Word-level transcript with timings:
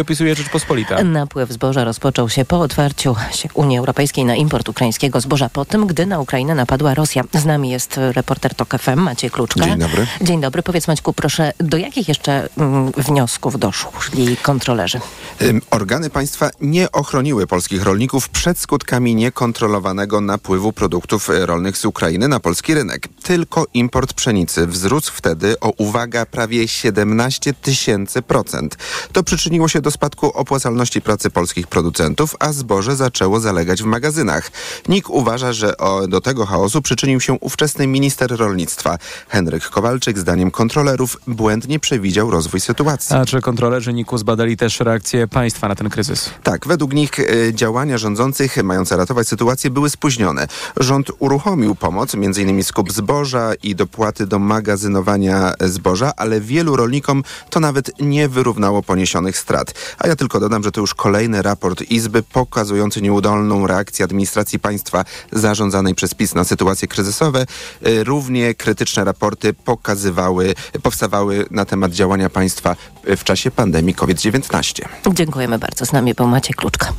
opisuje 0.00 0.34
Rzeczpospolita. 0.34 1.04
Napływ 1.04 1.52
zboża 1.52 1.84
rozpoczął 1.84 2.28
się 2.28 2.44
po 2.44 2.60
otwarciu 2.60 3.16
się 3.32 3.48
Unii 3.54 3.78
Europejskiej 3.78 4.24
na 4.24 4.36
import 4.36 4.68
ukraińskiego 4.68 5.20
zboża 5.20 5.48
po 5.48 5.64
tym, 5.64 5.86
gdy 5.86 6.06
na 6.06 6.20
Ukrainę 6.20 6.54
napadła 6.54 6.94
Rosja. 6.94 7.24
Z 7.34 7.44
nami 7.44 7.70
jest 7.70 7.96
reporter 7.96 8.54
TOK 8.54 8.74
FM 8.78 9.00
Maciej 9.00 9.30
Kluczka. 9.30 9.64
Dzień 9.64 9.78
dobry. 9.78 10.06
Dzień 10.20 10.40
dobry. 10.40 10.62
Powiedz 10.62 10.88
Maćku, 10.88 11.12
proszę, 11.12 11.52
do 11.58 11.76
jakich 11.76 12.08
jeszcze 12.08 12.48
mm, 12.58 12.92
wniosków 12.92 13.58
doszli 13.58 14.36
kontrolerzy? 14.36 15.00
Organy 15.70 16.10
państwa 16.10 16.50
nie 16.60 16.92
ochroniły 16.92 17.46
polskich 17.46 17.82
rolników 17.82 18.28
przed 18.28 18.58
skutkami 18.58 19.14
niekontrolowanego 19.14 20.20
napływu 20.20 20.72
produktów 20.72 21.28
rolnych 21.28 21.76
z 21.76 21.84
Ukrainy 21.84 22.28
na 22.28 22.40
polski 22.40 22.74
rynek. 22.74 23.08
Tylko 23.22 23.66
import 23.74 24.12
pszenicy 24.12 24.66
wzrósł 24.66 25.12
wtedy 25.14 25.60
o 25.60 25.70
uwaga 25.76 26.26
prawie 26.26 26.68
17 26.68 27.54
tysięcy 27.54 28.22
procent. 28.22 28.76
To 29.12 29.22
przyczyniło 29.22 29.68
się 29.68 29.80
do 29.82 29.90
spadku 29.90 30.26
opłacalności 30.26 31.00
pracy 31.00 31.30
polskich 31.30 31.66
producentów, 31.66 32.36
a 32.38 32.52
zboże 32.52 32.96
zaczęło 32.96 33.40
zalegać 33.40 33.82
w 33.82 33.86
magazynach. 33.86 34.50
NIK 34.88 35.10
uważa, 35.10 35.52
że 35.52 35.74
do 36.08 36.20
tego 36.20 36.46
chaosu 36.46 36.82
przyczynił 36.82 37.20
się 37.20 37.32
ówczesny 37.32 37.86
minister 37.86 38.36
rolnictwa. 38.36 38.98
Henryk 39.28 39.70
Kowalczyk 39.70 40.18
zdaniem 40.18 40.50
kontrolerów 40.50 41.16
błędnie 41.26 41.78
przewidział 41.78 42.30
rozwój 42.30 42.60
sytuacji. 42.60 43.16
A 43.16 43.26
czy 43.26 43.40
kontrolerzy 43.40 43.92
NIK-u 43.92 44.18
zbadali 44.18 44.56
też 44.56 44.80
reakcję 44.80 45.28
państwa 45.28 45.68
na 45.68 45.74
ten 45.74 45.90
kryzys? 45.90 46.30
Tak, 46.42 46.66
według 46.66 46.94
nich 46.94 47.18
y, 47.18 47.52
działania 47.54 47.98
rządzących 47.98 48.62
mające 48.62 48.96
ratować 48.96 49.28
sytuację 49.28 49.70
były 49.70 49.90
spóźnione. 49.90 50.46
Rząd 50.76 51.10
uruchomił 51.18 51.74
pomoc, 51.74 52.14
m.in. 52.14 52.64
skup 52.64 52.92
zboża 52.92 53.52
i 53.62 53.74
dopłaty 53.74 54.26
do 54.26 54.38
magazynowania 54.38 55.54
zboża, 55.60 56.12
ale 56.16 56.40
wielu 56.40 56.76
rolnikom 56.76 57.22
to 57.50 57.60
nawet 57.60 58.00
nie 58.00 58.28
wyrównało 58.28 58.82
poniesionych 58.82 59.38
strat. 59.38 59.71
A 59.98 60.08
ja 60.08 60.16
tylko 60.16 60.40
dodam, 60.40 60.62
że 60.62 60.72
to 60.72 60.80
już 60.80 60.94
kolejny 60.94 61.42
raport 61.42 61.82
Izby 61.82 62.22
pokazujący 62.22 63.02
nieudolną 63.02 63.66
reakcję 63.66 64.04
administracji 64.04 64.58
państwa 64.58 65.04
zarządzanej 65.32 65.94
przez 65.94 66.14
PiS 66.14 66.34
na 66.34 66.44
sytuacje 66.44 66.88
kryzysowe. 66.88 67.46
Y, 67.86 68.04
równie 68.04 68.54
krytyczne 68.54 69.04
raporty 69.04 69.52
pokazywały, 69.52 70.54
powstawały 70.82 71.46
na 71.50 71.64
temat 71.64 71.92
działania 71.92 72.30
państwa 72.30 72.76
w 73.04 73.24
czasie 73.24 73.50
pandemii 73.50 73.94
COVID-19. 73.94 74.84
Dziękujemy 75.12 75.58
bardzo. 75.58 75.86
Z 75.86 75.92
nami 75.92 76.14
był 76.14 76.26
Maciej 76.26 76.54
Kluczka. 76.54 76.92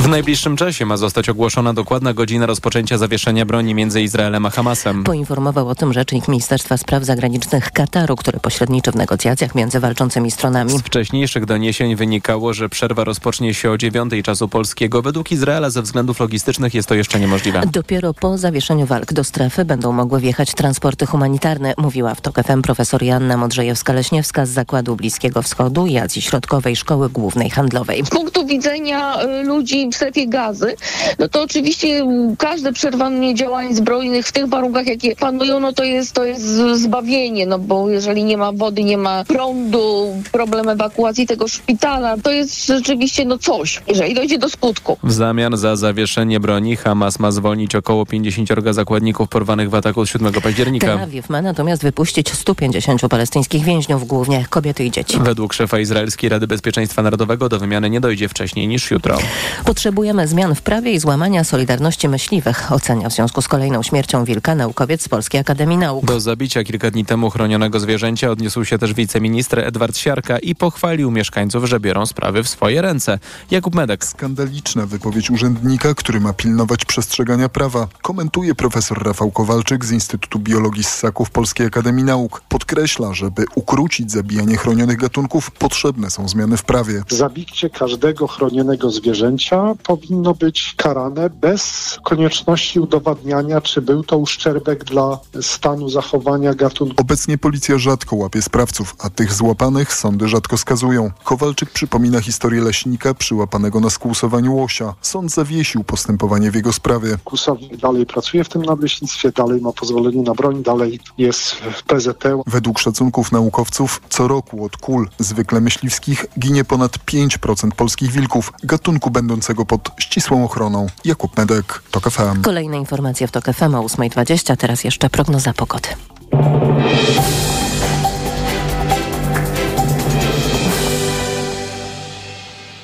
W 0.00 0.08
najbliższym 0.08 0.56
czasie 0.56 0.86
ma 0.86 0.96
zostać 0.96 1.28
ogłoszona 1.28 1.74
dokładna 1.74 2.14
godzina 2.14 2.46
rozpoczęcia 2.46 2.98
zawieszenia 2.98 3.46
broni 3.46 3.74
między 3.74 4.02
Izraelem 4.02 4.46
a 4.46 4.50
Hamasem. 4.50 5.04
Poinformował 5.04 5.68
o 5.68 5.74
tym 5.74 5.92
rzecznik 5.92 6.28
Ministerstwa 6.28 6.76
Spraw 6.76 7.04
Zagranicznych 7.04 7.70
Kataru, 7.72 8.16
który 8.16 8.40
pośredniczy 8.40 8.92
w 8.92 8.94
negocjacjach 8.94 9.54
między 9.54 9.80
walczącymi 9.80 10.30
stronami. 10.30 10.78
Z 10.78 10.82
wcześniejszych 10.82 11.44
doniesień 11.44 11.96
wynikało, 12.00 12.54
że 12.54 12.68
przerwa 12.68 13.04
rozpocznie 13.04 13.54
się 13.54 13.70
o 13.70 13.78
dziewiątej 13.78 14.22
czasu 14.22 14.48
polskiego. 14.48 15.02
Według 15.02 15.32
Izraela 15.32 15.70
ze 15.70 15.82
względów 15.82 16.20
logistycznych 16.20 16.74
jest 16.74 16.88
to 16.88 16.94
jeszcze 16.94 17.20
niemożliwe. 17.20 17.62
Dopiero 17.72 18.14
po 18.14 18.38
zawieszeniu 18.38 18.86
walk 18.86 19.12
do 19.12 19.24
strefy 19.24 19.64
będą 19.64 19.92
mogły 19.92 20.20
wjechać 20.20 20.54
transporty 20.54 21.06
humanitarne, 21.06 21.74
mówiła 21.78 22.14
w 22.14 22.20
TOK 22.20 22.42
FM 22.42 22.62
profesor 22.62 23.02
Joanna 23.02 23.36
Modrzejewska-Leśniewska 23.36 24.46
z 24.46 24.48
Zakładu 24.48 24.96
Bliskiego 24.96 25.42
Wschodu 25.42 25.86
i 25.86 25.98
Azji 25.98 26.22
Środkowej 26.22 26.76
Szkoły 26.76 27.10
Głównej 27.10 27.50
Handlowej. 27.50 28.04
Z 28.04 28.10
punktu 28.10 28.46
widzenia 28.46 29.22
y, 29.22 29.42
ludzi 29.44 29.88
w 29.92 29.94
strefie 29.94 30.28
gazy, 30.28 30.76
no 31.18 31.28
to 31.28 31.42
oczywiście 31.42 32.06
każde 32.38 32.72
przerwanie 32.72 33.34
działań 33.34 33.74
zbrojnych 33.74 34.26
w 34.26 34.32
tych 34.32 34.46
warunkach, 34.48 34.86
jakie 34.86 35.16
panują, 35.16 35.60
no 35.60 35.72
to 35.72 35.84
jest, 35.84 36.12
to 36.12 36.24
jest 36.24 36.44
zbawienie, 36.74 37.46
no 37.46 37.58
bo 37.58 37.90
jeżeli 37.90 38.24
nie 38.24 38.36
ma 38.36 38.52
wody, 38.52 38.84
nie 38.84 38.98
ma 38.98 39.24
prądu, 39.24 40.14
problem 40.32 40.68
ewakuacji 40.68 41.26
tego 41.26 41.48
szpitala, 41.48 41.89
to 42.22 42.30
jest 42.30 42.66
rzeczywiście 42.66 43.24
no 43.24 43.38
coś, 43.38 43.82
jeżeli 43.88 44.14
dojdzie 44.14 44.38
do 44.38 44.48
skutku. 44.48 44.98
W 45.02 45.12
zamian 45.12 45.56
za 45.56 45.76
zawieszenie 45.76 46.40
broni 46.40 46.76
Hamas 46.76 47.18
ma 47.18 47.30
zwolnić 47.30 47.74
około 47.74 48.06
50 48.06 48.50
zakładników 48.70 49.28
porwanych 49.28 49.70
w 49.70 49.74
ataku 49.74 50.06
z 50.06 50.08
7 50.08 50.32
października. 50.32 50.86
Tel 50.86 50.98
Awiw 50.98 51.28
ma 51.30 51.42
natomiast 51.42 51.82
wypuścić 51.82 52.32
150 52.32 53.00
palestyńskich 53.10 53.64
więźniów, 53.64 54.06
głównie 54.06 54.46
kobiety 54.50 54.84
i 54.84 54.90
dzieci. 54.90 55.18
Według 55.20 55.52
szefa 55.52 55.78
Izraelskiej 55.78 56.30
Rady 56.30 56.46
Bezpieczeństwa 56.46 57.02
Narodowego 57.02 57.48
do 57.48 57.58
wymiany 57.58 57.90
nie 57.90 58.00
dojdzie 58.00 58.28
wcześniej 58.28 58.68
niż 58.68 58.90
jutro. 58.90 59.18
Potrzebujemy 59.64 60.28
zmian 60.28 60.54
w 60.54 60.62
prawie 60.62 60.92
i 60.92 60.98
złamania 60.98 61.44
solidarności 61.44 62.08
myśliwych, 62.08 62.72
ocenia 62.72 63.08
w 63.08 63.12
związku 63.12 63.42
z 63.42 63.48
kolejną 63.48 63.82
śmiercią 63.82 64.24
wilka 64.24 64.54
naukowiec 64.54 65.02
z 65.02 65.08
Polskiej 65.08 65.40
Akademii 65.40 65.78
Nauk. 65.78 66.04
Do 66.04 66.20
zabicia 66.20 66.64
kilka 66.64 66.90
dni 66.90 67.04
temu 67.04 67.30
chronionego 67.30 67.80
zwierzęcia 67.80 68.30
odniósł 68.30 68.64
się 68.64 68.78
też 68.78 68.94
wiceminister 68.94 69.58
Edward 69.58 69.96
Siarka 69.96 70.38
i 70.38 70.54
pochwalił 70.54 71.10
mieszkańców, 71.10 71.64
że 71.64 71.79
biorą 71.80 72.06
sprawy 72.06 72.42
w 72.42 72.48
swoje 72.48 72.82
ręce. 72.82 73.18
Jakub 73.50 73.74
Medek. 73.74 74.04
Skandaliczna 74.04 74.86
wypowiedź 74.86 75.30
urzędnika, 75.30 75.94
który 75.94 76.20
ma 76.20 76.32
pilnować 76.32 76.84
przestrzegania 76.84 77.48
prawa, 77.48 77.88
komentuje 78.02 78.54
profesor 78.54 79.02
Rafał 79.02 79.30
Kowalczyk 79.30 79.84
z 79.84 79.90
Instytutu 79.92 80.38
Biologii 80.38 80.84
Ssaków 80.84 81.30
Polskiej 81.30 81.66
Akademii 81.66 82.04
Nauk. 82.04 82.40
Podkreśla, 82.48 83.14
żeby 83.14 83.44
ukrócić 83.54 84.12
zabijanie 84.12 84.56
chronionych 84.56 84.96
gatunków, 84.96 85.50
potrzebne 85.50 86.10
są 86.10 86.28
zmiany 86.28 86.56
w 86.56 86.62
prawie. 86.62 87.02
Zabicie 87.08 87.70
każdego 87.70 88.26
chronionego 88.26 88.90
zwierzęcia 88.90 89.74
powinno 89.82 90.34
być 90.34 90.74
karane 90.76 91.30
bez 91.30 91.98
konieczności 92.04 92.80
udowadniania, 92.80 93.60
czy 93.60 93.82
był 93.82 94.04
to 94.04 94.18
uszczerbek 94.18 94.84
dla 94.84 95.18
stanu 95.40 95.88
zachowania 95.88 96.54
gatunku. 96.54 96.94
Obecnie 96.96 97.38
policja 97.38 97.78
rzadko 97.78 98.16
łapie 98.16 98.42
sprawców, 98.42 98.94
a 98.98 99.10
tych 99.10 99.32
złapanych 99.32 99.94
sądy 99.94 100.28
rzadko 100.28 100.58
skazują. 100.58 101.10
Kowalczyk 101.24 101.59
przypomina 101.66 102.20
historię 102.20 102.60
leśnika 102.60 103.14
przyłapanego 103.14 103.80
na 103.80 103.90
skłusowaniu 103.90 104.54
łosia. 104.54 104.94
Sąd 105.00 105.30
zawiesił 105.32 105.84
postępowanie 105.84 106.50
w 106.50 106.54
jego 106.54 106.72
sprawie. 106.72 107.18
Kłusownik 107.24 107.76
dalej 107.76 108.06
pracuje 108.06 108.44
w 108.44 108.48
tym 108.48 108.62
nadleśnictwie, 108.62 109.32
dalej 109.32 109.60
ma 109.60 109.72
pozwolenie 109.72 110.22
na 110.22 110.34
broń, 110.34 110.62
dalej 110.62 111.00
jest 111.18 111.54
w 111.54 111.82
PZT. 111.82 112.24
Według 112.46 112.78
szacunków 112.78 113.32
naukowców 113.32 114.02
co 114.08 114.28
roku 114.28 114.64
od 114.64 114.76
kul, 114.76 115.08
zwykle 115.18 115.60
myśliwskich, 115.60 116.26
ginie 116.38 116.64
ponad 116.64 116.98
5% 116.98 117.70
polskich 117.70 118.10
wilków, 118.10 118.52
gatunku 118.62 119.10
będącego 119.10 119.66
pod 119.66 119.90
ścisłą 119.98 120.44
ochroną. 120.44 120.86
Jakub 121.04 121.38
Medek, 121.38 121.82
TOK 121.90 122.10
FM. 122.10 122.42
Kolejne 122.42 122.78
informacje 122.78 123.26
w 123.26 123.30
TOK 123.30 123.44
FM 123.44 123.74
o 123.74 123.82
8.20, 123.82 124.56
teraz 124.56 124.84
jeszcze 124.84 125.10
prognoza 125.10 125.52
pogody. 125.52 125.88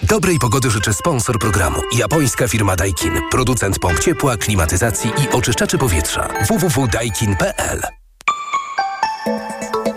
Dobrej 0.09 0.39
pogody 0.39 0.71
życzę 0.71 0.95
sponsor 0.95 1.39
programu. 1.39 1.81
Japońska 1.99 2.49
firma 2.49 2.77
Daikin. 2.77 3.13
Producent 3.31 3.79
pomp 3.79 3.99
ciepła, 3.99 4.37
klimatyzacji 4.37 5.11
i 5.11 5.37
oczyszczaczy 5.37 5.79
powietrza. 5.79 6.29
www.daikin.pl 6.49 7.83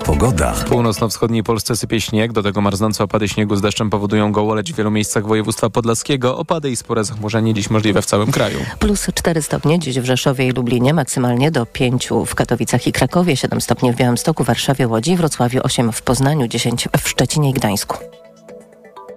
Pogoda. 0.06 0.53
W 0.53 0.64
północno-wschodniej 0.64 1.44
Polsce 1.44 1.75
sypie 1.75 2.02
śnieg, 2.02 2.31
do 2.31 2.44
tego 2.44 2.62
marznące 2.62 3.03
opady 3.03 3.28
śniegu 3.28 3.56
z 3.56 3.62
deszczem 3.62 3.90
powodują 3.90 4.31
gołoleć 4.31 4.74
w 4.74 4.75
wielu 4.75 4.92
miejscach 4.92 5.28
województwa 5.28 5.69
podlaskiego. 5.69 6.38
Opady 6.38 6.69
i 6.69 6.75
spore 6.75 7.03
zachmurzenie 7.03 7.53
dziś 7.53 7.69
możliwe 7.69 8.02
w 8.02 8.06
całym 8.06 8.31
kraju. 8.31 8.59
Plus 8.80 9.08
4 9.16 9.42
stopnie 9.42 9.80
dziś 9.80 10.00
w 10.00 10.06
Rzeszowie 10.06 10.48
i 10.48 10.52
Lublinie, 10.52 10.94
maksymalnie 10.94 11.52
do 11.52 11.66
5 11.66 12.09
w 12.25 12.36
Katowicach 12.36 12.88
i 12.88 12.92
Krakowie, 12.92 13.38
7 13.38 13.62
stopni 13.62 13.94
w 13.94 13.96
Białymstoku, 13.96 14.44
Warszawie, 14.44 14.88
Łodzi, 14.88 15.16
Wrocławiu 15.16 15.59
8 15.64 15.92
w 15.92 16.02
Poznaniu, 16.02 16.48
10 16.48 16.88
w 17.02 17.09
Szczecinie 17.09 17.50
i 17.50 17.53
Gdańsku. 17.53 18.19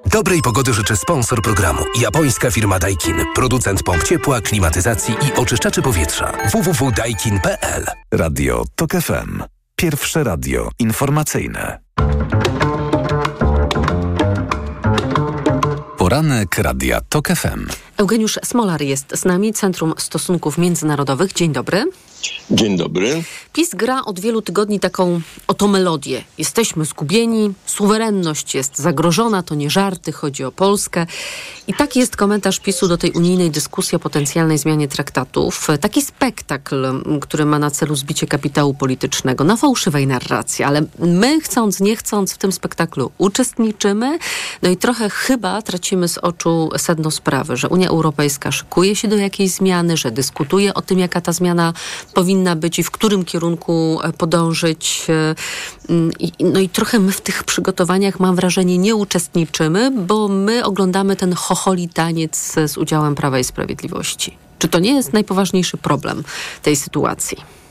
Dobrej 0.06 0.42
pogody 0.42 0.74
życzę 0.74 0.96
sponsor 0.96 1.42
programu. 1.42 1.80
Japońska 2.00 2.50
firma 2.50 2.78
Daikin. 2.78 3.16
Producent 3.34 3.82
pomp 3.82 4.02
ciepła, 4.02 4.40
klimatyzacji 4.40 5.14
i 5.14 5.40
oczyszczaczy 5.40 5.82
powietrza. 5.82 6.32
www.daikin.pl 6.52 7.86
Radio 8.12 8.64
TOK 8.74 8.90
FM. 8.90 9.42
Pierwsze 9.76 10.24
radio 10.24 10.68
informacyjne. 10.78 11.78
Poranek 15.98 16.58
Radia 16.58 17.00
TOK 17.00 17.28
FM. 17.28 17.66
Eugeniusz 17.96 18.38
Smolar 18.44 18.82
jest 18.82 19.16
z 19.18 19.24
nami, 19.24 19.52
Centrum 19.52 19.94
Stosunków 19.98 20.58
Międzynarodowych. 20.58 21.32
Dzień 21.32 21.52
dobry. 21.52 21.84
Dzień 22.50 22.76
dobry. 22.76 23.22
PiS 23.52 23.70
gra 23.74 24.04
od 24.04 24.20
wielu 24.20 24.42
tygodni 24.42 24.80
taką 24.80 25.20
oto 25.46 25.68
melodię. 25.68 26.24
Jesteśmy 26.38 26.84
zgubieni, 26.84 27.52
suwerenność 27.66 28.54
jest 28.54 28.78
zagrożona, 28.78 29.42
to 29.42 29.54
nie 29.54 29.70
żarty, 29.70 30.12
chodzi 30.12 30.44
o 30.44 30.52
Polskę. 30.52 31.06
I 31.66 31.74
taki 31.74 31.98
jest 31.98 32.16
komentarz 32.16 32.60
PiSu 32.60 32.88
do 32.88 32.98
tej 32.98 33.10
unijnej 33.10 33.50
dyskusji 33.50 33.96
o 33.96 33.98
potencjalnej 33.98 34.58
zmianie 34.58 34.88
traktatów. 34.88 35.68
Taki 35.80 36.02
spektakl, 36.02 36.86
który 37.20 37.44
ma 37.44 37.58
na 37.58 37.70
celu 37.70 37.96
zbicie 37.96 38.26
kapitału 38.26 38.74
politycznego 38.74 39.44
na 39.44 39.56
fałszywej 39.56 40.06
narracji, 40.06 40.64
ale 40.64 40.82
my 40.98 41.40
chcąc, 41.40 41.80
nie 41.80 41.96
chcąc 41.96 42.32
w 42.32 42.38
tym 42.38 42.52
spektaklu 42.52 43.10
uczestniczymy. 43.18 44.18
No 44.62 44.70
i 44.70 44.76
trochę 44.76 45.10
chyba 45.10 45.62
tracimy 45.62 46.08
z 46.08 46.18
oczu 46.18 46.70
sedno 46.76 47.10
sprawy, 47.10 47.56
że 47.56 47.68
Unia 47.68 47.88
Europejska 47.88 48.52
szykuje 48.52 48.96
się 48.96 49.08
do 49.08 49.16
jakiejś 49.16 49.50
zmiany, 49.50 49.96
że 49.96 50.10
dyskutuje 50.10 50.74
o 50.74 50.82
tym, 50.82 50.98
jaka 50.98 51.20
ta 51.20 51.32
zmiana 51.32 51.72
powinna 52.14 52.56
być 52.56 52.78
i 52.78 52.82
w 52.82 52.90
którym 52.90 53.24
kierunku 53.24 54.00
podążyć. 54.18 55.06
No 56.40 56.60
i 56.60 56.68
trochę 56.68 56.98
my 56.98 57.12
w 57.12 57.20
tych 57.20 57.44
przygotowaniach, 57.44 58.20
mam 58.20 58.36
wrażenie, 58.36 58.78
nie 58.78 58.96
uczestniczymy, 58.96 59.90
bo 59.90 60.28
my 60.28 60.64
oglądamy 60.64 61.16
ten 61.16 61.32
chocholi 61.32 61.88
taniec 61.88 62.54
z 62.66 62.78
udziałem 62.78 63.14
Prawa 63.14 63.38
i 63.38 63.44
Sprawiedliwości. 63.44 64.36
Czy 64.58 64.68
to 64.68 64.78
nie 64.78 64.94
jest 64.94 65.12
najpoważniejszy 65.12 65.76
problem 65.76 66.24
tej 66.62 66.76
sytuacji? 66.76 67.61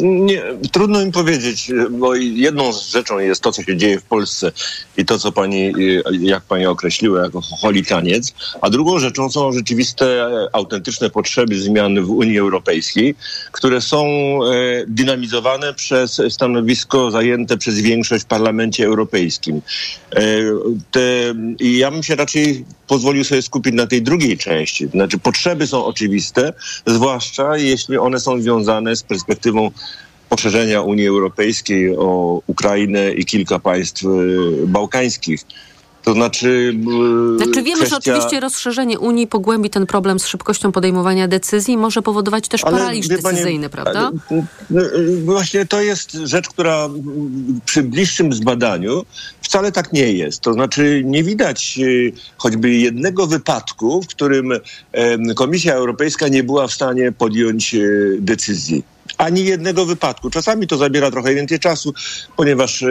Nie, 0.00 0.42
trudno 0.72 1.06
mi 1.06 1.12
powiedzieć, 1.12 1.70
bo 1.90 2.14
jedną 2.14 2.72
z 2.72 2.90
rzeczą 2.90 3.18
jest 3.18 3.40
to, 3.40 3.52
co 3.52 3.62
się 3.62 3.76
dzieje 3.76 4.00
w 4.00 4.02
Polsce 4.02 4.52
i 4.96 5.04
to, 5.04 5.18
co 5.18 5.32
pani, 5.32 5.72
jak 6.20 6.42
pani 6.42 6.66
określiła, 6.66 7.22
jako 7.22 7.40
holi 7.40 7.84
taniec, 7.84 8.34
a 8.60 8.70
drugą 8.70 8.98
rzeczą 8.98 9.30
są 9.30 9.52
rzeczywiste, 9.52 10.26
autentyczne 10.52 11.10
potrzeby 11.10 11.60
zmian 11.60 12.04
w 12.04 12.10
Unii 12.10 12.38
Europejskiej, 12.38 13.14
które 13.52 13.80
są 13.80 14.06
e, 14.06 14.38
dynamizowane 14.86 15.74
przez 15.74 16.22
stanowisko 16.30 17.10
zajęte 17.10 17.56
przez 17.56 17.80
większość 17.80 18.24
w 18.24 18.26
Parlamencie 18.28 18.86
Europejskim. 18.86 19.62
E, 20.16 20.22
te, 20.90 21.34
ja 21.60 21.90
bym 21.90 22.02
się 22.02 22.16
raczej 22.16 22.64
pozwolił 22.86 23.24
sobie 23.24 23.42
skupić 23.42 23.74
na 23.74 23.86
tej 23.86 24.02
drugiej 24.02 24.38
części. 24.38 24.86
Znaczy, 24.86 25.18
potrzeby 25.18 25.66
są 25.66 25.84
oczywiste, 25.84 26.52
zwłaszcza 26.86 27.56
jeśli 27.56 27.98
one 27.98 28.20
są 28.20 28.42
związane 28.42 28.96
z 28.96 29.02
perspektywą 29.02 29.70
poszerzenia 30.28 30.82
Unii 30.82 31.08
Europejskiej 31.08 31.96
o 31.96 32.40
Ukrainę 32.46 33.12
i 33.12 33.24
kilka 33.24 33.58
państw 33.58 34.04
e, 34.04 34.08
bałkańskich. 34.66 35.40
To 36.02 36.12
znaczy. 36.12 36.74
E, 37.34 37.44
znaczy 37.44 37.62
wiemy, 37.62 37.76
kwestia... 37.76 37.86
że 37.86 37.96
oczywiście 37.96 38.40
rozszerzenie 38.40 38.98
Unii 38.98 39.26
pogłębi 39.26 39.70
ten 39.70 39.86
problem 39.86 40.18
z 40.18 40.26
szybkością 40.26 40.72
podejmowania 40.72 41.28
decyzji, 41.28 41.76
może 41.76 42.02
powodować 42.02 42.48
też 42.48 42.64
ale, 42.64 42.78
paraliż 42.78 43.08
decyzyjny, 43.08 43.68
prawda? 43.68 44.10
Ale, 44.30 44.90
właśnie 45.24 45.66
to 45.66 45.82
jest 45.82 46.12
rzecz, 46.12 46.48
która 46.48 46.88
przy 47.64 47.82
bliższym 47.82 48.32
zbadaniu 48.32 49.04
wcale 49.40 49.72
tak 49.72 49.92
nie 49.92 50.12
jest. 50.12 50.40
To 50.40 50.52
znaczy 50.52 51.02
nie 51.04 51.24
widać 51.24 51.78
e, 51.78 51.86
choćby 52.36 52.70
jednego 52.70 53.26
wypadku, 53.26 54.02
w 54.02 54.06
którym 54.06 54.52
Komisja 55.36 55.74
Europejska 55.74 56.28
nie 56.28 56.42
była 56.42 56.66
w 56.66 56.72
stanie 56.72 57.12
podjąć 57.12 57.76
decyzji 58.18 58.91
ani 59.22 59.44
jednego 59.44 59.86
wypadku. 59.86 60.30
Czasami 60.30 60.66
to 60.66 60.76
zabiera 60.76 61.10
trochę 61.10 61.34
więcej 61.34 61.58
czasu, 61.58 61.94
ponieważ 62.36 62.84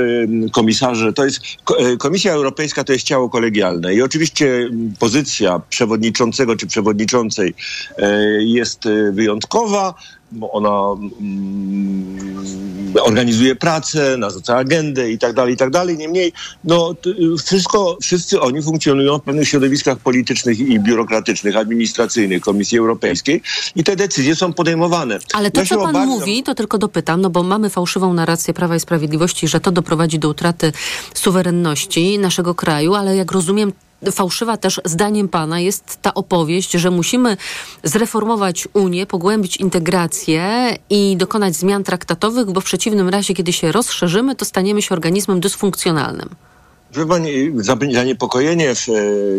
komisarze, 0.52 1.14
to 1.14 1.26
jest, 1.26 1.42
e, 1.80 1.98
Komisja 1.98 2.34
Europejska 2.34 2.84
to 2.84 2.94
jest 2.94 3.06
ciało 3.06 3.30
kolegialne 3.30 3.96
i 3.96 4.02
oczywiście 4.02 4.70
pozycja 5.00 5.62
przewodniczącego 5.70 6.56
czy 6.56 6.68
przewodniczącej 6.68 7.54
e, 7.98 8.20
jest 8.44 8.84
wyjątkowa, 9.12 9.94
bo 10.32 10.52
ona 10.52 11.02
mm, 11.20 12.22
organizuje 13.02 13.56
pracę, 13.56 14.18
narzuca 14.18 14.58
agendę 14.58 15.12
i 15.12 15.18
tak 15.18 15.34
dalej, 15.34 15.54
i 15.54 15.58
tak 15.58 15.70
dalej. 15.70 15.98
Niemniej, 15.98 16.34
no, 16.64 16.96
wszystko, 17.46 17.98
wszyscy 18.02 18.42
oni 18.42 18.62
funkcjonują 18.62 19.18
w 19.18 19.22
pewnych 19.22 19.48
środowiskach 19.48 19.98
politycznych 19.98 20.60
i 20.60 20.80
biurokratycznych, 20.80 21.56
administracyjnych 21.58 22.42
Komisji 22.42 22.78
Europejskiej 22.78 23.42
i 23.76 23.84
te 23.84 23.96
decyzje 23.96 24.36
są 24.36 24.54
podejmowane. 24.54 25.20
Ale 25.34 25.52
to, 25.52 25.60
ja 25.60 25.66
co 25.66 25.76
pan 25.76 25.90
obawiam... 25.90 26.10
mówi, 26.10 26.44
to 26.44 26.56
tylko 26.56 26.78
dopytam, 26.78 27.22
no 27.22 27.30
bo 27.30 27.44
mamy 27.44 27.70
fałszywą 27.70 28.14
narrację 28.14 28.54
Prawa 28.54 28.76
i 28.76 28.80
Sprawiedliwości, 28.80 29.48
że 29.48 29.60
to 29.60 29.72
doprowadzi 29.72 30.20
do 30.20 30.30
utraty 30.30 30.72
suwerenności 31.14 32.20
naszego 32.20 32.56
kraju, 32.56 32.94
ale 32.94 33.16
jak 33.16 33.32
rozumiem, 33.32 33.74
fałszywa 34.12 34.58
też 34.58 34.82
zdaniem 34.86 35.28
pana 35.28 35.60
jest 35.60 36.02
ta 36.02 36.14
opowieść, 36.14 36.72
że 36.72 36.92
musimy 36.92 37.38
zreformować 37.84 38.68
Unię, 38.74 39.06
pogłębić 39.06 39.58
integrację 39.58 40.76
i 40.90 41.18
dokonać 41.18 41.56
zmian 41.56 41.84
traktatowych, 41.84 42.52
bo 42.52 42.62
w 42.62 42.64
przeciwnym 42.64 43.10
razie, 43.10 43.34
kiedy 43.34 43.54
się 43.54 43.72
rozszerzymy, 43.72 44.36
to 44.36 44.46
staniemy 44.46 44.82
się 44.82 44.96
organizmem 44.96 45.40
dysfunkcjonalnym. 45.40 46.30
Pani, 47.08 47.32
zaniepokojenie 47.94 48.76
w, 48.76 48.90
e, 48.90 48.94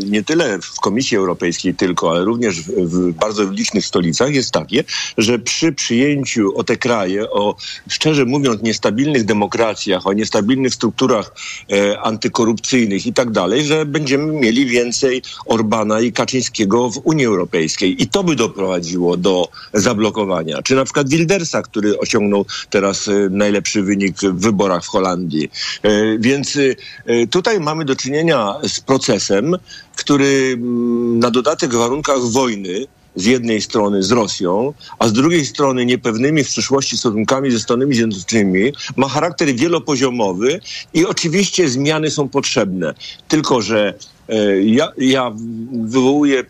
nie 0.07 0.25
tyle 0.25 0.59
w 0.59 0.81
Komisji 0.81 1.17
Europejskiej 1.17 1.75
tylko, 1.75 2.11
ale 2.11 2.25
również 2.25 2.61
w, 2.63 3.13
bardzo 3.13 3.51
licznych 3.51 3.87
stolicach 3.87 4.35
jest 4.35 4.51
takie, 4.51 4.85
że 5.19 5.39
przy 5.39 5.73
przyjęciu 5.73 6.59
o 6.59 6.65
te 6.65 6.77
kraje, 6.77 7.31
o 7.31 7.57
szczerze 7.89 8.25
mówiąc 8.25 8.63
niestabilnych 8.63 9.25
demokracjach, 9.25 10.07
o 10.07 10.13
niestabilnych 10.13 10.75
strukturach 10.75 11.35
e, 11.73 12.01
antykorupcyjnych 12.01 13.07
i 13.07 13.13
tak 13.13 13.31
dalej, 13.31 13.65
że 13.65 13.87
będziemy 13.87 14.33
mieli 14.33 14.67
więcej 14.67 15.23
Orbana 15.47 16.01
i 16.01 16.13
Kaczyńskiego 16.13 16.91
w 16.91 17.01
Unii 17.05 17.27
Europejskiej. 17.27 18.03
I 18.03 18.07
to 18.07 18.25
by 18.25 18.37
doprowadziło 18.37 19.17
do 19.17 19.49
zablokowania. 19.73 20.63
Czy 20.63 20.75
na 20.75 20.85
przykład 20.85 21.09
Wildersa, 21.09 21.63
który 21.63 21.99
osiągnął 21.99 22.47
teraz 22.71 23.09
e, 23.09 23.13
najlepszy 23.31 23.83
wynik 23.83 24.17
w 24.19 24.41
wyborach 24.41 24.85
w 24.85 24.89
Holandii. 24.89 25.51
E, 25.83 26.19
więc 26.19 26.59
e, 27.07 27.27
tu 27.27 27.42
tutaj 27.43 27.61
mamy 27.61 27.85
do 27.85 27.97
czynienia 27.97 28.55
z 28.63 28.81
procesem, 28.81 29.57
który 29.97 30.53
mm, 30.55 31.19
na 31.19 31.31
dodatek 31.31 31.71
w 31.71 31.77
warunkach 31.77 32.21
wojny 32.21 32.87
z 33.17 33.25
jednej 33.25 33.61
strony 33.61 34.03
z 34.03 34.11
Rosją, 34.11 34.73
a 34.99 35.09
z 35.09 35.13
drugiej 35.13 35.47
strony 35.47 35.87
niepewnymi 35.87 36.45
w 36.45 36.47
przyszłości 36.47 36.99
stosunkami 36.99 37.51
ze 37.51 37.61
Stanami 37.61 37.95
Zjednoczonymi, 37.95 38.73
ma 38.97 39.09
charakter 39.09 39.55
wielopoziomowy 39.55 40.61
i 40.95 41.07
oczywiście 41.07 41.69
zmiany 41.69 42.11
są 42.11 42.29
potrzebne. 42.29 42.95
Tylko, 43.29 43.63
że 43.63 43.95
e, 44.29 44.63
ja, 44.63 44.93
ja 44.99 45.33
wywołuję 45.73 46.45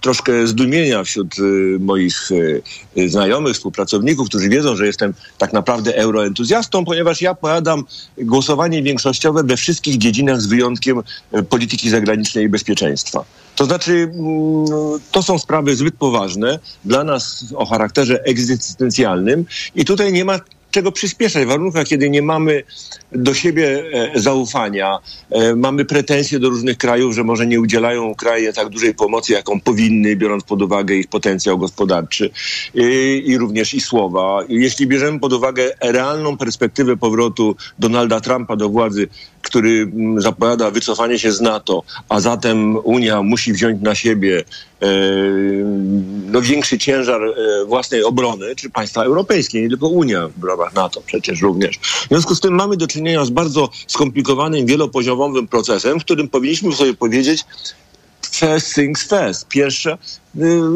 troszkę 0.00 0.46
zdumienia 0.46 1.04
wśród 1.04 1.38
y, 1.38 1.42
moich 1.80 2.30
y, 2.30 2.62
y, 2.98 3.08
znajomych, 3.08 3.54
współpracowników, 3.54 4.28
którzy 4.28 4.48
wiedzą, 4.48 4.76
że 4.76 4.86
jestem 4.86 5.14
tak 5.38 5.52
naprawdę 5.52 5.96
euroentuzjastą, 5.96 6.84
ponieważ 6.84 7.22
ja 7.22 7.34
powiadam 7.34 7.84
głosowanie 8.18 8.82
większościowe 8.82 9.42
we 9.44 9.56
wszystkich 9.56 9.98
dziedzinach 9.98 10.40
z 10.40 10.46
wyjątkiem 10.46 11.02
polityki 11.48 11.90
zagranicznej 11.90 12.44
i 12.44 12.48
bezpieczeństwa. 12.48 13.24
To 13.56 13.64
znaczy, 13.64 13.92
mm, 13.92 14.66
to 15.12 15.22
są 15.22 15.38
sprawy 15.38 15.76
zbyt 15.76 15.94
poważne 15.94 16.58
dla 16.84 17.04
nas 17.04 17.44
o 17.54 17.66
charakterze 17.66 18.24
egzystencjalnym 18.24 19.44
i 19.74 19.84
tutaj 19.84 20.12
nie 20.12 20.24
ma 20.24 20.40
czego 20.76 20.92
przyspieszać 20.92 21.44
w 21.44 21.48
warunkach, 21.48 21.86
kiedy 21.86 22.10
nie 22.10 22.22
mamy 22.22 22.62
do 23.12 23.34
siebie 23.34 23.84
e, 23.92 24.20
zaufania, 24.20 24.98
e, 25.30 25.54
mamy 25.54 25.84
pretensje 25.84 26.38
do 26.38 26.48
różnych 26.48 26.78
krajów, 26.78 27.14
że 27.14 27.24
może 27.24 27.46
nie 27.46 27.60
udzielają 27.60 28.14
kraje 28.14 28.52
tak 28.52 28.68
dużej 28.68 28.94
pomocy, 28.94 29.32
jaką 29.32 29.60
powinny, 29.60 30.16
biorąc 30.16 30.44
pod 30.44 30.62
uwagę 30.62 30.94
ich 30.94 31.06
potencjał 31.06 31.58
gospodarczy 31.58 32.30
i, 32.74 33.22
i 33.26 33.38
również 33.38 33.74
i 33.74 33.80
słowa. 33.80 34.44
Jeśli 34.48 34.86
bierzemy 34.86 35.20
pod 35.20 35.32
uwagę 35.32 35.72
realną 35.80 36.36
perspektywę 36.36 36.96
powrotu 36.96 37.56
Donalda 37.78 38.20
Trumpa 38.20 38.56
do 38.56 38.68
władzy, 38.68 39.08
który 39.42 39.70
mm, 39.70 40.20
zapowiada 40.20 40.70
wycofanie 40.70 41.18
się 41.18 41.32
z 41.32 41.40
NATO, 41.40 41.82
a 42.08 42.20
zatem 42.20 42.76
Unia 42.76 43.22
musi 43.22 43.52
wziąć 43.52 43.82
na 43.82 43.94
siebie 43.94 44.44
e, 44.82 44.86
no, 46.32 46.42
większy 46.42 46.78
ciężar 46.78 47.20
własnej 47.66 48.04
obrony, 48.04 48.56
czy 48.56 48.70
państwa 48.70 49.04
europejskie, 49.04 49.62
nie 49.62 49.68
tylko 49.68 49.88
Unia 49.88 50.28
w 50.28 50.32
ramach 50.66 50.74
NATO 50.74 51.00
przecież 51.06 51.42
również. 51.42 51.78
W 51.78 52.08
związku 52.08 52.34
z 52.34 52.40
tym 52.40 52.54
mamy 52.54 52.76
do 52.76 52.86
czynienia 52.86 53.24
z 53.24 53.30
bardzo 53.30 53.68
skomplikowanym, 53.86 54.66
wielopoziomowym 54.66 55.48
procesem, 55.48 56.00
w 56.00 56.04
którym 56.04 56.28
powinniśmy 56.28 56.74
sobie 56.74 56.94
powiedzieć, 56.94 57.44
first 58.30 58.74
things 58.74 59.08
first. 59.08 59.48
Pierwsze, 59.48 59.98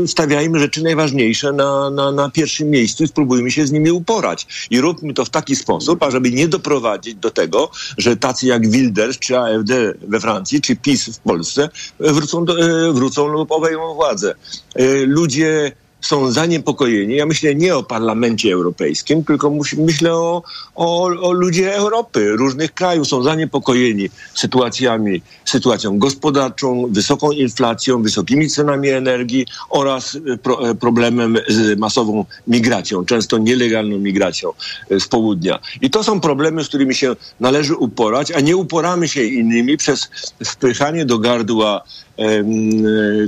y, 0.04 0.08
stawiajmy 0.08 0.58
rzeczy 0.58 0.82
najważniejsze 0.82 1.52
na, 1.52 1.90
na, 1.90 2.12
na 2.12 2.30
pierwszym 2.30 2.70
miejscu 2.70 3.04
i 3.04 3.08
spróbujmy 3.08 3.50
się 3.50 3.66
z 3.66 3.72
nimi 3.72 3.90
uporać. 3.90 4.68
I 4.70 4.80
róbmy 4.80 5.14
to 5.14 5.24
w 5.24 5.30
taki 5.30 5.56
sposób, 5.56 6.02
ażeby 6.02 6.30
nie 6.30 6.48
doprowadzić 6.48 7.14
do 7.14 7.30
tego, 7.30 7.70
że 7.98 8.16
tacy 8.16 8.46
jak 8.46 8.70
Wilders, 8.70 9.18
czy 9.18 9.38
AfD 9.38 9.94
we 10.02 10.20
Francji, 10.20 10.60
czy 10.60 10.76
PiS 10.76 11.16
w 11.16 11.18
Polsce 11.18 11.68
wrócą, 12.00 12.44
do, 12.44 12.88
y, 12.88 12.92
wrócą 12.92 13.26
lub 13.26 13.52
obejmą 13.52 13.94
władzę. 13.94 14.34
Y, 14.80 15.06
ludzie 15.06 15.72
są 16.00 16.32
zaniepokojeni. 16.32 17.16
Ja 17.16 17.26
myślę 17.26 17.54
nie 17.54 17.76
o 17.76 17.82
Parlamencie 17.82 18.52
Europejskim, 18.52 19.24
tylko 19.24 19.52
myślę 19.78 20.14
o, 20.14 20.42
o, 20.74 21.04
o 21.04 21.34
Europy, 21.72 22.32
różnych 22.36 22.74
krajów 22.74 23.08
są 23.08 23.22
zaniepokojeni 23.22 24.08
sytuacjami, 24.34 25.22
sytuacją 25.44 25.98
gospodarczą, 25.98 26.86
wysoką 26.90 27.30
inflacją, 27.30 28.02
wysokimi 28.02 28.48
cenami 28.48 28.88
energii 28.88 29.46
oraz 29.70 30.16
e, 30.16 30.36
pro, 30.36 30.70
e, 30.70 30.74
problemem 30.74 31.36
z 31.48 31.78
masową 31.78 32.24
migracją, 32.48 33.04
często 33.04 33.38
nielegalną 33.38 33.98
migracją 33.98 34.52
e, 34.90 35.00
z 35.00 35.08
południa. 35.08 35.58
I 35.80 35.90
to 35.90 36.04
są 36.04 36.20
problemy, 36.20 36.64
z 36.64 36.68
którymi 36.68 36.94
się 36.94 37.16
należy 37.40 37.74
uporać, 37.74 38.32
a 38.32 38.40
nie 38.40 38.56
uporamy 38.56 39.08
się 39.08 39.24
innymi 39.24 39.76
przez 39.76 40.10
wpychanie 40.44 41.04
do 41.04 41.18
gardła 41.18 41.82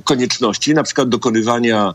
konieczności, 0.04 0.74
na 0.74 0.82
przykład 0.82 1.08
dokonywania 1.08 1.94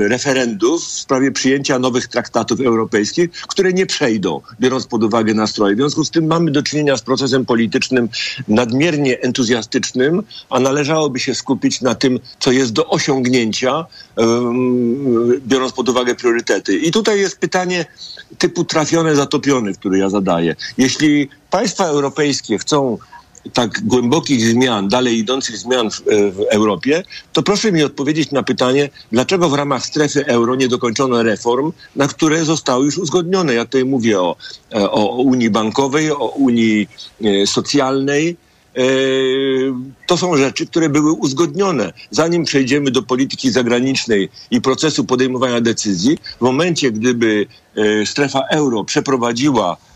referendów 0.00 0.84
w 0.84 1.00
sprawie 1.00 1.32
przyjęcia 1.32 1.78
nowych 1.78 2.08
traktatów 2.08 2.60
europejskich, 2.60 3.30
które 3.30 3.72
nie 3.72 3.86
przejdą, 3.86 4.40
biorąc 4.60 4.86
pod 4.86 5.04
uwagę 5.04 5.34
nastroje. 5.34 5.74
W 5.74 5.78
związku 5.78 6.04
z 6.04 6.10
tym 6.10 6.26
mamy 6.26 6.50
do 6.50 6.62
czynienia 6.62 6.96
z 6.96 7.02
procesem 7.02 7.46
politycznym 7.46 8.08
nadmiernie 8.48 9.20
entuzjastycznym, 9.20 10.22
a 10.50 10.60
należałoby 10.60 11.20
się 11.20 11.34
skupić 11.34 11.80
na 11.80 11.94
tym, 11.94 12.20
co 12.40 12.52
jest 12.52 12.72
do 12.72 12.86
osiągnięcia, 12.88 13.86
biorąc 15.46 15.72
pod 15.72 15.88
uwagę 15.88 16.14
priorytety. 16.14 16.78
I 16.78 16.90
tutaj 16.90 17.20
jest 17.20 17.38
pytanie 17.38 17.86
typu 18.38 18.64
trafione, 18.64 19.16
zatopione, 19.16 19.72
które 19.72 19.98
ja 19.98 20.08
zadaję. 20.08 20.56
Jeśli 20.78 21.28
państwa 21.50 21.84
europejskie 21.84 22.58
chcą 22.58 22.98
tak 23.52 23.80
głębokich 23.84 24.46
zmian, 24.46 24.88
dalej 24.88 25.18
idących 25.18 25.56
zmian 25.56 25.90
w, 25.90 26.00
w, 26.32 26.40
Europie, 26.50 27.02
to 27.32 27.42
proszę 27.42 27.72
mi 27.72 27.82
odpowiedzieć 27.84 28.30
na 28.30 28.42
pytanie, 28.42 28.90
dlaczego 29.12 29.48
w 29.48 29.54
ramach 29.54 29.86
strefy 29.86 30.26
euro 30.26 30.54
nie 30.54 30.68
dokończono 30.68 31.22
reform, 31.22 31.72
na 31.96 32.08
które 32.08 32.44
zostały 32.44 32.84
już 32.84 32.98
uzgodnione. 32.98 33.54
Ja 33.54 33.64
tutaj 33.64 33.84
mówię 33.84 34.20
o, 34.20 34.36
e, 34.72 34.90
o 34.90 35.22
Unii 35.22 35.50
Bankowej, 35.50 36.10
o 36.10 36.28
Unii 36.28 36.88
e, 37.24 37.46
Socjalnej, 37.46 38.36
e, 38.76 38.82
to 40.06 40.16
są 40.16 40.36
rzeczy, 40.36 40.66
które 40.66 40.88
były 40.88 41.12
uzgodnione. 41.12 41.92
Zanim 42.10 42.44
przejdziemy 42.44 42.90
do 42.90 43.02
polityki 43.02 43.50
zagranicznej 43.50 44.28
i 44.50 44.60
procesu 44.60 45.04
podejmowania 45.04 45.60
decyzji, 45.60 46.18
w 46.38 46.40
momencie, 46.40 46.92
gdyby 46.92 47.46
strefa 48.04 48.40
euro 48.50 48.84
przeprowadziła 48.84 49.76
E, 49.76 49.87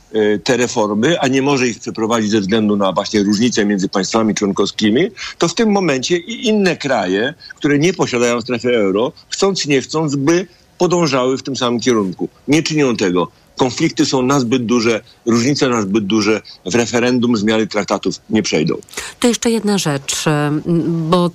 te 0.44 0.56
reformy, 0.56 1.20
a 1.20 1.28
nie 1.28 1.42
może 1.42 1.68
ich 1.68 1.78
przeprowadzić 1.78 2.30
ze 2.30 2.40
względu 2.40 2.76
na 2.76 2.92
właśnie 2.92 3.22
różnice 3.22 3.64
między 3.64 3.88
państwami 3.88 4.34
członkowskimi, 4.34 5.08
to 5.38 5.48
w 5.48 5.54
tym 5.54 5.70
momencie 5.70 6.16
i 6.16 6.46
inne 6.48 6.76
kraje, 6.76 7.34
które 7.56 7.78
nie 7.78 7.92
posiadają 7.92 8.40
strefy 8.40 8.76
euro, 8.76 9.12
chcąc 9.28 9.66
nie 9.66 9.80
chcąc, 9.80 10.16
by 10.16 10.46
podążały 10.78 11.38
w 11.38 11.42
tym 11.42 11.56
samym 11.56 11.80
kierunku. 11.80 12.28
Nie 12.48 12.62
czynią 12.62 12.96
tego. 12.96 13.28
Konflikty 13.56 14.06
są 14.06 14.22
nazbyt 14.22 14.66
duże, 14.66 15.00
różnice 15.26 15.68
nazbyt 15.68 16.06
duże. 16.06 16.40
W 16.66 16.74
referendum 16.74 17.36
zmiany 17.36 17.66
traktatów 17.66 18.20
nie 18.30 18.42
przejdą. 18.42 18.74
To 19.20 19.28
jeszcze 19.28 19.50
jedna 19.50 19.78
rzecz, 19.78 20.24
bo 20.86 21.30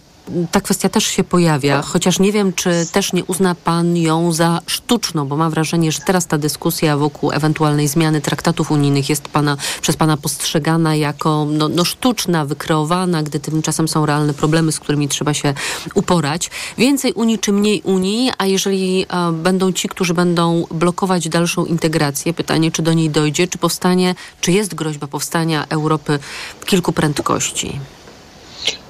ta 0.51 0.61
kwestia 0.61 0.89
też 0.89 1.05
się 1.05 1.23
pojawia, 1.23 1.81
chociaż 1.81 2.19
nie 2.19 2.31
wiem, 2.31 2.53
czy 2.53 2.87
też 2.91 3.13
nie 3.13 3.23
uzna 3.23 3.55
pan 3.55 3.97
ją 3.97 4.31
za 4.31 4.61
sztuczną, 4.67 5.27
bo 5.27 5.37
mam 5.37 5.51
wrażenie, 5.51 5.91
że 5.91 5.99
teraz 5.99 6.27
ta 6.27 6.37
dyskusja 6.37 6.97
wokół 6.97 7.31
ewentualnej 7.31 7.87
zmiany 7.87 8.21
traktatów 8.21 8.71
unijnych 8.71 9.09
jest 9.09 9.27
pana, 9.27 9.57
przez 9.81 9.95
pana 9.97 10.17
postrzegana 10.17 10.95
jako 10.95 11.47
no, 11.51 11.69
no 11.69 11.85
sztuczna, 11.85 12.45
wykreowana, 12.45 13.23
gdy 13.23 13.39
tymczasem 13.39 13.87
są 13.87 14.05
realne 14.05 14.33
problemy, 14.33 14.71
z 14.71 14.79
którymi 14.79 15.07
trzeba 15.07 15.33
się 15.33 15.53
uporać. 15.93 16.49
Więcej 16.77 17.13
Unii 17.13 17.39
czy 17.39 17.51
mniej 17.51 17.81
Unii, 17.81 18.31
a 18.37 18.45
jeżeli 18.45 19.05
będą 19.33 19.71
ci, 19.71 19.89
którzy 19.89 20.13
będą 20.13 20.65
blokować 20.71 21.29
dalszą 21.29 21.65
integrację, 21.65 22.33
pytanie, 22.33 22.71
czy 22.71 22.81
do 22.81 22.93
niej 22.93 23.09
dojdzie, 23.09 23.47
czy 23.47 23.57
powstanie, 23.57 24.15
czy 24.41 24.51
jest 24.51 24.75
groźba 24.75 25.07
powstania 25.07 25.65
Europy 25.69 26.19
kilku 26.65 26.91
prędkości? 26.91 27.79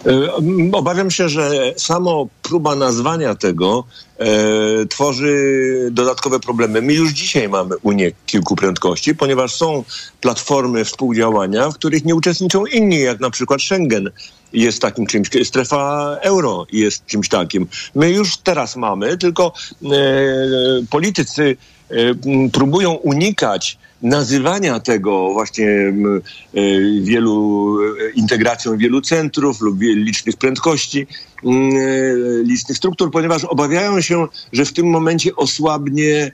E, 0.06 0.34
obawiam 0.74 1.12
się, 1.12 1.30
że 1.30 1.74
samo 1.78 2.28
próba 2.44 2.76
nazwania 2.76 3.36
tego 3.36 3.84
e, 4.18 4.28
tworzy 4.86 5.36
dodatkowe 5.92 6.40
problemy. 6.40 6.82
My 6.82 6.94
już 6.94 7.12
dzisiaj 7.12 7.50
mamy 7.50 7.76
Unię 7.82 8.12
kilku 8.26 8.56
prędkości, 8.56 9.16
ponieważ 9.16 9.56
są 9.56 9.84
platformy 10.22 10.86
współdziałania, 10.86 11.70
w 11.70 11.76
których 11.76 12.06
nie 12.06 12.16
uczestniczą 12.16 12.66
inni, 12.66 13.00
jak 13.00 13.20
na 13.20 13.30
przykład 13.30 13.62
Schengen 13.62 14.10
jest 14.54 14.82
takim 14.82 15.08
czymś, 15.08 15.30
strefa 15.44 16.16
euro 16.22 16.66
jest 16.72 17.06
czymś 17.06 17.30
takim. 17.30 17.68
My 17.96 18.12
już 18.12 18.38
teraz 18.38 18.76
mamy, 18.76 19.18
tylko 19.18 19.54
e, 19.84 19.88
politycy 20.90 21.58
próbują 22.52 22.94
unikać 22.94 23.78
nazywania 24.02 24.80
tego 24.80 25.34
właśnie 25.34 25.68
e, 25.68 25.94
wielu 27.02 27.78
e, 27.82 28.10
integracją 28.12 28.78
wielu 28.78 29.02
centrów 29.02 29.62
lub 29.62 29.82
licznych 29.82 30.36
prędkości, 30.36 31.08
e, 31.44 31.48
licznych 32.44 32.78
struktur, 32.78 33.12
ponieważ 33.12 33.44
obawiają 33.44 34.02
się, 34.02 34.28
że 34.54 34.66
w 34.66 34.74
tym 34.74 34.90
momencie 34.90 35.36
osłabnie 35.36 36.32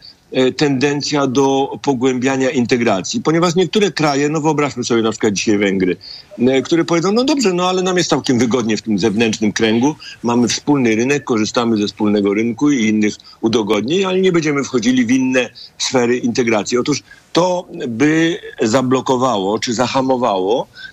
tendencja 0.57 1.27
do 1.27 1.79
pogłębiania 1.81 2.49
integracji, 2.49 3.21
ponieważ 3.21 3.55
niektóre 3.55 3.91
kraje, 3.91 4.29
no 4.29 4.41
wyobraźmy 4.41 4.83
sobie 4.83 5.01
na 5.01 5.11
przykład 5.11 5.33
dzisiaj 5.33 5.57
Węgry, 5.57 5.97
e, 6.39 6.61
które 6.61 6.85
powiedzą, 6.85 7.11
no 7.11 7.23
dobrze, 7.23 7.53
no 7.53 7.69
ale 7.69 7.81
nam 7.81 7.97
jest 7.97 8.09
całkiem 8.09 8.39
wygodnie 8.39 8.77
w 8.77 8.81
tym 8.81 8.99
zewnętrznym 8.99 9.53
kręgu, 9.53 9.95
mamy 10.23 10.47
wspólny 10.47 10.95
rynek, 10.95 11.23
korzystamy 11.23 11.77
ze 11.77 11.87
wspólnego 11.87 12.33
rynku 12.33 12.71
i 12.71 12.85
innych 12.87 13.15
udogodnień, 13.41 14.05
ale 14.05 14.21
nie 14.21 14.31
będziemy 14.31 14.63
wchodzili 14.63 15.05
w 15.05 15.11
inne 15.11 15.49
sfery 15.77 16.17
integracji. 16.17 16.77
Otóż 16.77 17.03
to 17.33 17.67
by 17.87 18.37
zablokowało 18.61 19.59
czy 19.59 19.73
zahamowało 19.73 20.67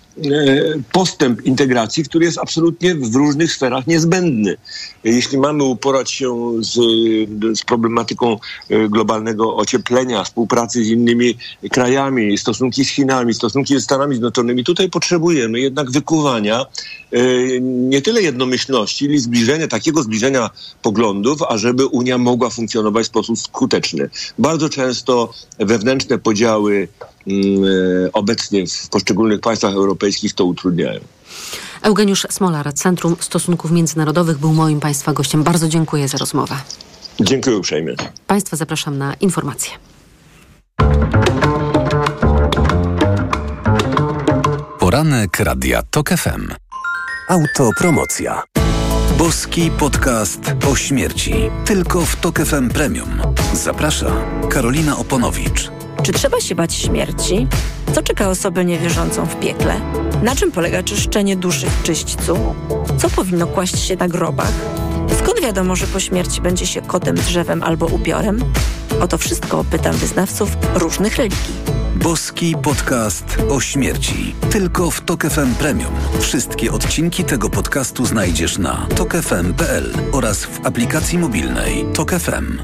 postęp 0.91 1.45
integracji, 1.45 2.03
który 2.03 2.25
jest 2.25 2.37
absolutnie 2.37 2.95
w 2.95 3.15
różnych 3.15 3.51
sferach 3.53 3.87
niezbędny. 3.87 4.57
Jeśli 5.03 5.37
mamy 5.37 5.63
uporać 5.63 6.11
się 6.11 6.51
z, 6.59 6.73
z, 7.57 7.63
problematyką 7.63 8.37
e, 8.69 8.89
globalnego 8.89 9.55
ocieplenia, 9.55 10.23
współpracy 10.23 10.83
z 10.83 10.87
innymi 10.87 11.37
krajami, 11.71 12.37
stosunki 12.37 12.85
z 12.85 12.89
Chinami, 12.89 13.33
stosunki 13.33 13.73
ze 13.73 13.81
Stanami 13.81 14.15
Zjednoczonymi, 14.15 14.63
tutaj 14.63 14.89
potrzebujemy 14.89 15.59
jednak 15.59 15.91
wykuwania 15.91 16.65
e, 17.11 17.19
nie 17.61 18.01
tyle 18.01 18.21
jednomyślności, 18.21 19.07
ale 19.09 19.19
zbliżenia, 19.19 19.67
takiego 19.67 20.03
zbliżenia 20.03 20.49
poglądów, 20.81 21.41
ażeby 21.43 21.85
Unia 21.85 22.17
mogła 22.17 22.49
funkcjonować 22.49 23.05
w 23.05 23.07
sposób 23.07 23.39
skuteczny. 23.39 24.09
Bardzo 24.39 24.69
często 24.69 25.33
wewnętrzne 25.59 26.17
podziały 26.19 26.87
e, 27.01 27.10
obecnie 28.13 28.67
w 28.67 28.89
poszczególnych 28.89 29.39
państwach 29.39 29.73
europejskich 29.73 30.33
to 30.33 30.45
utrudniają. 30.45 30.99
Eugeniusz 31.81 32.27
Smolar, 32.29 32.73
Centrum 32.73 33.15
Stosunków 33.19 33.71
Międzynarodowych, 33.71 34.37
był 34.37 34.53
moim 34.53 34.79
Państwa 34.79 35.13
gościem. 35.13 35.43
Bardzo 35.43 35.67
dziękuję 35.67 36.07
za 36.07 36.17
rozmowę. 36.17 36.55
Dziękuję 37.19 37.57
uprzejmie. 37.57 37.95
Państwa 38.27 38.57
zapraszam 38.57 38.97
na 38.97 39.13
informacje. 39.13 39.71
Poranek 44.79 45.39
Radia 45.39 45.81
TOK 45.91 46.09
FM. 46.09 46.47
Autopromocja. 47.27 48.43
Boski 49.17 49.71
podcast 49.79 50.39
o 50.71 50.75
śmierci. 50.75 51.33
Tylko 51.65 52.01
w 52.01 52.15
TOK 52.15 52.39
FM 52.39 52.69
Premium. 52.69 53.09
Zaprasza 53.53 54.11
Karolina 54.49 54.97
Oponowicz. 54.97 55.80
Czy 56.03 56.13
trzeba 56.13 56.41
się 56.41 56.55
bać 56.55 56.73
śmierci? 56.73 57.47
Co 57.93 58.01
czeka 58.01 58.29
osobę 58.29 58.65
niewierzącą 58.65 59.25
w 59.25 59.39
piekle? 59.39 59.81
Na 60.23 60.35
czym 60.35 60.51
polega 60.51 60.83
czyszczenie 60.83 61.35
duszy 61.35 61.67
w 61.69 61.83
czyśćcu? 61.83 62.55
Co 62.97 63.09
powinno 63.09 63.47
kłaść 63.47 63.79
się 63.79 63.95
na 63.95 64.07
grobach? 64.07 64.51
Skąd 65.19 65.41
wiadomo, 65.41 65.75
że 65.75 65.87
po 65.87 65.99
śmierci 65.99 66.41
będzie 66.41 66.67
się 66.67 66.81
kotem, 66.81 67.15
drzewem 67.15 67.63
albo 67.63 67.85
ubiorem? 67.85 68.39
O 69.01 69.07
to 69.07 69.17
wszystko 69.17 69.63
pytam 69.63 69.95
wyznawców 69.95 70.49
różnych 70.73 71.17
religii. 71.17 71.55
Boski 71.95 72.55
podcast 72.63 73.37
o 73.49 73.59
śmierci. 73.59 74.35
Tylko 74.51 74.91
w 74.91 75.01
Tok 75.01 75.23
FM 75.23 75.55
Premium. 75.55 75.93
Wszystkie 76.19 76.71
odcinki 76.71 77.23
tego 77.23 77.49
podcastu 77.49 78.05
znajdziesz 78.05 78.57
na 78.57 78.87
tokefm.pl 78.95 79.93
oraz 80.11 80.45
w 80.45 80.65
aplikacji 80.65 81.17
mobilnej 81.17 81.85
Tok 81.93 82.11
FM. 82.11 82.57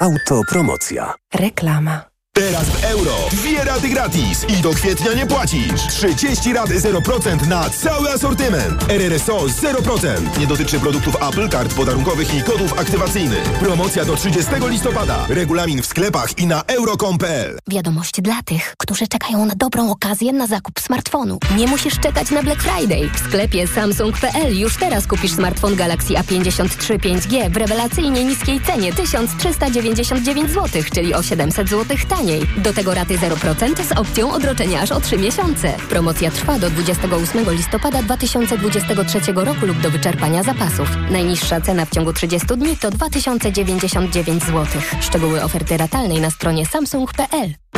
Autopromocja. 0.00 1.14
Reklama. 1.34 2.17
Teraz 2.38 2.68
w 2.68 2.84
euro. 2.84 3.14
Dwie 3.30 3.64
raty 3.64 3.88
gratis 3.88 4.44
i 4.48 4.62
do 4.62 4.70
kwietnia 4.70 5.12
nie 5.14 5.26
płacisz. 5.26 5.86
30 5.88 6.52
rat 6.52 6.70
0% 6.70 7.46
na 7.46 7.70
cały 7.70 8.10
asortyment. 8.10 8.90
RRSO 8.90 9.38
0%. 9.38 10.38
Nie 10.38 10.46
dotyczy 10.46 10.80
produktów 10.80 11.16
Apple, 11.28 11.48
kart 11.48 11.74
podarunkowych 11.74 12.34
i 12.34 12.42
kodów 12.42 12.80
aktywacyjnych. 12.80 13.42
Promocja 13.42 14.04
do 14.04 14.16
30 14.16 14.50
listopada. 14.68 15.26
Regulamin 15.28 15.82
w 15.82 15.86
sklepach 15.86 16.38
i 16.38 16.46
na 16.46 16.62
euro.com.pl. 16.66 17.58
Wiadomość 17.68 18.20
dla 18.20 18.42
tych, 18.42 18.74
którzy 18.78 19.08
czekają 19.08 19.46
na 19.46 19.54
dobrą 19.54 19.90
okazję 19.90 20.32
na 20.32 20.46
zakup 20.46 20.80
smartfonu. 20.80 21.38
Nie 21.56 21.66
musisz 21.66 22.00
czekać 22.00 22.30
na 22.30 22.42
Black 22.42 22.62
Friday. 22.62 23.10
W 23.14 23.18
sklepie 23.18 23.66
Samsung.pl 23.66 24.58
już 24.58 24.76
teraz 24.76 25.06
kupisz 25.06 25.32
smartfon 25.32 25.76
Galaxy 25.76 26.14
A53 26.14 26.98
5G 26.98 27.50
w 27.50 27.56
rewelacyjnie 27.56 28.24
niskiej 28.24 28.60
cenie 28.60 28.92
1399 28.92 30.50
zł, 30.50 30.82
czyli 30.94 31.14
o 31.14 31.22
700 31.22 31.68
zł 31.68 31.96
taniej 32.08 32.27
taniej. 32.28 32.62
Do 32.62 32.72
tego 32.72 32.94
raty 32.94 33.18
0% 33.18 33.84
z 33.84 33.92
opcją 33.92 34.32
odroczenia 34.32 34.80
aż 34.80 34.92
o 34.92 35.00
3 35.00 35.18
miesiące. 35.18 35.72
Promocja 35.88 36.30
trwa 36.30 36.58
do 36.58 36.70
28 36.70 37.50
listopada 37.50 38.02
2023 38.02 39.32
roku 39.32 39.66
lub 39.66 39.80
do 39.80 39.90
wyczerpania 39.90 40.42
zapasów. 40.42 40.88
Najniższa 41.10 41.60
cena 41.60 41.84
w 41.84 41.90
ciągu 41.90 42.12
30 42.12 42.46
dni 42.46 42.76
to 42.76 42.90
2099 42.90 44.44
zł. 44.44 44.66
Szczegóły 45.00 45.42
oferty 45.42 45.76
ratalnej 45.76 46.20
na 46.20 46.30
stronie 46.30 46.66
samsung.pl. 46.66 47.77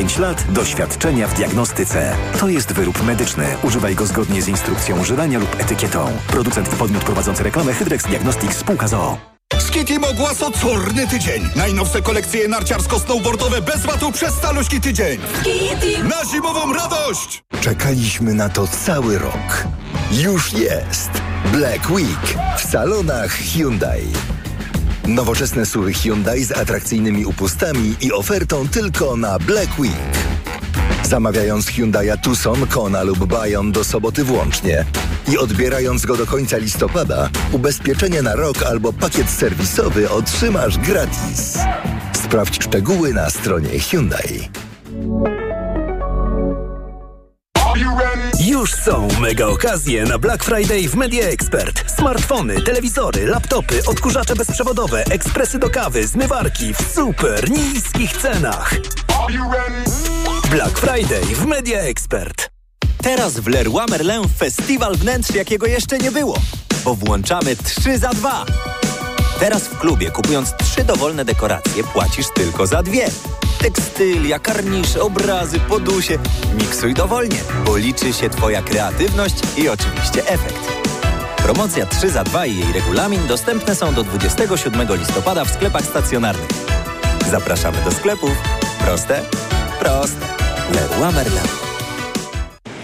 lat 0.17 0.45
doświadczenia 0.49 1.27
w 1.27 1.33
diagnostyce. 1.33 2.15
To 2.39 2.47
jest 2.49 2.73
wyrób 2.73 3.03
medyczny. 3.03 3.45
Używaj 3.63 3.95
go 3.95 4.05
zgodnie 4.05 4.41
z 4.41 4.47
instrukcją 4.47 4.99
używania 4.99 5.39
lub 5.39 5.55
etykietą. 5.59 6.11
Producent 6.27 6.73
i 6.73 6.75
podmiot 6.75 7.03
prowadzący 7.03 7.43
reklamę 7.43 7.73
Hydrex 7.73 8.05
Diagnostics 8.05 8.57
Spółka 8.57 8.87
ZOO. 8.87 9.17
Skity 9.59 9.99
Mogła 9.99 10.31
ocorny 10.41 11.07
tydzień. 11.07 11.49
Najnowsze 11.55 12.01
kolekcje 12.01 12.49
narciarsko-snowboardowe 12.49 13.61
bez 13.61 13.85
watu 13.85 14.11
przez 14.11 14.33
caluśki 14.39 14.81
tydzień. 14.81 15.19
Na 16.09 16.25
zimową 16.31 16.73
radość! 16.73 17.43
Czekaliśmy 17.61 18.33
na 18.33 18.49
to 18.49 18.67
cały 18.67 19.19
rok. 19.19 19.63
Już 20.11 20.53
jest 20.53 21.09
Black 21.51 21.89
Week 21.89 22.37
w 22.57 22.71
salonach 22.71 23.31
Hyundai. 23.31 24.07
Nowoczesne 25.07 25.65
suwy 25.65 25.93
Hyundai 25.93 26.43
z 26.43 26.51
atrakcyjnymi 26.51 27.25
upustami 27.25 27.95
i 28.01 28.11
ofertą 28.11 28.67
tylko 28.67 29.17
na 29.17 29.39
Black 29.39 29.79
Week. 29.79 29.93
Zamawiając 31.03 31.65
Hyundai'a 31.65 32.17
Tucson, 32.17 32.67
Kona 32.67 33.03
lub 33.03 33.25
Bayon 33.25 33.71
do 33.71 33.83
soboty 33.83 34.23
włącznie 34.23 34.85
i 35.33 35.37
odbierając 35.37 36.05
go 36.05 36.17
do 36.17 36.25
końca 36.25 36.57
listopada, 36.57 37.29
ubezpieczenie 37.51 38.21
na 38.21 38.35
rok 38.35 38.63
albo 38.63 38.93
pakiet 38.93 39.29
serwisowy 39.29 40.09
otrzymasz 40.09 40.77
gratis. 40.77 41.57
Sprawdź 42.23 42.63
szczegóły 42.63 43.13
na 43.13 43.29
stronie 43.29 43.79
Hyundai. 43.79 44.49
Już 48.61 48.73
są 48.73 49.07
mega 49.19 49.47
okazje 49.47 50.03
na 50.03 50.17
Black 50.17 50.43
Friday 50.43 50.89
w 50.89 50.95
Media 50.95 51.23
Expert. 51.23 51.91
Smartfony, 51.97 52.61
telewizory, 52.61 53.25
laptopy, 53.25 53.81
odkurzacze 53.85 54.35
bezprzewodowe, 54.35 55.05
ekspresy 55.05 55.59
do 55.59 55.69
kawy, 55.69 56.07
zmywarki 56.07 56.73
w 56.73 56.93
super 56.95 57.49
niskich 57.51 58.17
cenach. 58.17 58.75
Black 60.51 60.77
Friday 60.79 61.21
w 61.35 61.45
Media 61.45 61.79
Expert. 61.79 62.49
Teraz 63.03 63.39
w 63.39 63.47
Leroy 63.47 63.85
Merlin 63.89 64.29
festiwal 64.37 64.95
wnętrz, 64.95 65.35
jakiego 65.35 65.65
jeszcze 65.65 65.97
nie 65.97 66.11
było. 66.11 66.37
Bo 66.85 66.95
włączamy 66.95 67.55
3 67.55 67.97
za 67.97 68.09
2. 68.09 68.45
Teraz 69.39 69.63
w 69.63 69.77
klubie, 69.77 70.11
kupując 70.11 70.53
trzy 70.57 70.83
dowolne 70.83 71.25
dekoracje, 71.25 71.83
płacisz 71.83 72.27
tylko 72.35 72.67
za 72.67 72.83
dwie. 72.83 73.09
Tekstylia, 73.61 74.39
karnisze, 74.39 75.01
obrazy, 75.01 75.59
podusie. 75.59 76.17
Miksuj 76.57 76.93
dowolnie, 76.93 77.37
bo 77.65 77.77
liczy 77.77 78.13
się 78.13 78.29
Twoja 78.29 78.61
kreatywność 78.61 79.35
i 79.57 79.69
oczywiście 79.69 80.27
efekt. 80.27 80.71
Promocja 81.37 81.85
3 81.85 82.09
za 82.09 82.23
2 82.23 82.45
i 82.45 82.57
jej 82.57 82.73
regulamin 82.73 83.27
dostępne 83.27 83.75
są 83.75 83.93
do 83.93 84.03
27 84.03 84.87
listopada 84.97 85.45
w 85.45 85.51
sklepach 85.51 85.85
stacjonarnych. 85.85 86.49
Zapraszamy 87.31 87.77
do 87.85 87.91
sklepów. 87.91 88.31
Proste? 88.79 89.21
Proste. 89.79 90.25
Leroy 90.73 91.13
Merlin. 91.13 91.39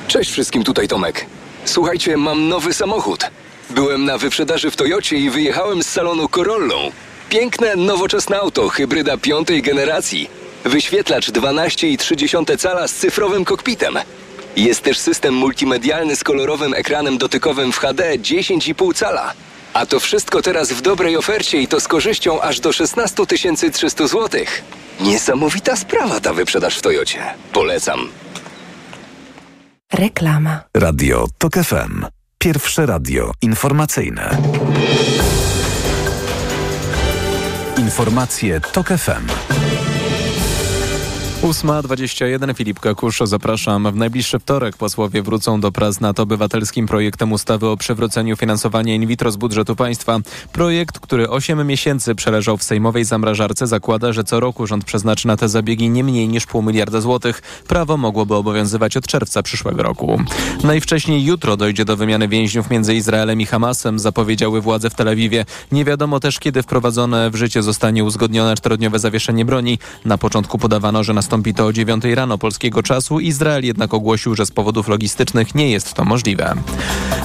Cześć 0.08 0.32
wszystkim, 0.32 0.64
tutaj 0.64 0.88
Tomek. 0.88 1.26
Słuchajcie, 1.66 2.18
mam 2.18 2.48
nowy 2.50 2.74
samochód. 2.74 3.32
Byłem 3.70 4.06
na 4.06 4.18
wyprzedaży 4.18 4.72
w 4.72 4.76
Toyocie 4.76 5.18
i 5.18 5.30
wyjechałem 5.30 5.84
z 5.84 5.88
salonu 5.90 6.30
Corollą. 6.30 6.92
Piękne, 7.30 7.76
nowoczesne 7.76 8.40
auto, 8.40 8.70
hybryda 8.70 9.18
piątej 9.18 9.62
generacji. 9.62 10.37
Wyświetlacz 10.64 11.32
12,3 11.32 12.58
cala 12.58 12.88
z 12.88 12.94
cyfrowym 12.94 13.46
kokpitem. 13.46 13.98
Jest 14.56 14.82
też 14.82 15.00
system 15.00 15.34
multimedialny 15.34 16.16
z 16.16 16.24
kolorowym 16.24 16.74
ekranem 16.74 17.18
dotykowym 17.18 17.72
w 17.72 17.78
HD 17.78 18.18
10,5 18.18 18.96
cala. 18.96 19.34
A 19.74 19.86
to 19.86 20.00
wszystko 20.00 20.42
teraz 20.42 20.72
w 20.72 20.82
dobrej 20.82 21.18
ofercie 21.18 21.62
i 21.62 21.68
to 21.68 21.80
z 21.80 21.88
korzyścią 21.88 22.42
aż 22.42 22.60
do 22.60 22.72
16 22.74 23.26
300 23.74 24.08
zł. 24.08 24.42
Niesamowita 25.00 25.76
sprawa 25.76 26.20
ta 26.20 26.34
wyprzedaż 26.34 26.78
w 26.78 26.82
Toyocie. 26.82 27.20
Polecam. 27.54 28.10
Reklama. 29.94 30.64
Radio 30.74 31.28
TOK 31.38 31.54
FM. 31.54 32.06
Pierwsze 32.38 32.86
radio 32.86 33.32
informacyjne. 33.42 34.38
Informacje 37.78 38.62
TOK 38.62 38.88
FM. 38.88 39.28
8.21 41.48 42.56
Filip 42.56 42.80
Kakusz, 42.80 43.20
zapraszam. 43.24 43.92
W 43.92 43.96
najbliższy 43.96 44.40
wtorek 44.40 44.78
posłowie 44.78 45.22
wrócą 45.22 45.60
do 45.62 45.72
prac 45.72 46.00
nad 46.00 46.20
obywatelskim 46.20 46.88
projektem 46.88 47.32
ustawy 47.32 47.68
o 47.68 47.78
przywróceniu 47.78 48.36
finansowania 48.36 48.96
in 48.96 49.08
vitro 49.08 49.32
z 49.32 49.36
budżetu 49.38 49.76
państwa. 49.76 50.20
Projekt, 50.52 51.00
który 51.00 51.30
8 51.30 51.68
miesięcy 51.68 52.16
przeleżał 52.16 52.58
w 52.58 52.64
sejmowej 52.64 53.06
zamrażarce, 53.06 53.68
zakłada, 53.68 54.14
że 54.14 54.24
co 54.24 54.40
roku 54.40 54.68
rząd 54.68 54.86
przeznaczy 54.86 55.28
na 55.28 55.38
te 55.38 55.50
zabiegi 55.50 55.90
nie 55.90 56.04
mniej 56.04 56.28
niż 56.28 56.46
pół 56.46 56.62
miliarda 56.62 57.02
złotych. 57.02 57.42
Prawo 57.68 57.98
mogłoby 57.98 58.36
obowiązywać 58.36 58.98
od 58.98 59.08
czerwca 59.08 59.44
przyszłego 59.44 59.84
roku. 59.84 60.22
Najwcześniej 60.64 61.26
jutro 61.26 61.58
dojdzie 61.58 61.86
do 61.86 61.98
wymiany 61.98 62.28
więźniów 62.28 62.70
między 62.70 62.96
Izraelem 62.96 63.42
i 63.42 63.46
Hamasem, 63.46 64.00
zapowiedziały 64.00 64.62
władze 64.62 64.90
w 64.90 64.96
Tel 64.96 65.08
Awiwie. 65.08 65.46
Nie 65.72 65.86
wiadomo 65.86 66.20
też, 66.20 66.40
kiedy 66.40 66.64
wprowadzone 66.64 67.30
w 67.30 67.36
życie 67.36 67.64
zostanie 67.64 68.04
uzgodnione 68.04 68.56
czterodniowe 68.56 69.00
zawieszenie 69.00 69.46
broni. 69.46 69.80
Na 70.06 70.18
początku 70.18 70.58
podawano, 70.58 71.04
że 71.04 71.14
nastąpi 71.14 71.37
to 71.44 71.66
o 71.66 71.74
9 71.74 72.04
rano 72.04 72.38
polskiego 72.38 72.84
czasu. 72.84 73.20
Izrael 73.20 73.66
jednak 73.66 73.94
ogłosił, 73.94 74.36
że 74.36 74.46
z 74.46 74.52
powodów 74.52 74.88
logistycznych 74.88 75.56
nie 75.56 75.72
jest 75.72 75.94
to 75.94 76.06
możliwe. 76.06 76.56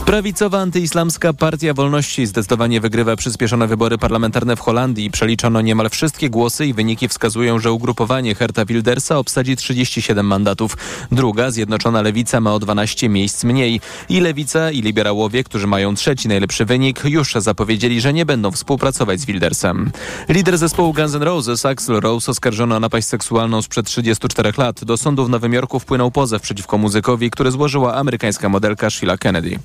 Prawicowa 0.07 0.59
antyislamska 0.59 1.33
Partia 1.33 1.75
Wolności 1.75 2.27
zdecydowanie 2.27 2.81
wygrywa 2.81 3.17
przyspieszone 3.17 3.67
wybory 3.67 3.99
parlamentarne 3.99 4.57
w 4.57 4.61
Holandii. 4.61 5.11
Przeliczono 5.11 5.61
niemal 5.61 5.91
wszystkie 5.91 6.31
głosy 6.31 6.67
i 6.67 6.75
wyniki 6.75 7.09
wskazują, 7.09 7.59
że 7.59 7.73
ugrupowanie 7.73 8.35
Herta 8.35 8.65
Wildersa 8.65 9.19
obsadzi 9.19 9.57
37 9.57 10.27
mandatów. 10.27 10.77
Druga, 11.13 11.51
Zjednoczona 11.51 12.03
Lewica, 12.03 12.41
ma 12.41 12.55
o 12.55 12.59
12 12.59 13.09
miejsc 13.09 13.45
mniej. 13.45 13.81
I 14.09 14.21
Lewica, 14.21 14.71
i 14.71 14.83
liberałowie, 14.83 15.45
którzy 15.45 15.67
mają 15.67 15.95
trzeci 15.95 16.29
najlepszy 16.29 16.65
wynik, 16.65 17.05
już 17.05 17.35
zapowiedzieli, 17.35 18.01
że 18.01 18.13
nie 18.13 18.27
będą 18.27 18.51
współpracować 18.51 19.21
z 19.21 19.25
Wildersem. 19.25 19.91
Lider 20.29 20.59
zespołu 20.59 20.93
Guns 20.95 21.15
N' 21.15 21.23
Roses, 21.23 21.67
Axl 21.67 22.01
Rose, 22.01 22.31
oskarżono 22.31 22.77
o 22.77 22.81
napaść 22.81 23.07
seksualną 23.07 23.63
sprzed 23.63 23.91
34 23.93 24.53
lat. 24.59 24.85
Do 24.85 24.97
sądu 24.97 25.25
w 25.25 25.29
Nowym 25.29 25.53
Jorku 25.53 25.81
wpłynął 25.81 26.11
pozew 26.11 26.43
przeciwko 26.43 26.79
muzykowi, 26.79 27.31
który 27.31 27.51
złożyła 27.51 27.95
amerykańska 27.95 28.49
modelka 28.49 28.91
Sheila 28.91 29.19
Kennedy. 29.19 29.59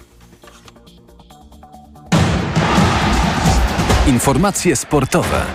Informacje 4.07 4.75
sportowe. 4.75 5.45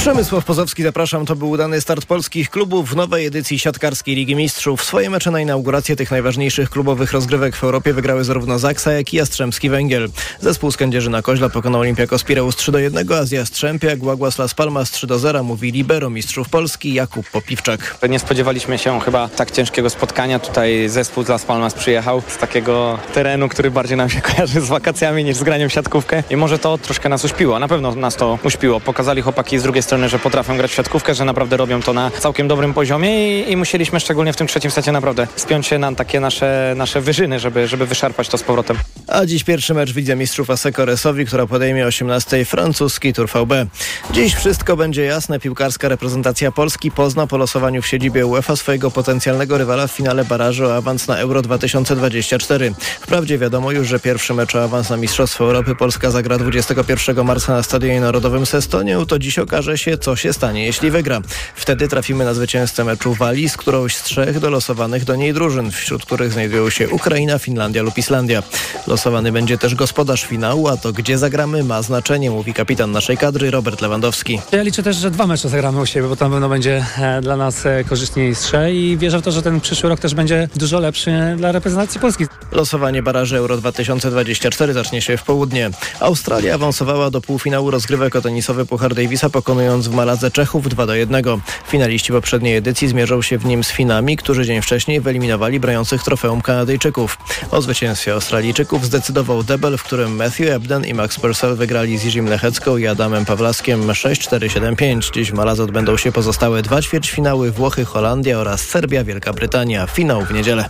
Przemysław 0.00 0.44
Pozowski, 0.44 0.82
zapraszam. 0.82 1.26
To 1.26 1.36
był 1.36 1.50
udany 1.50 1.80
start 1.80 2.06
polskich 2.06 2.50
klubów 2.50 2.90
w 2.90 2.96
nowej 2.96 3.26
edycji 3.26 3.58
siatkarskiej 3.58 4.16
Ligi 4.16 4.36
Mistrzów. 4.36 4.84
Swoje 4.84 5.10
mecze 5.10 5.30
na 5.30 5.40
inaugurację 5.40 5.96
tych 5.96 6.10
najważniejszych 6.10 6.70
klubowych 6.70 7.12
rozgrywek 7.12 7.56
w 7.56 7.64
Europie 7.64 7.92
wygrały 7.92 8.24
zarówno 8.24 8.58
Zaksa, 8.58 8.92
jak 8.92 9.14
i 9.14 9.16
Jastrzębski 9.16 9.70
Węgiel. 9.70 10.08
Zespół 10.40 10.70
z 10.70 10.76
Kędzierzyna 10.76 11.22
Koźla 11.22 11.48
pokonał 11.48 11.80
Olimpiakos 11.80 12.24
Pireus 12.24 12.56
3 12.56 12.72
do 12.72 12.78
1, 12.78 13.12
a 13.12 13.24
z 13.24 13.30
Jastrzębia 13.30 13.96
Guaguas 13.96 14.38
Las 14.38 14.54
Palmas 14.54 14.90
3 14.90 15.06
do 15.06 15.18
0, 15.18 15.42
mówi 15.42 15.72
libero 15.72 16.10
mistrzów 16.10 16.48
Polski 16.48 16.94
Jakub 16.94 17.30
Popiwczak. 17.30 17.98
Nie 18.08 18.18
spodziewaliśmy 18.18 18.78
się 18.78 19.00
chyba 19.00 19.28
tak 19.28 19.50
ciężkiego 19.50 19.90
spotkania. 19.90 20.38
Tutaj 20.38 20.88
zespół 20.88 21.24
z 21.24 21.28
Las 21.28 21.44
Palmas 21.44 21.74
przyjechał 21.74 22.22
z 22.28 22.36
takiego 22.36 22.98
terenu, 23.14 23.48
który 23.48 23.70
bardziej 23.70 23.96
nam 23.96 24.10
się 24.10 24.20
kojarzy 24.34 24.60
z 24.60 24.68
wakacjami 24.68 25.24
niż 25.24 25.36
z 25.36 25.42
graniem 25.42 25.68
w 25.68 25.72
siatkówkę 25.72 26.22
i 26.30 26.36
może 26.36 26.58
to 26.58 26.78
troszkę 26.78 27.08
nas 27.08 27.24
uśpiło. 27.24 27.58
Na 27.58 27.68
pewno 27.68 27.94
nas 27.94 28.16
to 28.16 28.38
uśpiło. 28.44 28.80
Pokazali 28.80 29.22
chłopaki 29.22 29.58
z 29.58 29.62
drugiej 29.62 29.82
strony 29.82 29.89
strony, 29.90 30.08
że 30.08 30.18
potrafią 30.18 30.56
grać 30.56 30.70
w 30.70 30.74
siatkówkę, 30.74 31.14
że 31.14 31.24
naprawdę 31.24 31.56
robią 31.56 31.82
to 31.82 31.92
na 31.92 32.10
całkiem 32.10 32.48
dobrym 32.48 32.74
poziomie 32.74 33.40
i, 33.40 33.52
i 33.52 33.56
musieliśmy 33.56 34.00
szczególnie 34.00 34.32
w 34.32 34.36
tym 34.36 34.46
trzecim 34.46 34.70
secie 34.70 34.92
naprawdę 34.92 35.26
spiąć 35.36 35.66
się 35.66 35.78
na 35.78 35.94
takie 35.94 36.20
nasze, 36.20 36.74
nasze 36.76 37.00
wyżyny, 37.00 37.40
żeby, 37.40 37.68
żeby 37.68 37.86
wyszarpać 37.86 38.28
to 38.28 38.38
z 38.38 38.42
powrotem. 38.42 38.76
A 39.06 39.26
dziś 39.26 39.44
pierwszy 39.44 39.74
mecz 39.74 39.92
widzę 39.92 40.16
mistrzów 40.16 40.50
Aseko 40.50 40.84
Resowi, 40.84 41.26
która 41.26 41.46
podejmie 41.46 41.86
18 41.86 42.44
francuski 42.44 43.12
Tour 43.12 43.28
VB. 43.28 43.66
Dziś 44.10 44.34
wszystko 44.34 44.76
będzie 44.76 45.04
jasne. 45.04 45.40
Piłkarska 45.40 45.88
reprezentacja 45.88 46.52
Polski 46.52 46.90
pozna 46.90 47.26
po 47.26 47.36
losowaniu 47.36 47.82
w 47.82 47.86
siedzibie 47.86 48.26
UEFA 48.26 48.56
swojego 48.56 48.90
potencjalnego 48.90 49.58
rywala 49.58 49.86
w 49.86 49.92
finale 49.92 50.24
barażu 50.24 50.64
o 50.64 50.76
awans 50.76 51.08
na 51.08 51.16
Euro 51.16 51.42
2024. 51.42 52.74
Wprawdzie 53.00 53.38
wiadomo 53.38 53.72
już, 53.72 53.88
że 53.88 54.00
pierwszy 54.00 54.34
mecz 54.34 54.54
o 54.54 54.64
awans 54.64 54.90
na 54.90 54.96
Mistrzostwo 54.96 55.44
Europy 55.44 55.74
Polska 55.74 56.10
zagra 56.10 56.38
21 56.38 57.24
marca 57.24 57.52
na 57.52 57.62
Stadionie 57.62 58.00
Narodowym 58.00 58.46
Sestonię. 58.46 58.98
To 59.08 59.18
dziś 59.18 59.38
okaże 59.38 59.79
się, 59.80 59.98
co 59.98 60.16
się 60.16 60.32
stanie, 60.32 60.64
jeśli 60.66 60.90
wygra. 60.90 61.20
Wtedy 61.54 61.88
trafimy 61.88 62.24
na 62.24 62.34
zwycięzcę 62.34 62.84
meczu 62.84 63.14
Walii 63.14 63.48
z 63.48 63.56
którąś 63.56 63.96
z 63.96 64.02
trzech 64.02 64.40
dolosowanych 64.40 65.04
do 65.04 65.16
niej 65.16 65.34
drużyn, 65.34 65.70
wśród 65.70 66.04
których 66.04 66.32
znajdują 66.32 66.70
się 66.70 66.88
Ukraina, 66.88 67.38
Finlandia 67.38 67.82
lub 67.82 67.98
Islandia. 67.98 68.42
Losowany 68.86 69.32
będzie 69.32 69.58
też 69.58 69.74
gospodarz 69.74 70.24
finału, 70.24 70.68
a 70.68 70.76
to 70.76 70.92
gdzie 70.92 71.18
zagramy 71.18 71.64
ma 71.64 71.82
znaczenie, 71.82 72.30
mówi 72.30 72.54
kapitan 72.54 72.92
naszej 72.92 73.16
kadry 73.16 73.50
Robert 73.50 73.80
Lewandowski. 73.80 74.40
Ja 74.52 74.62
liczę 74.62 74.82
też, 74.82 74.96
że 74.96 75.10
dwa 75.10 75.26
mecze 75.26 75.48
zagramy 75.48 75.80
u 75.80 75.86
siebie, 75.86 76.08
bo 76.08 76.10
na 76.10 76.16
pewno 76.16 76.48
będzie 76.48 76.84
e, 76.98 77.20
dla 77.20 77.36
nas 77.36 77.66
e, 77.66 77.84
korzystniejsze 77.84 78.74
i 78.74 78.98
wierzę 78.98 79.18
w 79.18 79.22
to, 79.22 79.32
że 79.32 79.42
ten 79.42 79.60
przyszły 79.60 79.88
rok 79.88 80.00
też 80.00 80.14
będzie 80.14 80.48
dużo 80.56 80.80
lepszy 80.80 81.34
dla 81.36 81.52
reprezentacji 81.52 82.00
Polski. 82.00 82.26
Losowanie 82.52 83.02
baraży 83.02 83.36
Euro 83.36 83.56
2024 83.56 84.72
zacznie 84.72 85.02
się 85.02 85.16
w 85.16 85.22
południe. 85.22 85.70
Australia 86.00 86.54
awansowała 86.54 87.10
do 87.10 87.20
półfinału 87.20 87.70
rozgrywek 87.70 88.16
o 88.16 88.20
tenisowy 88.20 88.66
Puchar 88.66 88.94
Davisa, 88.94 89.30
pokonując 89.30 89.69
w 89.78 89.94
Maladze 89.94 90.30
Czechów 90.30 90.68
2 90.68 90.86
do 90.86 90.94
1. 90.94 91.24
Finaliści 91.66 92.12
poprzedniej 92.12 92.56
edycji 92.56 92.88
zmierzą 92.88 93.22
się 93.22 93.38
w 93.38 93.44
nim 93.44 93.64
z 93.64 93.70
Finami, 93.70 94.16
którzy 94.16 94.44
dzień 94.44 94.62
wcześniej 94.62 95.00
wyeliminowali 95.00 95.60
broniących 95.60 96.02
trofeum 96.02 96.40
Kanadyjczyków. 96.40 97.18
O 97.50 97.62
zwycięstwie 97.62 98.12
Australijczyków 98.12 98.84
zdecydował 98.84 99.42
debel, 99.42 99.78
w 99.78 99.82
którym 99.82 100.16
Matthew 100.16 100.48
Ebden 100.48 100.84
i 100.84 100.94
Max 100.94 101.20
Purcell 101.20 101.56
wygrali 101.56 101.98
z 101.98 102.04
Jirzym 102.04 102.26
Lechecką 102.28 102.76
i 102.76 102.86
Adamem 102.86 103.24
Pawlaskiem 103.24 103.86
6-4-7-5. 103.86 105.12
Dziś 105.14 105.30
w 105.30 105.34
Maladze 105.34 105.62
odbędą 105.62 105.96
się 105.96 106.12
pozostałe 106.12 106.62
dwa 106.62 106.82
ćwierćfinały 106.82 107.50
Włochy, 107.50 107.84
Holandia 107.84 108.38
oraz 108.38 108.60
Serbia, 108.60 109.04
Wielka 109.04 109.32
Brytania. 109.32 109.86
Finał 109.86 110.24
w 110.24 110.32
niedzielę. 110.32 110.64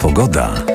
Pogoda. 0.00 0.73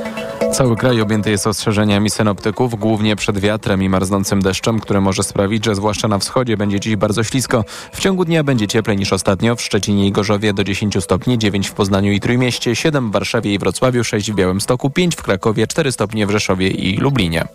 Cały 0.59 0.75
kraj 0.75 1.01
objęty 1.01 1.31
jest 1.31 1.47
ostrzeżeniami 1.47 2.09
synoptyków, 2.09 2.75
głównie 2.75 3.15
przed 3.15 3.39
wiatrem 3.39 3.83
i 3.83 3.89
marznącym 3.89 4.41
deszczem, 4.41 4.79
które 4.79 5.01
może 5.01 5.23
sprawić, 5.23 5.65
że 5.65 5.75
zwłaszcza 5.75 6.07
na 6.07 6.19
wschodzie 6.19 6.57
będzie 6.57 6.79
dziś 6.79 6.95
bardzo 6.95 7.23
ślisko. 7.23 7.65
W 7.93 7.99
ciągu 7.99 8.25
dnia 8.25 8.43
będzie 8.43 8.67
cieplej 8.67 8.97
niż 8.97 9.13
ostatnio. 9.13 9.55
W 9.55 9.61
Szczecinie 9.61 10.07
i 10.07 10.11
Gorzowie 10.11 10.53
do 10.53 10.63
10 10.63 11.03
stopni, 11.03 11.37
9 11.37 11.67
w 11.67 11.73
Poznaniu 11.73 12.11
i 12.11 12.19
Trójmieście, 12.19 12.75
7 12.75 13.09
w 13.09 13.13
Warszawie 13.13 13.53
i 13.53 13.59
Wrocławiu, 13.59 14.03
6 14.03 14.31
w 14.31 14.35
Białymstoku, 14.35 14.89
5 14.89 15.15
w 15.15 15.21
Krakowie, 15.21 15.67
4 15.67 15.91
stopnie 15.91 16.27
w 16.27 16.31
Rzeszowie 16.31 16.67
i 16.67 16.97
Lublinie. 16.97 17.47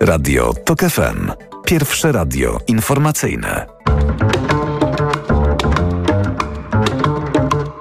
Radio 0.00 0.54
TOK 0.64 0.80
FM. 0.80 1.30
Pierwsze 1.64 2.12
radio 2.12 2.58
informacyjne. 2.68 3.66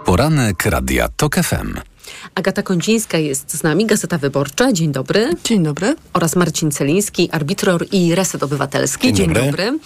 Poranek 0.06 0.66
Radia 0.66 1.08
TOK 1.18 1.36
FM. 1.36 1.91
Agata 2.36 2.64
Kondzińska 2.64 3.18
jest 3.18 3.58
z 3.58 3.64
nami, 3.64 3.86
Gazeta 3.86 4.18
Wyborcza. 4.18 4.74
Dzień 4.74 4.92
dobry. 4.92 5.30
Dzień 5.44 5.64
dobry. 5.64 5.96
Oraz 6.14 6.36
Marcin 6.36 6.72
Celiński, 6.72 7.30
arbitror 7.32 7.86
i 7.92 8.16
Reset 8.16 8.44
Obywatelski. 8.44 9.08
Dzień 9.08 9.16
Dzień, 9.16 9.28
dobry. 9.28 9.66
dobry. 9.66 9.80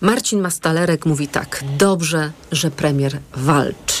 Marcin 0.00 0.40
Mastalerek 0.40 1.06
mówi 1.06 1.28
tak. 1.28 1.64
Dobrze, 1.78 2.32
że 2.52 2.70
premier 2.70 3.18
walczy. 3.36 3.97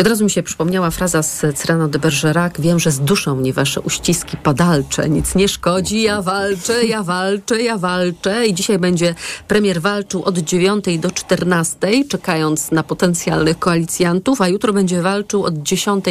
Od 0.00 0.06
razu 0.06 0.24
mi 0.24 0.30
się 0.30 0.42
przypomniała 0.42 0.90
fraza 0.90 1.22
z 1.22 1.42
Cyrano 1.54 1.88
de 1.88 1.98
Bergerac. 1.98 2.52
Wiem, 2.58 2.78
że 2.78 2.90
zduszą 2.90 3.36
mnie 3.36 3.52
wasze 3.52 3.80
uściski 3.80 4.36
padalcze. 4.36 5.08
Nic 5.08 5.34
nie 5.34 5.48
szkodzi, 5.48 6.02
ja 6.02 6.22
walczę, 6.22 6.84
ja 6.84 7.02
walczę, 7.02 7.62
ja 7.62 7.78
walczę. 7.78 8.46
I 8.46 8.54
dzisiaj 8.54 8.78
będzie 8.78 9.14
premier 9.48 9.80
walczył 9.80 10.22
od 10.24 10.38
9 10.38 10.84
do 10.98 11.10
14, 11.10 11.78
czekając 12.08 12.70
na 12.70 12.82
potencjalnych 12.82 13.58
koalicjantów, 13.58 14.40
a 14.40 14.48
jutro 14.48 14.72
będzie 14.72 15.02
walczył 15.02 15.44
od 15.44 15.62
10 15.62 16.04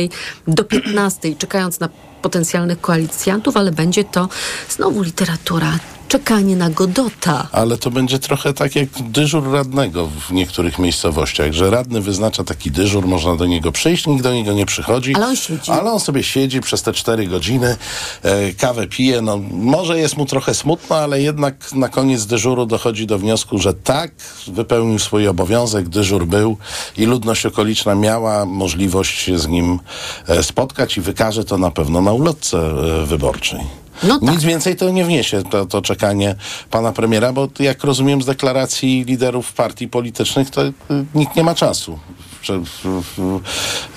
do 0.48 0.64
15, 0.64 1.36
czekając 1.36 1.80
na 1.80 1.90
potencjalnych 2.22 2.82
koalicjantów, 2.82 3.58
ale 3.58 3.72
będzie 3.72 4.04
to 4.04 4.30
znowu 4.70 5.02
literatura. 5.02 5.80
Czekanie 6.14 6.56
na 6.56 6.70
Godota. 6.70 7.48
Ale 7.52 7.78
to 7.78 7.92
będzie 7.92 8.20
trochę 8.20 8.54
tak 8.54 8.76
jak 8.76 8.90
dyżur 9.02 9.52
radnego 9.52 10.08
w 10.08 10.32
niektórych 10.32 10.80
miejscowościach, 10.80 11.54
że 11.54 11.70
radny 11.70 12.02
wyznacza 12.02 12.44
taki 12.44 12.72
dyżur, 12.72 13.08
można 13.08 13.36
do 13.36 13.46
niego 13.46 13.72
przyjść, 13.72 14.08
nikt 14.08 14.24
do 14.24 14.34
niego 14.34 14.54
nie 14.54 14.66
przychodzi. 14.66 15.16
Ale 15.16 15.28
on 15.28 15.36
siedzi. 15.36 15.72
Ale 15.72 15.92
on 15.92 16.00
sobie 16.00 16.24
siedzi 16.24 16.62
przez 16.62 16.82
te 16.82 16.94
cztery 16.94 17.28
godziny, 17.28 17.78
e, 18.24 18.54
kawę 18.54 18.88
pije, 18.88 19.22
no 19.22 19.38
może 19.52 20.00
jest 20.00 20.18
mu 20.18 20.26
trochę 20.26 20.54
smutno, 20.54 20.96
ale 20.96 21.22
jednak 21.22 21.74
na 21.74 21.90
koniec 21.90 22.26
dyżuru 22.26 22.66
dochodzi 22.66 23.08
do 23.08 23.20
wniosku, 23.20 23.60
że 23.60 23.74
tak, 23.74 24.12
wypełnił 24.48 25.00
swój 25.00 25.28
obowiązek, 25.28 25.90
dyżur 25.90 26.26
był 26.26 26.58
i 26.98 27.06
ludność 27.06 27.46
okoliczna 27.46 27.96
miała 27.96 28.46
możliwość 28.46 29.20
się 29.20 29.40
z 29.40 29.48
nim 29.48 29.80
e, 30.28 30.44
spotkać 30.44 30.98
i 30.98 31.02
wykaże 31.02 31.44
to 31.44 31.58
na 31.58 31.72
pewno 31.72 32.02
na 32.02 32.12
ulotce 32.12 32.58
e, 32.58 33.06
wyborczej. 33.06 33.83
No 34.04 34.20
tak. 34.20 34.30
Nic 34.32 34.44
więcej 34.44 34.76
to 34.76 34.90
nie 34.90 35.06
wniesie, 35.06 35.44
to, 35.44 35.66
to 35.66 35.82
czekanie 35.82 36.36
pana 36.72 36.92
premiera, 36.92 37.34
bo 37.34 37.48
jak 37.60 37.84
rozumiem 37.84 38.22
z 38.22 38.26
deklaracji 38.26 39.04
liderów 39.04 39.54
partii 39.54 39.88
politycznych, 39.88 40.50
to 40.50 40.64
y, 40.66 40.74
nikt 41.16 41.36
nie 41.36 41.44
ma 41.44 41.56
czasu. 41.56 42.00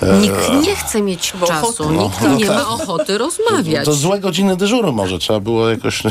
E, 0.01 0.17
Nikt 0.21 0.49
nie 0.67 0.75
chce 0.75 1.01
mieć 1.01 1.33
czasu, 1.47 1.91
No, 1.91 2.03
nikt 2.03 2.21
no 2.21 2.35
nie 2.35 2.45
tak. 2.45 2.55
ma 2.55 2.67
ochoty 2.69 3.17
rozmawiać. 3.17 3.85
To 3.85 3.93
złe 3.93 4.19
godziny 4.19 4.57
dyżuru 4.57 4.93
może 4.93 5.19
trzeba 5.19 5.39
było 5.39 5.69
jakoś... 5.69 6.03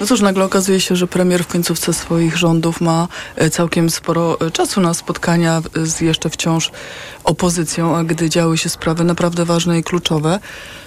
No 0.00 0.06
cóż, 0.06 0.20
nagle 0.20 0.44
okazuje 0.44 0.80
się, 0.80 0.96
że 0.96 1.06
premier 1.06 1.44
w 1.44 1.46
końcówce 1.46 1.92
swoich 1.94 2.36
rządów 2.36 2.80
ma 2.80 3.08
e, 3.36 3.50
całkiem 3.50 3.90
sporo 3.90 4.40
e, 4.40 4.50
czasu 4.50 4.80
na 4.80 4.94
spotkania 4.94 5.62
z 5.82 6.00
jeszcze 6.00 6.30
wciąż 6.30 6.70
opozycją, 7.24 7.96
a 7.96 8.04
gdy 8.04 8.30
działy 8.30 8.58
się 8.58 8.68
sprawy 8.68 9.04
naprawdę 9.04 9.44
ważne 9.44 9.78
i 9.78 9.82
kluczowe, 9.82 10.40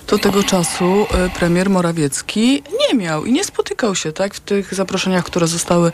to 0.08 0.18
tego 0.18 0.44
czasu 0.44 1.06
e, 1.14 1.30
premier 1.30 1.70
Morawiecki 1.70 2.64
nie 2.90 2.98
miał 2.98 3.26
i 3.26 3.32
nie 3.32 3.44
spotykał 3.44 3.96
się 3.96 4.12
tak 4.12 4.34
w 4.34 4.40
tych 4.40 4.74
zaproszeniach, 4.74 5.24
które 5.26 5.48
zostały 5.48 5.92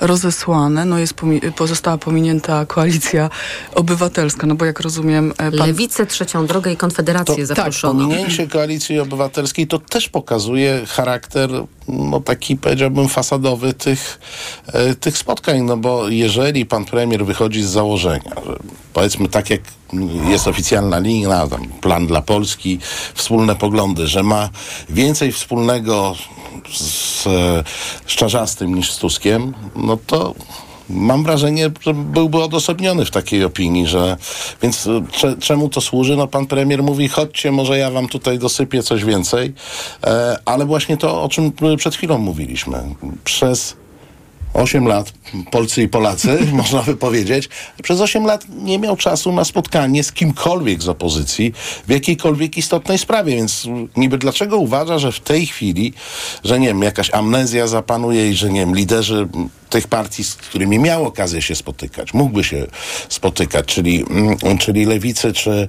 rozesłane. 0.00 0.84
No 0.84 0.98
jest 0.98 1.14
pomi- 1.14 1.52
pozostała 1.52 1.98
pominięta 1.98 2.66
koalicja 2.66 3.30
obywatelska, 3.74 4.46
no 4.46 4.54
bo 4.54 4.64
jak 4.64 4.80
rozumiem 4.80 5.32
e, 5.38 5.50
pan... 5.50 5.66
Lewicę, 5.68 6.06
Trzecią 6.06 6.46
Drogę 6.46 6.72
i 6.72 6.76
Konfederację 6.76 7.36
tak, 7.36 7.46
zaproszono. 7.46 8.04
pominięcie 8.04 8.46
koalicji 8.46 8.98
obywatelskiej 8.98 9.66
to 9.66 9.78
też 9.78 10.08
pokazuje 10.08 10.86
charakter, 10.86 11.50
no 11.88 12.20
taki 12.20 12.56
powiedziałbym 12.56 13.08
fasadowy 13.08 13.74
tych, 13.74 14.18
e, 14.66 14.94
tych 14.94 15.18
spotkań, 15.18 15.62
no 15.62 15.76
bo 15.76 16.08
jeżeli 16.08 16.66
pan 16.66 16.84
premier 16.84 17.24
wychodzi 17.24 17.62
z 17.62 17.68
założenia, 17.68 18.32
że 18.46 18.56
powiedzmy 18.92 19.28
tak 19.28 19.50
jak 19.50 19.60
jest 20.28 20.48
oficjalna 20.48 20.98
linia, 20.98 21.46
tam 21.46 21.66
plan 21.80 22.06
dla 22.06 22.22
Polski, 22.22 22.78
wspólne 23.14 23.56
poglądy, 23.56 24.06
że 24.06 24.22
ma 24.22 24.48
więcej 24.88 25.32
wspólnego 25.32 26.14
z, 26.72 27.26
e, 27.26 27.64
z 28.06 28.12
Czarzastym 28.12 28.74
niż 28.74 28.92
z 28.92 28.98
Tuskiem, 28.98 29.54
no 29.76 29.98
to 30.06 30.34
mam 30.90 31.22
wrażenie, 31.22 31.70
że 31.80 31.94
byłby 31.94 32.42
odosobniony 32.42 33.04
w 33.04 33.10
takiej 33.10 33.44
opinii, 33.44 33.86
że 33.86 34.16
więc 34.62 34.88
cze, 35.12 35.36
czemu 35.40 35.68
to 35.68 35.80
służy? 35.80 36.16
No 36.16 36.26
pan 36.26 36.46
premier 36.46 36.82
mówi, 36.82 37.08
chodźcie, 37.08 37.52
może 37.52 37.78
ja 37.78 37.90
wam 37.90 38.08
tutaj 38.08 38.38
dosypię 38.38 38.82
coś 38.82 39.04
więcej, 39.04 39.54
e, 40.04 40.38
ale 40.44 40.66
właśnie 40.66 40.96
to, 40.96 41.22
o 41.22 41.28
czym 41.28 41.52
przed 41.76 41.94
chwilą 41.94 42.18
mówiliśmy. 42.18 42.94
Przez 43.24 43.76
8 44.54 44.86
lat, 44.86 45.12
Polcy 45.50 45.82
i 45.82 45.88
Polacy, 45.88 46.38
można 46.52 46.82
by 46.82 46.96
powiedzieć, 46.96 47.48
przez 47.82 48.00
8 48.00 48.24
lat 48.24 48.44
nie 48.62 48.78
miał 48.78 48.96
czasu 48.96 49.32
na 49.32 49.44
spotkanie 49.44 50.04
z 50.04 50.12
kimkolwiek 50.12 50.82
z 50.82 50.88
opozycji 50.88 51.52
w 51.86 51.90
jakiejkolwiek 51.90 52.58
istotnej 52.58 52.98
sprawie, 52.98 53.36
więc 53.36 53.68
niby 53.96 54.18
dlaczego 54.18 54.58
uważa, 54.58 54.98
że 54.98 55.12
w 55.12 55.20
tej 55.20 55.46
chwili, 55.46 55.92
że 56.44 56.60
nie 56.60 56.66
wiem, 56.66 56.82
jakaś 56.82 57.14
amnezja 57.14 57.66
zapanuje 57.66 58.30
i 58.30 58.34
że 58.34 58.50
nie 58.50 58.60
wiem, 58.60 58.74
liderzy 58.74 59.28
tych 59.70 59.88
partii, 59.88 60.24
z 60.24 60.34
którymi 60.34 60.78
miał 60.78 61.06
okazję 61.06 61.42
się 61.42 61.54
spotykać, 61.54 62.14
mógłby 62.14 62.44
się 62.44 62.66
spotykać, 63.08 63.66
czyli, 63.66 64.04
mm, 64.10 64.58
czyli 64.58 64.84
lewicy 64.84 65.32
czy 65.32 65.68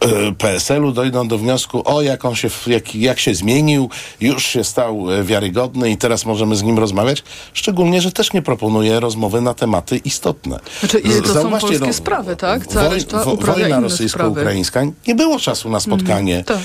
e, 0.00 0.32
PSL-u 0.32 0.92
dojdą 0.92 1.28
do 1.28 1.38
wniosku, 1.38 1.82
o 1.84 2.02
jak 2.02 2.24
on 2.24 2.34
się, 2.34 2.48
jak, 2.66 2.94
jak 2.94 3.20
się 3.20 3.34
zmienił, 3.34 3.90
już 4.20 4.46
się 4.46 4.64
stał 4.64 5.12
e, 5.12 5.24
wiarygodny 5.24 5.90
i 5.90 5.96
teraz 5.96 6.26
możemy 6.26 6.56
z 6.56 6.62
nim 6.62 6.78
rozmawiać, 6.78 7.22
szczególnie, 7.52 8.00
że 8.00 8.12
też 8.12 8.32
nie 8.32 8.42
proponuje 8.42 9.00
rozmowy 9.00 9.40
na 9.40 9.54
tematy 9.54 9.96
istotne. 9.96 10.60
Znaczy, 10.80 11.00
to 11.00 11.28
są 11.28 11.32
Zauważcie, 11.34 11.68
polskie 11.68 11.86
no, 11.86 11.92
sprawy, 11.92 12.36
tak? 12.36 12.66
Cała 12.66 12.88
Woj, 12.88 13.00
wo, 13.24 13.36
wojna 13.36 13.80
rosyjsko-ukraińska, 13.80 14.82
nie 15.08 15.14
było 15.14 15.38
czasu 15.38 15.70
na 15.70 15.80
spotkanie 15.80 16.30
Mhm, 16.38 16.60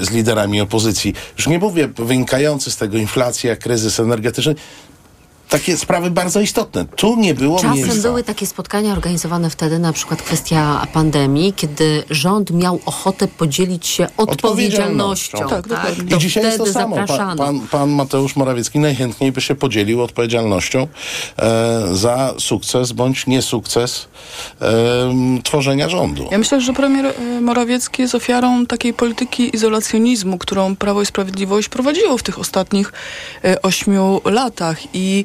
e, 0.00 0.04
z 0.04 0.10
liderami 0.10 0.60
opozycji. 0.60 1.14
Już 1.36 1.46
nie 1.46 1.58
mówię 1.58 1.88
wynikający 1.96 2.70
z 2.70 2.76
tego 2.76 2.98
inflacja, 2.98 3.56
kryzys 3.56 4.00
energetyczny, 4.00 4.54
takie 5.48 5.76
sprawy 5.76 6.10
bardzo 6.10 6.40
istotne. 6.40 6.84
Tu 6.84 7.16
nie 7.16 7.34
było 7.34 7.56
Czasem 7.56 7.74
miejsca. 7.74 8.02
były 8.02 8.22
takie 8.24 8.46
spotkania 8.46 8.92
organizowane 8.92 9.50
wtedy, 9.50 9.78
na 9.78 9.92
przykład 9.92 10.22
kwestia 10.22 10.86
pandemii, 10.92 11.52
kiedy 11.52 12.04
rząd 12.10 12.50
miał 12.50 12.80
ochotę 12.86 13.28
podzielić 13.28 13.86
się 13.86 14.06
odpowiedzialnością. 14.16 15.38
Tak, 15.48 15.68
tak? 15.68 15.98
I 15.98 16.02
To 16.08 16.16
dzisiaj 16.16 16.44
jest 16.44 16.58
to 16.58 16.64
wtedy 16.64 16.80
samo. 16.80 16.96
Pan, 16.96 17.06
zapraszano. 17.06 17.44
pan, 17.44 17.60
pan 17.60 17.90
Mateusz 17.90 18.36
Morawiecki 18.36 18.78
najchętniej 18.78 19.32
by 19.32 19.40
się 19.40 19.54
podzielił 19.54 20.02
odpowiedzialnością 20.02 20.86
e, 21.38 21.82
za 21.92 22.34
sukces 22.38 22.92
bądź 22.92 23.26
niesukces 23.26 24.08
e, 24.60 24.68
tworzenia 25.44 25.88
rządu. 25.88 26.28
Ja 26.30 26.38
myślę, 26.38 26.60
że 26.60 26.72
premier 26.72 27.06
e, 27.06 27.40
Morawiecki 27.40 28.02
jest 28.02 28.14
ofiarą 28.14 28.66
takiej 28.66 28.94
polityki 28.94 29.56
izolacjonizmu, 29.56 30.38
którą 30.38 30.76
Prawo 30.76 31.02
i 31.02 31.06
Sprawiedliwość 31.06 31.68
prowadziło 31.68 32.18
w 32.18 32.22
tych 32.22 32.38
ostatnich 32.38 32.92
e, 33.44 33.62
ośmiu 33.62 34.20
latach 34.24 34.78
i 34.94 35.24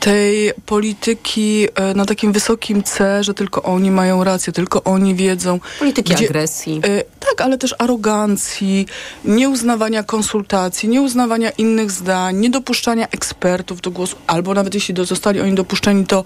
tej 0.00 0.52
polityki 0.66 1.68
e, 1.74 1.94
na 1.94 2.04
takim 2.04 2.32
wysokim 2.32 2.82
C, 2.82 3.24
że 3.24 3.34
tylko 3.34 3.62
oni 3.62 3.90
mają 3.90 4.24
rację, 4.24 4.52
tylko 4.52 4.84
oni 4.84 5.14
wiedzą. 5.14 5.60
Polityki 5.78 6.24
agresji. 6.24 6.80
E, 6.84 7.04
tak, 7.20 7.40
ale 7.40 7.58
też 7.58 7.74
arogancji, 7.78 8.86
nieuznawania 9.24 10.02
konsultacji, 10.02 10.88
nieuznawania 10.88 11.50
innych 11.50 11.90
zdań, 11.90 12.36
niedopuszczania 12.36 13.08
ekspertów 13.08 13.80
do 13.80 13.90
głosu, 13.90 14.16
albo 14.26 14.54
nawet 14.54 14.74
jeśli 14.74 14.94
do, 14.94 15.04
zostali 15.04 15.40
oni 15.40 15.54
dopuszczeni, 15.54 16.06
to 16.06 16.24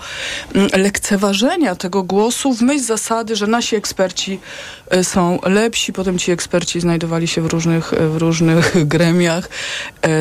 mm, 0.55 0.69
lekceważenia 0.77 1.75
tego 1.75 2.03
głosu 2.03 2.55
w 2.55 2.63
myśl 2.63 2.85
zasady, 2.85 3.37
że 3.37 3.47
nasi 3.47 3.77
eksperci 3.77 4.41
e, 4.91 5.05
są 5.05 5.39
lepsi, 5.47 5.93
potem 5.93 6.19
ci 6.19 6.33
eksperci 6.33 6.81
znajdowali 6.81 7.29
się 7.29 7.43
w 7.43 7.47
różnych, 7.47 7.93
w 7.93 8.17
różnych 8.17 8.73
gremiach 8.95 9.49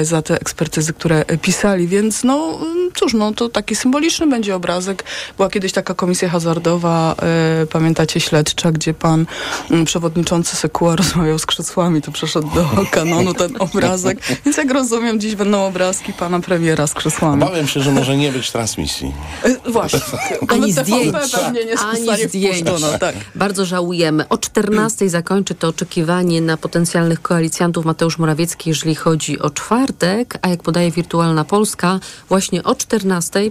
za 0.04 0.21
te 0.21 0.36
ekspertyzy, 0.36 0.93
które 0.93 1.26
pisali, 1.41 1.88
więc 1.88 2.24
no 2.24 2.60
mm, 2.62 2.91
cóż, 3.01 3.13
no 3.13 3.31
to 3.33 3.49
taki 3.49 3.75
symboliczny 3.75 4.27
będzie 4.27 4.55
obrazek. 4.55 5.03
Była 5.37 5.49
kiedyś 5.49 5.71
taka 5.71 5.93
komisja 5.93 6.29
hazardowa, 6.29 7.15
e, 7.61 7.65
pamiętacie, 7.65 8.19
śledcza, 8.19 8.71
gdzie 8.71 8.93
pan 8.93 9.25
mm, 9.71 9.85
przewodniczący 9.85 10.55
Sekuła 10.55 10.95
rozmawiał 10.95 11.39
z 11.39 11.45
krzesłami, 11.45 12.01
to 12.01 12.11
przeszedł 12.11 12.49
do 12.55 12.65
kanonu 12.91 13.33
ten 13.33 13.51
obrazek, 13.59 14.17
więc 14.45 14.57
jak 14.57 14.71
rozumiem, 14.71 15.19
dziś 15.19 15.35
będą 15.35 15.65
obrazki 15.65 16.13
pana 16.13 16.39
premiera 16.39 16.87
z 16.87 16.93
krzesłami. 16.93 17.43
Obawiam 17.43 17.67
się, 17.67 17.79
że 17.81 17.91
może 17.91 18.17
nie 18.17 18.31
być 18.31 18.51
transmisji. 18.51 19.13
E, 19.43 19.71
Właśnie. 19.71 19.99
Ani 20.47 20.71
zdjęć. 20.73 21.11
Pewnie 21.31 21.65
nie 21.65 21.79
Ani 21.79 22.27
zdjęć. 22.27 22.63
tak. 22.99 23.15
Bardzo 23.35 23.65
żałujemy. 23.65 24.27
O 24.29 24.37
14 24.37 25.09
zakończy 25.09 25.55
to 25.55 25.67
oczekiwanie 25.67 26.41
na 26.41 26.57
potencjalnych 26.57 27.21
koalicjantów 27.21 27.85
Mateusz 27.85 28.17
Morawiecki, 28.17 28.69
jeżeli 28.69 28.95
chodzi 28.95 29.39
o 29.39 29.49
czwartek, 29.49 30.37
a 30.41 30.47
jak 30.47 30.63
podaje 30.63 30.91
Wirtualna 30.91 31.43
Polska, 31.43 31.99
właśnie 32.29 32.63
o 32.63 32.75
14 32.75 32.90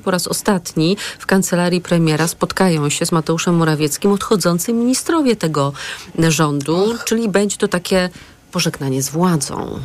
po 0.04 0.10
raz 0.10 0.26
ostatni 0.26 0.96
w 1.18 1.26
kancelarii 1.26 1.80
premiera 1.80 2.28
spotkają 2.28 2.88
się 2.88 3.06
z 3.06 3.12
Mateuszem 3.12 3.54
Morawieckim 3.54 4.12
odchodzący 4.12 4.72
ministrowie 4.72 5.36
tego 5.36 5.72
rządu, 6.18 6.94
czyli 7.04 7.28
będzie 7.28 7.56
to 7.56 7.68
takie 7.68 8.10
pożegnanie 8.52 9.02
z 9.02 9.08
władzą. 9.08 9.80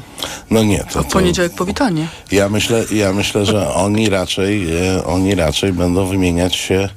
No 0.51 0.63
nie, 0.63 0.79
to, 0.79 1.01
W 1.01 1.05
to 1.05 1.11
poniedziałek 1.11 1.53
powitanie. 1.55 2.07
ja 2.31 2.49
myślę, 2.49 2.85
ja 2.91 3.13
myślę, 3.13 3.45
że 3.45 3.73
oni 3.73 4.09
raczej, 4.09 4.67
e, 4.95 5.05
oni 5.05 5.35
raczej 5.35 5.73
będą 5.73 6.05
wymieniać 6.05 6.55
się 6.55 6.89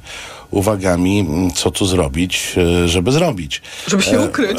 uwagami, 0.51 1.21
m, 1.21 1.51
co 1.51 1.71
tu 1.71 1.87
zrobić, 1.87 2.55
e, 2.85 2.89
żeby 2.89 3.13
zrobić. 3.13 3.63
Żeby 3.87 4.03
się 4.03 4.21
ukryć. 4.21 4.59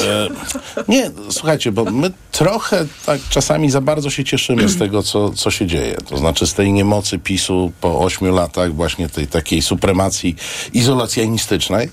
nie, 0.87 1.11
słuchajcie, 1.29 1.71
bo 1.71 1.83
my 1.85 2.11
trochę 2.31 2.85
tak 3.05 3.19
czasami 3.29 3.71
za 3.71 3.81
bardzo 3.81 4.09
się 4.09 4.23
cieszymy 4.23 4.69
z 4.69 4.77
tego, 4.77 5.03
co, 5.03 5.29
co 5.29 5.51
się 5.51 5.67
dzieje. 5.67 5.97
To 6.09 6.17
znaczy 6.17 6.47
z 6.47 6.53
tej 6.53 6.73
niemocy 6.73 7.19
PiSu 7.19 7.71
po 7.81 7.99
ośmiu 7.99 8.35
latach 8.35 8.75
właśnie 8.75 9.09
tej 9.09 9.27
takiej 9.27 9.61
supremacji 9.61 10.35
izolacjonistycznej. 10.73 11.89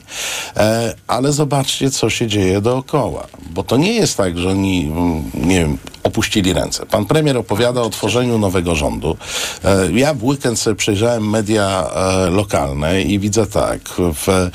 E, 0.57 0.95
ale 1.07 1.33
zobaczcie, 1.33 1.91
co 1.91 2.11
się 2.11 2.27
dzieje 2.27 2.61
dookoła. 2.61 3.27
Bo 3.51 3.63
to 3.63 3.77
nie 3.77 3.93
jest 3.93 4.17
tak, 4.17 4.39
że 4.39 4.49
oni, 4.49 4.85
mm, 4.93 5.23
nie 5.35 5.59
wiem, 5.61 5.79
opuścili 6.03 6.53
ręce. 6.53 6.87
Pan 6.87 7.07
premier 7.07 7.37
opowiada 7.37 7.83
o 7.83 7.91
tworzeniu 7.91 8.39
nowego 8.39 8.75
rządu. 8.75 9.17
E, 9.65 9.93
ja 9.93 10.15
w 10.15 10.25
weekend 10.25 10.59
sobie 10.59 10.77
przejrzałem 10.77 11.31
media 11.31 11.91
e, 11.95 12.31
lokalne 12.31 13.03
i 13.03 13.19
widzę 13.19 13.47
tak, 13.47 13.81
w, 13.99 14.29
e, 14.29 14.51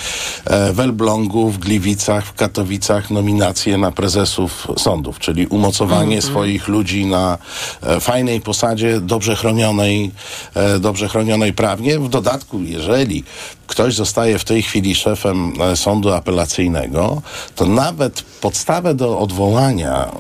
w 0.74 0.80
Elblągu, 0.80 1.50
w 1.50 1.58
Gliwicach, 1.58 2.26
w 2.26 2.34
Katowicach 2.34 3.12
nominacje 3.12 3.78
na 3.78 3.92
prezesów 3.92 4.68
sądów, 4.78 5.20
czyli 5.20 5.48
umocowanie 5.48 6.22
swoich 6.22 6.68
ludzi 6.68 7.06
na 7.06 7.38
e, 7.82 8.00
fajnej 8.00 8.42
posadzie, 8.42 9.00
dobrze 9.02 9.36
chronionej, 9.36 10.12
e, 10.54 10.80
dobrze 10.80 11.08
chronionej 11.08 11.54
prawnie. 11.54 12.00
W 12.00 12.10
dodatku, 12.10 12.60
jeżeli 12.62 13.24
ktoś 13.72 13.96
zostaje 13.96 14.40
w 14.40 14.44
tej 14.46 14.62
chwili 14.64 14.96
szefem 14.96 15.54
e, 15.62 15.76
sądu 15.76 16.14
apelacyjnego, 16.14 17.22
to 17.56 17.66
nawet 17.66 18.22
podstawę 18.22 18.94
do 18.96 19.20
odwołania 19.20 20.12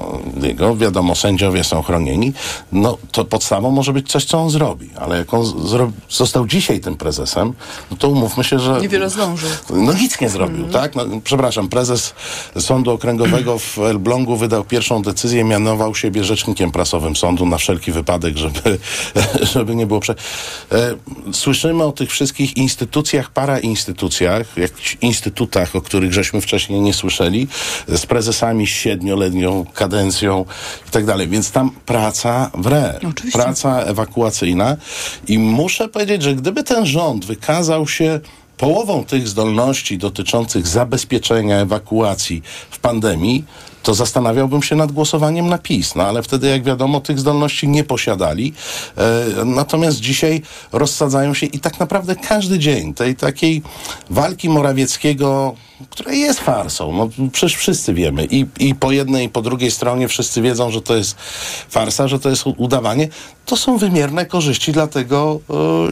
e, 0.43 0.47
jego, 0.47 0.75
wiadomo, 0.75 1.15
sędziowie 1.15 1.63
są 1.63 1.81
chronieni, 1.81 2.33
no 2.71 2.97
to 3.11 3.25
podstawą 3.25 3.71
może 3.71 3.93
być 3.93 4.11
coś, 4.11 4.25
co 4.25 4.39
on 4.39 4.49
zrobi. 4.49 4.89
Ale 4.99 5.17
jak 5.17 5.33
on 5.33 5.43
zro- 5.43 5.91
został 6.09 6.47
dzisiaj 6.47 6.79
tym 6.79 6.97
prezesem, 6.97 7.53
no 7.91 7.97
to 7.97 8.09
umówmy 8.09 8.43
się, 8.43 8.59
że... 8.59 8.81
Niewiele 8.81 9.09
zdążył. 9.09 9.49
No 9.69 9.93
nic 9.93 10.21
nie 10.21 10.29
zrobił, 10.29 10.67
tak? 10.67 10.95
No, 10.95 11.05
przepraszam, 11.23 11.69
prezes 11.69 12.13
Sądu 12.59 12.91
Okręgowego 12.91 13.59
w 13.59 13.77
Elblągu 13.77 14.35
wydał 14.35 14.63
pierwszą 14.63 15.01
decyzję, 15.01 15.43
mianował 15.43 15.95
siebie 15.95 16.23
rzecznikiem 16.23 16.71
prasowym 16.71 17.15
sądu 17.15 17.45
na 17.45 17.57
wszelki 17.57 17.91
wypadek, 17.91 18.37
żeby, 18.37 18.79
żeby 19.53 19.75
nie 19.75 19.85
było 19.85 19.99
prze... 19.99 20.15
E, 20.71 20.95
Słyszymy 21.33 21.83
o 21.83 21.91
tych 21.91 22.11
wszystkich 22.11 22.57
instytucjach, 22.57 23.31
parainstytucjach, 23.41 24.57
jakichś 24.57 24.97
instytutach, 25.01 25.75
o 25.75 25.81
których 25.81 26.13
żeśmy 26.13 26.41
wcześniej 26.41 26.81
nie 26.81 26.93
słyszeli, 26.93 27.47
z 27.87 28.05
prezesami 28.05 28.67
z 28.67 28.69
siedmioletnią 28.69 29.65
kadencją 29.73 30.45
i 30.87 30.91
tak 30.91 31.05
dalej. 31.05 31.27
Więc 31.27 31.51
tam 31.51 31.71
praca 31.85 32.51
wre, 32.53 32.99
Oczywiście. 33.09 33.39
praca 33.39 33.81
ewakuacyjna 33.81 34.77
i 35.27 35.39
muszę 35.39 35.87
powiedzieć, 35.87 36.23
że 36.23 36.35
gdyby 36.35 36.63
ten 36.63 36.85
rząd 36.85 37.25
wykazał 37.25 37.87
się 37.87 38.19
połową 38.57 39.03
tych 39.05 39.27
zdolności 39.27 39.97
dotyczących 39.97 40.67
zabezpieczenia 40.67 41.57
ewakuacji 41.57 42.41
w 42.71 42.79
pandemii, 42.79 43.45
to 43.83 43.93
zastanawiałbym 43.93 44.63
się 44.63 44.75
nad 44.75 44.91
głosowaniem 44.91 45.47
na 45.47 45.57
PiS. 45.57 45.95
No 45.95 46.03
ale 46.03 46.23
wtedy, 46.23 46.47
jak 46.47 46.63
wiadomo, 46.63 47.01
tych 47.01 47.19
zdolności 47.19 47.67
nie 47.67 47.83
posiadali. 47.83 48.53
E, 48.97 49.45
natomiast 49.45 49.99
dzisiaj 49.99 50.41
rozsadzają 50.71 51.33
się 51.33 51.45
i 51.45 51.59
tak 51.59 51.79
naprawdę 51.79 52.15
każdy 52.15 52.59
dzień 52.59 52.93
tej 52.93 53.15
takiej 53.15 53.61
walki 54.09 54.49
Morawieckiego, 54.49 55.55
która 55.89 56.11
jest 56.13 56.39
farsą. 56.39 56.93
No, 56.93 57.09
przecież 57.31 57.57
wszyscy 57.57 57.93
wiemy. 57.93 58.25
I, 58.25 58.45
I 58.59 58.75
po 58.75 58.91
jednej, 58.91 59.25
i 59.25 59.29
po 59.29 59.41
drugiej 59.41 59.71
stronie 59.71 60.07
wszyscy 60.07 60.41
wiedzą, 60.41 60.71
że 60.71 60.81
to 60.81 60.95
jest 60.95 61.15
farsa, 61.69 62.07
że 62.07 62.19
to 62.19 62.29
jest 62.29 62.43
udawanie. 62.57 63.07
To 63.45 63.57
są 63.57 63.77
wymierne 63.77 64.25
korzyści 64.25 64.71
dla 64.71 64.87
tego 64.87 65.39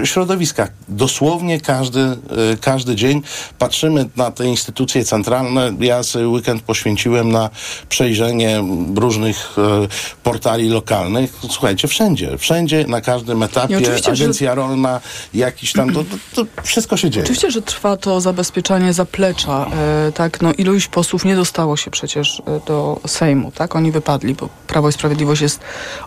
e, 0.01 0.05
środowiska. 0.05 0.67
Dosłownie 0.87 1.61
każdy, 1.61 1.99
e, 1.99 2.17
każdy 2.61 2.95
dzień 2.95 3.21
patrzymy 3.59 4.09
na 4.15 4.31
te 4.31 4.45
instytucje 4.45 5.03
centralne. 5.05 5.71
Ja 5.79 6.03
sobie 6.03 6.27
weekend 6.27 6.61
poświęciłem 6.61 7.31
na 7.31 7.49
przejrzenie 7.89 8.63
różnych 8.95 9.55
e, 9.57 9.87
portali 10.23 10.69
lokalnych. 10.69 11.33
Słuchajcie, 11.49 11.87
wszędzie, 11.87 12.37
wszędzie, 12.37 12.85
na 12.87 13.01
każdym 13.01 13.43
etapie, 13.43 13.77
oczywiście, 13.77 14.15
że- 14.15 14.23
agencja 14.23 14.55
rolna, 14.55 15.01
jakiś 15.33 15.73
tam, 15.73 15.93
to, 15.93 16.03
to, 16.03 16.45
to 16.45 16.63
wszystko 16.63 16.97
się 16.97 17.09
dzieje. 17.09 17.23
Oczywiście, 17.23 17.51
że 17.51 17.61
trwa 17.61 17.97
to 17.97 18.21
zabezpieczanie 18.21 18.93
zaplecza, 18.93 19.65
tak, 20.13 20.41
no 20.41 20.53
iluś 20.53 20.87
posłów 20.87 21.25
nie 21.25 21.35
dostało 21.35 21.77
się 21.77 21.91
przecież 21.91 22.39
e, 22.39 22.59
do 22.65 22.99
Sejmu, 23.07 23.51
tak, 23.51 23.75
oni 23.75 23.91
wypadli, 23.91 24.33
bo 24.33 24.49
Prawo 24.67 24.89
i 24.89 24.93
Sprawiedliwość 24.93 25.41
jest 25.41 25.59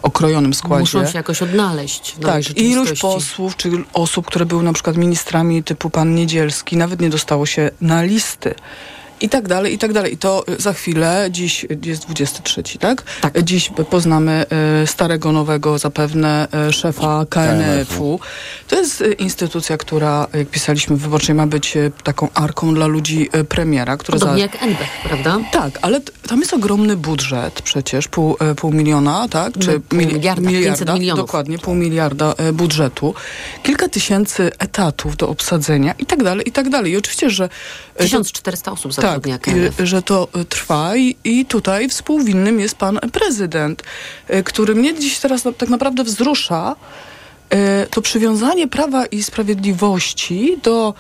okrojonym 0.03 0.55
składzie. 0.55 0.81
Muszą 0.81 1.07
się 1.07 1.19
jakoś 1.19 1.43
odnaleźć. 1.43 2.17
Tak, 2.23 2.57
iluś 2.57 3.01
posłów, 3.01 3.57
czy 3.57 3.71
osób, 3.93 4.27
które 4.27 4.47
były 4.47 4.63
na 4.63 4.73
przykład 4.73 4.97
ministrami 4.97 5.63
typu 5.63 5.91
pan 5.91 6.15
Niedzielski, 6.15 6.77
nawet 6.77 7.01
nie 7.01 7.11
dostało 7.11 7.47
się 7.47 7.71
na 7.81 8.03
listy. 8.03 8.55
I 9.23 9.29
tak 9.29 9.49
dalej, 9.49 9.75
i 9.75 9.79
tak 9.79 9.93
dalej. 9.93 10.13
I 10.13 10.17
to 10.17 10.45
y, 10.49 10.63
za 10.63 10.73
chwilę, 10.73 11.29
dziś 11.31 11.67
jest 11.85 12.05
23, 12.07 12.63
tak? 12.79 13.03
tak. 13.21 13.43
Dziś 13.43 13.71
poznamy 13.91 14.45
y, 14.83 14.87
starego, 14.87 15.33
nowego 15.33 15.79
zapewne 15.79 16.49
y, 16.69 16.73
szefa 16.73 17.27
KNF-u. 17.31 18.21
To 18.69 18.77
jest 18.77 19.05
instytucja, 19.19 19.77
która, 19.77 20.27
jak 20.35 20.49
pisaliśmy 20.49 20.97
w 20.97 21.01
Wyborczej, 21.01 21.35
ma 21.35 21.47
być 21.47 21.75
taką 22.05 22.29
arką 22.35 22.75
dla 22.75 22.87
ludzi 22.87 23.29
premiera, 23.49 23.97
który 23.97 24.19
Podobnie 24.19 24.37
za... 24.37 24.53
jak 24.53 24.63
NBEC, 24.63 24.89
prawda? 25.05 25.39
Tak, 25.53 25.79
ale 25.83 26.01
tam 26.01 26.41
jest 26.41 26.55
ogromny 26.55 26.97
budżet 26.97 27.63
przecież, 27.63 28.09
pół, 28.09 28.37
pół 28.57 28.73
miliona, 28.73 29.29
tak? 29.29 29.53
No, 29.57 29.67
pół 29.89 29.99
mili- 29.99 30.15
miliarda, 30.15 30.51
500 30.51 30.95
milionów. 30.95 31.27
Dokładnie, 31.27 31.59
pół 31.59 31.75
miliarda 31.75 32.35
budżetu, 32.53 33.15
kilka 33.63 33.89
tysięcy 33.89 34.51
etatów 34.59 35.17
do 35.17 35.29
obsadzenia 35.29 35.95
i 35.99 36.07
tak 36.07 36.23
dalej, 36.23 36.49
i 36.49 36.53
tak 36.53 36.69
dalej. 36.69 36.93
I 36.93 36.97
oczywiście, 36.97 37.31
że... 37.31 37.49
e, 37.97 38.05
1400 38.05 38.73
osób 38.73 38.93
tak, 39.15 39.47
i- 39.83 39.87
że 39.87 40.03
to 40.03 40.29
e, 40.35 40.45
trwa 40.45 40.97
i, 40.97 41.17
i 41.25 41.45
tutaj 41.47 41.89
współwinnym 41.89 42.61
jest 42.61 42.75
pan 42.75 42.99
prezydent, 43.13 43.83
e, 44.29 44.43
który 44.43 44.75
mnie 44.75 44.95
dziś 44.95 45.19
teraz 45.19 45.43
tak 45.59 45.69
naprawdę 45.69 46.05
wzrusza, 46.05 46.77
to 47.91 48.03
przywiązanie 48.03 48.69
Prawa 48.69 49.07
i 49.07 49.23
Sprawiedliwości 49.23 50.57
do 50.63 50.95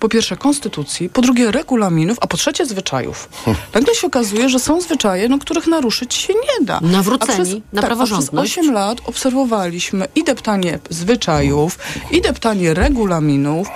po 0.00 0.08
pierwsze 0.08 0.36
konstytucji, 0.36 1.08
po 1.08 1.20
drugie 1.22 1.50
regulaminów, 1.50 2.18
a 2.20 2.26
po 2.26 2.36
trzecie 2.36 2.66
zwyczajów. 2.66 3.28
Nagle 3.74 3.94
się 3.94 4.06
okazuje, 4.06 4.48
że 4.48 4.58
są 4.58 4.80
zwyczaje, 4.80 5.28
no, 5.28 5.38
których 5.38 5.66
naruszyć 5.66 6.14
się 6.14 6.32
nie 6.34 6.66
da. 6.66 6.80
Nawróceni 6.82 7.32
przez- 7.44 7.54
na 7.72 7.80
tak, 7.80 7.88
praworządność. 7.88 8.52
Przez 8.52 8.64
8 8.64 8.74
lat 8.74 8.98
obserwowaliśmy 9.06 10.08
i 10.14 10.24
deptanie 10.24 10.78
zwyczajów, 10.90 11.78
i 12.10 12.20
deptanie 12.20 12.74
regulaminów, 12.74 13.68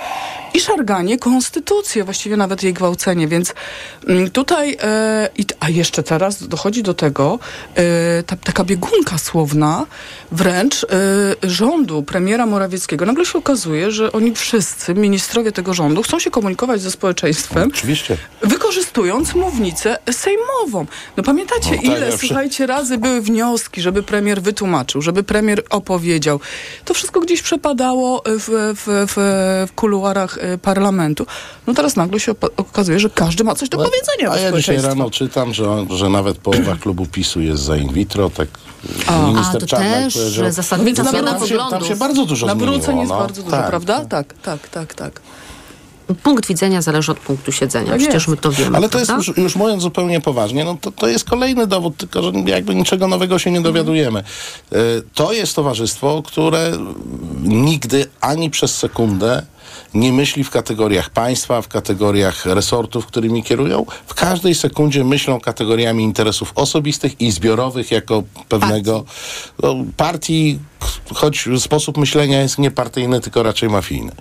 i 0.55 0.59
szarganie 0.59 1.17
konstytucji, 1.19 2.03
właściwie 2.03 2.37
nawet 2.37 2.63
jej 2.63 2.73
gwałcenie, 2.73 3.27
więc 3.27 3.53
mm, 4.07 4.31
tutaj, 4.31 4.77
e, 4.81 5.29
i, 5.37 5.45
A 5.59 5.69
jeszcze 5.69 6.03
teraz 6.03 6.47
dochodzi 6.47 6.83
do 6.83 6.93
tego 6.93 7.39
e, 7.75 8.23
ta, 8.23 8.35
taka 8.35 8.63
biegunka 8.63 9.17
słowna 9.17 9.85
wręcz 10.31 10.83
e, 10.83 10.87
rządu 11.43 12.03
premiera 12.03 12.45
Morawieckiego. 12.45 13.05
Nagle 13.05 13.25
się 13.25 13.39
okazuje, 13.39 13.91
że 13.91 14.11
oni 14.11 14.35
wszyscy, 14.35 14.93
ministrowie 14.93 15.51
tego 15.51 15.73
rządu, 15.73 16.03
chcą 16.03 16.19
się 16.19 16.31
komunikować 16.31 16.81
ze 16.81 16.91
społeczeństwem, 16.91 17.69
Oczywiście. 17.73 18.17
wykorzystując 18.41 19.35
mównicę 19.35 19.97
sejmową. 20.11 20.85
No 21.17 21.23
pamiętacie, 21.23 21.69
No 21.71 21.75
tak, 21.75 21.85
ile, 21.85 22.09
ja 22.09 22.17
przy- 22.17 22.27
słuchajcie, 22.27 22.65
razy 22.67 22.97
były 22.97 23.21
wnioski, 23.21 23.81
żeby 23.81 24.03
premier 24.03 24.41
wytłumaczył, 24.41 25.01
żeby 25.01 25.23
premier 25.23 25.63
opowiedział. 25.69 26.39
To 26.85 26.93
wszystko 26.93 27.19
gdzieś 27.19 27.41
przepadało 27.41 28.23
w, 28.25 28.73
w, 28.75 28.85
w, 28.85 29.15
w 29.71 29.75
kuluarach 29.75 30.37
e, 30.37 30.44
parlamentu. 30.61 31.25
No 31.67 31.73
teraz 31.73 31.95
nagle 31.95 32.19
się 32.19 32.31
okazuje, 32.57 32.99
że 32.99 33.09
każdy 33.09 33.43
ma 33.43 33.55
coś 33.55 33.69
do 33.69 33.77
powiedzenia 33.77 34.31
A 34.31 34.37
ja 34.39 34.51
dzisiaj 34.51 34.81
rano 34.81 35.09
czytam, 35.09 35.53
że, 35.53 35.85
że 35.89 36.09
nawet 36.09 36.37
połowa 36.37 36.75
klubu 36.75 37.05
PiSu 37.05 37.41
jest 37.41 37.63
za 37.63 37.77
in 37.77 37.93
vitro, 37.93 38.29
tak 38.29 38.47
A. 39.07 39.27
minister 39.27 39.57
A, 39.57 39.59
to 39.59 39.67
Czarnek 39.67 39.91
też, 39.93 40.13
powiedział. 40.13 40.33
że 40.33 40.51
zasadnicza 40.51 41.03
Tam- 41.03 41.11
zmiana 41.11 41.31
się, 41.31 41.39
tam 41.39 41.47
poglądów. 41.47 41.87
się 41.87 41.95
bardzo 41.95 42.25
dużo 42.25 42.47
Nawróceń 42.47 42.81
zmieniło. 42.81 43.01
jest 43.01 43.11
no. 43.13 43.19
bardzo 43.19 43.41
dużo, 43.43 43.55
Tak. 43.57 43.69
prawda? 43.69 44.05
Tak, 44.05 44.33
tak, 44.33 44.69
tak, 44.69 44.93
tak. 44.93 45.21
Punkt 46.23 46.47
widzenia 46.47 46.81
zależy 46.81 47.11
od 47.11 47.19
punktu 47.19 47.51
siedzenia. 47.51 47.87
Tak 47.91 47.97
Przecież 47.97 48.13
jest. 48.13 48.27
my 48.27 48.37
to 48.37 48.51
wiemy. 48.51 48.77
Ale 48.77 48.89
to 48.89 48.99
jest 48.99 49.11
już, 49.11 49.37
już 49.37 49.55
mówiąc 49.55 49.81
zupełnie 49.83 50.21
poważnie, 50.21 50.65
no 50.65 50.77
to, 50.81 50.91
to 50.91 51.07
jest 51.07 51.29
kolejny 51.29 51.67
dowód, 51.67 51.97
tylko 51.97 52.21
że 52.23 52.31
jakby 52.45 52.75
niczego 52.75 53.07
nowego 53.07 53.39
się 53.39 53.51
nie 53.51 53.61
dowiadujemy. 53.61 54.19
E, 54.71 54.75
To 55.13 55.33
jest 55.33 55.55
towarzystwo, 55.55 56.23
które 56.25 56.71
nigdy 57.43 58.05
ani 58.21 58.49
przez 58.49 58.77
sekundę 58.77 59.43
nie 59.93 60.13
myśli 60.13 60.43
w 60.43 60.49
kategoriach 60.49 61.09
państwa, 61.09 61.61
w 61.61 61.67
kategoriach 61.67 62.45
resortów, 62.45 63.05
którymi 63.05 63.43
kierują. 63.43 63.85
W 64.07 64.13
każdej 64.13 64.55
sekundzie 64.55 65.03
myślą 65.03 65.39
kategoriami 65.39 66.03
interesów 66.03 66.51
osobistych 66.55 67.21
i 67.21 67.31
zbiorowych 67.31 67.91
jako 67.91 68.23
pewnego 68.49 69.05
no, 69.63 69.75
partii, 69.97 70.59
choć 71.13 71.49
sposób 71.59 71.97
myślenia 71.97 72.41
jest 72.41 72.57
nie 72.57 72.71
partyjny, 72.71 73.21
tylko 73.21 73.43
raczej 73.43 73.69
mafijny. 73.69 74.11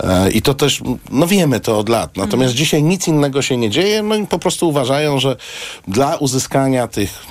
E, 0.00 0.30
I 0.30 0.42
to 0.42 0.54
też, 0.54 0.80
no 1.10 1.26
wiemy 1.26 1.60
to 1.60 1.78
od 1.78 1.88
lat. 1.88 2.16
Natomiast 2.16 2.54
dzisiaj 2.54 2.82
nic 2.82 3.08
innego 3.08 3.42
się 3.42 3.56
nie 3.56 3.70
dzieje, 3.70 4.02
no 4.02 4.14
i 4.14 4.26
po 4.26 4.38
prostu 4.38 4.68
uważają, 4.68 5.18
że 5.18 5.36
dla 5.88 6.16
uzyskania 6.16 6.88
tych 6.88 7.26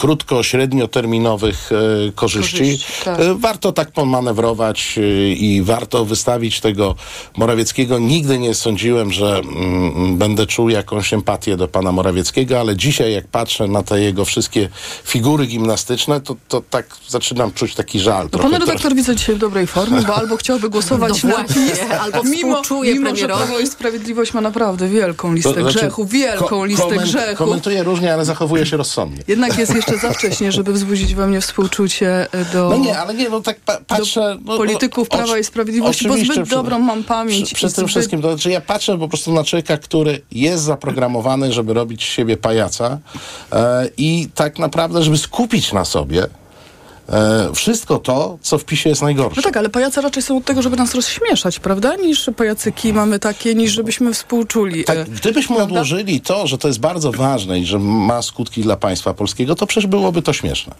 krótko, 0.00 0.42
średnioterminowych 0.42 1.70
e, 1.72 2.12
korzyści. 2.12 2.58
Korzyści, 2.58 3.04
tak. 3.04 3.20
E, 3.20 3.34
warto 3.34 3.72
tak 3.72 3.90
pomanewrować 3.90 4.98
e, 4.98 5.28
i 5.32 5.62
warto 5.62 6.04
wystawić 6.04 6.60
tego 6.60 6.94
Morawieckiego. 7.36 7.98
Nigdy 7.98 8.38
nie 8.38 8.54
sądziłem, 8.54 9.12
że 9.12 9.38
mm, 9.38 10.16
będę 10.16 10.46
czuł 10.46 10.68
jakąś 10.68 11.12
empatię 11.14 11.56
do 11.56 11.68
pana 11.68 11.92
Morawieckiego, 11.92 12.60
ale 12.60 12.76
dzisiaj 12.76 13.12
jak 13.12 13.28
patrzę 13.28 13.66
na 13.68 13.82
te 13.82 14.00
jego 14.00 14.24
wszystkie 14.24 14.68
figury 15.04 15.46
gimnastyczne, 15.46 16.20
to, 16.20 16.36
to 16.48 16.62
tak 16.70 16.86
zaczynam 17.08 17.52
czuć 17.52 17.74
taki 17.74 18.00
żal. 18.00 18.28
No 18.32 18.38
pan 18.38 18.52
redaktor 18.54 18.94
widzę 18.94 19.16
dzisiaj 19.16 19.34
w 19.34 19.38
dobrej 19.38 19.66
formie, 19.66 20.02
bo 20.02 20.16
albo 20.16 20.36
chciałby 20.36 20.70
głosować 20.76 21.24
No 21.24 21.38
na 21.38 21.44
PiS, 21.44 21.80
albo 22.00 22.22
mimo, 22.22 22.62
mimo 22.82 23.16
że. 23.16 23.26
Prawo 23.26 23.58
i 23.58 23.66
Sprawiedliwość 23.66 24.34
ma 24.34 24.40
naprawdę 24.40 24.88
wielką 24.88 25.34
listę 25.34 25.54
To 25.54 25.60
znaczy, 25.60 25.78
grzechów, 25.78 26.10
wielką 26.10 26.46
ko- 26.46 26.64
listę 26.64 26.84
koment- 26.84 27.02
grzechów. 27.02 27.38
Komentuję 27.38 27.82
różnie, 27.82 28.14
ale 28.14 28.24
zachowuję 28.24 28.66
się 28.66 28.76
rozsądnie. 28.76 29.22
Jednak 29.28 29.58
jest 29.58 29.74
jeszcze 29.74 29.89
za 29.96 30.10
wcześnie, 30.10 30.52
żeby 30.52 30.72
wzbudzić 30.72 31.14
we 31.14 31.26
mnie 31.26 31.40
współczucie 31.40 32.26
e, 32.32 32.44
do, 32.44 32.68
No 32.68 32.76
nie, 32.76 32.98
ale 32.98 33.14
nie, 33.14 33.28
no 33.28 33.40
tak 33.40 33.60
pa- 33.60 33.78
patrzę... 33.86 34.38
No, 34.44 34.56
polityków 34.56 35.08
no, 35.12 35.18
Prawa 35.18 35.38
i 35.38 35.44
Sprawiedliwości, 35.44 36.08
bo 36.08 36.16
zbyt 36.16 36.30
przy- 36.30 36.46
dobrą 36.46 36.78
mam 36.78 37.04
pamięć. 37.04 37.54
Przy, 37.54 37.66
tym 37.66 37.70
zbyt- 37.70 37.88
wszystkim, 37.88 38.22
to 38.22 38.28
znaczy 38.28 38.50
ja 38.50 38.60
patrzę 38.60 38.98
po 38.98 39.08
prostu 39.08 39.32
na 39.32 39.44
człowieka, 39.44 39.78
który 39.78 40.20
jest 40.32 40.62
zaprogramowany, 40.64 41.52
żeby 41.52 41.74
robić 41.74 42.02
z 42.02 42.06
siebie 42.06 42.36
pajaca 42.36 42.98
e, 43.52 43.88
i 43.96 44.28
tak 44.34 44.58
naprawdę, 44.58 45.02
żeby 45.02 45.18
skupić 45.18 45.72
na 45.72 45.84
sobie 45.84 46.26
e, 47.10 47.50
wszystko 47.54 47.98
to, 47.98 48.38
co 48.42 48.58
w 48.58 48.64
PiSie 48.64 48.88
jest 48.88 49.02
najgorsze. 49.02 49.36
No 49.36 49.42
tak, 49.42 49.56
ale 49.56 49.68
pajace 49.68 50.00
raczej 50.00 50.22
są 50.22 50.36
od 50.36 50.44
tego, 50.44 50.62
żeby 50.62 50.76
nas 50.76 50.94
rozśmieszać, 50.94 51.60
prawda? 51.60 51.96
Niż 51.96 52.30
pajacyki 52.36 52.92
mamy 52.92 53.18
takie, 53.18 53.54
niż 53.54 53.72
żebyśmy 53.72 54.14
współczuli. 54.14 54.84
Tak, 54.84 54.98
e, 54.98 55.04
gdybyśmy 55.04 55.56
odłożyli 55.56 56.20
to, 56.20 56.46
że 56.46 56.58
to 56.58 56.68
jest 56.68 56.80
bardzo 56.80 57.12
ważne 57.12 57.60
i 57.60 57.66
że 57.66 57.78
ma 57.78 58.22
skutki 58.22 58.62
dla 58.62 58.76
państwa 58.76 59.14
polskiego, 59.14 59.54
to 59.54 59.66
przecież 59.66 59.86
byłoby 59.86 60.22
to 60.22 60.32
śmieszne. 60.32 60.74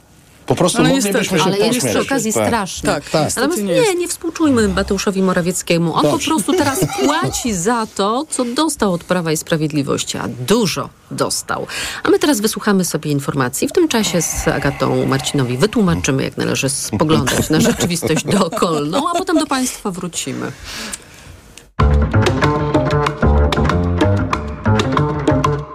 Po 0.51 0.55
prostu 0.57 0.79
Ale 0.79 0.89
moglibyśmy 0.89 1.21
niestety, 1.21 1.39
się 1.41 1.45
Ale 1.45 1.59
jest 1.59 1.87
przy 1.87 2.01
okazji 2.01 2.33
Tak. 2.33 2.47
straszny. 2.47 2.87
Tak, 2.87 3.11
tak. 3.11 3.37
Natomiast 3.37 3.63
nie 3.63 3.95
nie 3.95 4.09
współczujmy 4.09 4.69
Mateuszowi 4.69 5.23
Morawieckiemu. 5.23 5.95
On 5.95 6.03
Dobrze. 6.03 6.19
po 6.19 6.25
prostu 6.31 6.53
teraz 6.53 6.81
płaci 7.05 7.55
za 7.55 7.87
to, 7.87 8.27
co 8.31 8.45
dostał 8.45 8.93
od 8.93 9.05
Prawa 9.05 9.33
i 9.33 9.37
Sprawiedliwości, 9.37 10.19
a 10.19 10.29
dużo 10.29 10.89
dostał. 11.11 11.67
A 12.03 12.11
my 12.11 12.19
teraz 12.19 12.41
wysłuchamy 12.41 12.85
sobie 12.85 13.11
informacji. 13.11 13.69
W 13.69 13.73
tym 13.73 13.89
czasie 13.89 14.23
z 14.23 14.49
Agatą 14.49 15.07
Marcinowi 15.07 15.57
wytłumaczymy, 15.57 16.23
jak 16.23 16.37
należy 16.37 16.69
spoglądać 16.69 17.51
na 17.51 17.61
rzeczywistość 17.61 18.25
dookolną, 18.25 19.09
a 19.09 19.19
potem 19.19 19.39
do 19.39 19.47
Państwa 19.47 19.91
wrócimy. 19.91 20.53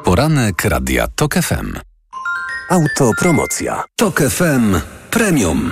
Poranek 0.04 0.66
Radia 0.66 1.08
TOK 1.16 1.34
FM. 1.36 1.94
Autopromocja. 2.69 3.84
TOK 3.95 4.21
FM 4.21 4.80
Premium. 5.12 5.71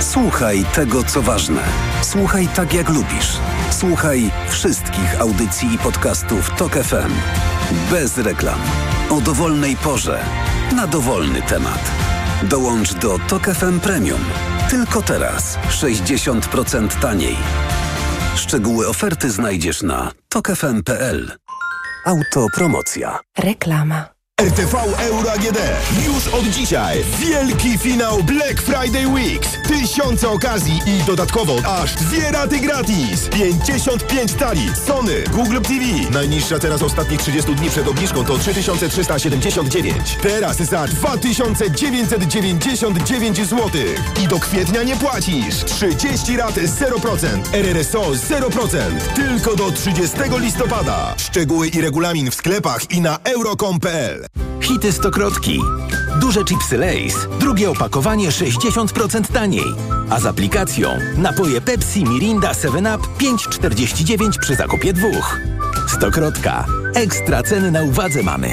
Słuchaj 0.00 0.64
tego, 0.74 1.04
co 1.04 1.22
ważne. 1.22 1.60
Słuchaj 2.02 2.48
tak, 2.56 2.74
jak 2.74 2.88
lubisz. 2.88 3.36
Słuchaj 3.70 4.30
wszystkich 4.48 5.20
audycji 5.20 5.74
i 5.74 5.78
podcastów 5.78 6.50
TOK 6.58 6.72
FM. 6.72 7.12
Bez 7.90 8.18
reklam. 8.18 8.58
O 9.10 9.20
dowolnej 9.20 9.76
porze. 9.76 10.24
Na 10.76 10.86
dowolny 10.86 11.42
temat. 11.42 11.90
Dołącz 12.42 12.94
do 12.94 13.18
TOK 13.28 13.46
FM 13.46 13.80
Premium. 13.80 14.20
Tylko 14.70 15.02
teraz. 15.02 15.58
60% 15.68 17.00
taniej. 17.00 17.36
Szczegóły 18.36 18.88
oferty 18.88 19.30
znajdziesz 19.30 19.82
na 19.82 20.12
tokefm.pl. 20.28 21.32
Autopromocja. 22.06 23.18
Reklama. 23.38 24.17
RTV 24.42 24.74
Euro 24.98 25.32
AGD. 25.32 25.58
Już 26.06 26.28
od 26.28 26.44
dzisiaj 26.44 27.04
wielki 27.18 27.78
finał 27.78 28.22
Black 28.22 28.62
Friday 28.62 29.08
Weeks. 29.08 29.48
Tysiące 29.68 30.28
okazji 30.28 30.80
i 30.86 31.02
dodatkowo 31.06 31.56
aż 31.66 31.94
dwie 31.94 32.30
raty 32.30 32.58
gratis. 32.58 33.28
55 33.28 34.32
tali. 34.32 34.70
Sony, 34.86 35.24
Google 35.32 35.60
TV. 35.60 35.84
Najniższa 36.10 36.58
teraz 36.58 36.82
ostatnich 36.82 37.20
30 37.20 37.54
dni 37.54 37.70
przed 37.70 37.88
obniżką 37.88 38.24
to 38.24 38.38
3379. 38.38 40.16
Teraz 40.22 40.56
za 40.56 40.86
2999 40.86 43.36
zł. 43.36 43.70
I 44.24 44.28
do 44.28 44.38
kwietnia 44.38 44.82
nie 44.82 44.96
płacisz. 44.96 45.64
30 45.64 46.36
rat 46.36 46.54
0%. 46.54 47.26
RRSO 47.52 48.00
0%. 48.00 48.78
Tylko 49.14 49.56
do 49.56 49.72
30 49.72 50.16
listopada. 50.38 51.14
Szczegóły 51.16 51.68
i 51.68 51.80
regulamin 51.80 52.30
w 52.30 52.34
sklepach 52.34 52.90
i 52.90 53.00
na 53.00 53.18
euro.com.pl 53.24 54.27
Hity 54.60 54.92
Stokrotki. 54.92 55.60
Duże 56.20 56.44
chipsy 56.44 56.78
Lays. 56.78 57.14
Drugie 57.40 57.70
opakowanie 57.70 58.28
60% 58.28 59.32
taniej. 59.32 59.74
A 60.10 60.20
z 60.20 60.26
aplikacją 60.26 60.98
napoje 61.16 61.60
Pepsi, 61.60 62.04
Mirinda, 62.04 62.52
7up 62.52 62.98
5,49 63.18 64.38
przy 64.40 64.54
zakupie 64.54 64.92
dwóch. 64.92 65.40
Stokrotka. 65.96 66.64
Ekstra 66.94 67.42
ceny 67.42 67.70
na 67.70 67.82
uwadze 67.82 68.22
mamy. 68.22 68.48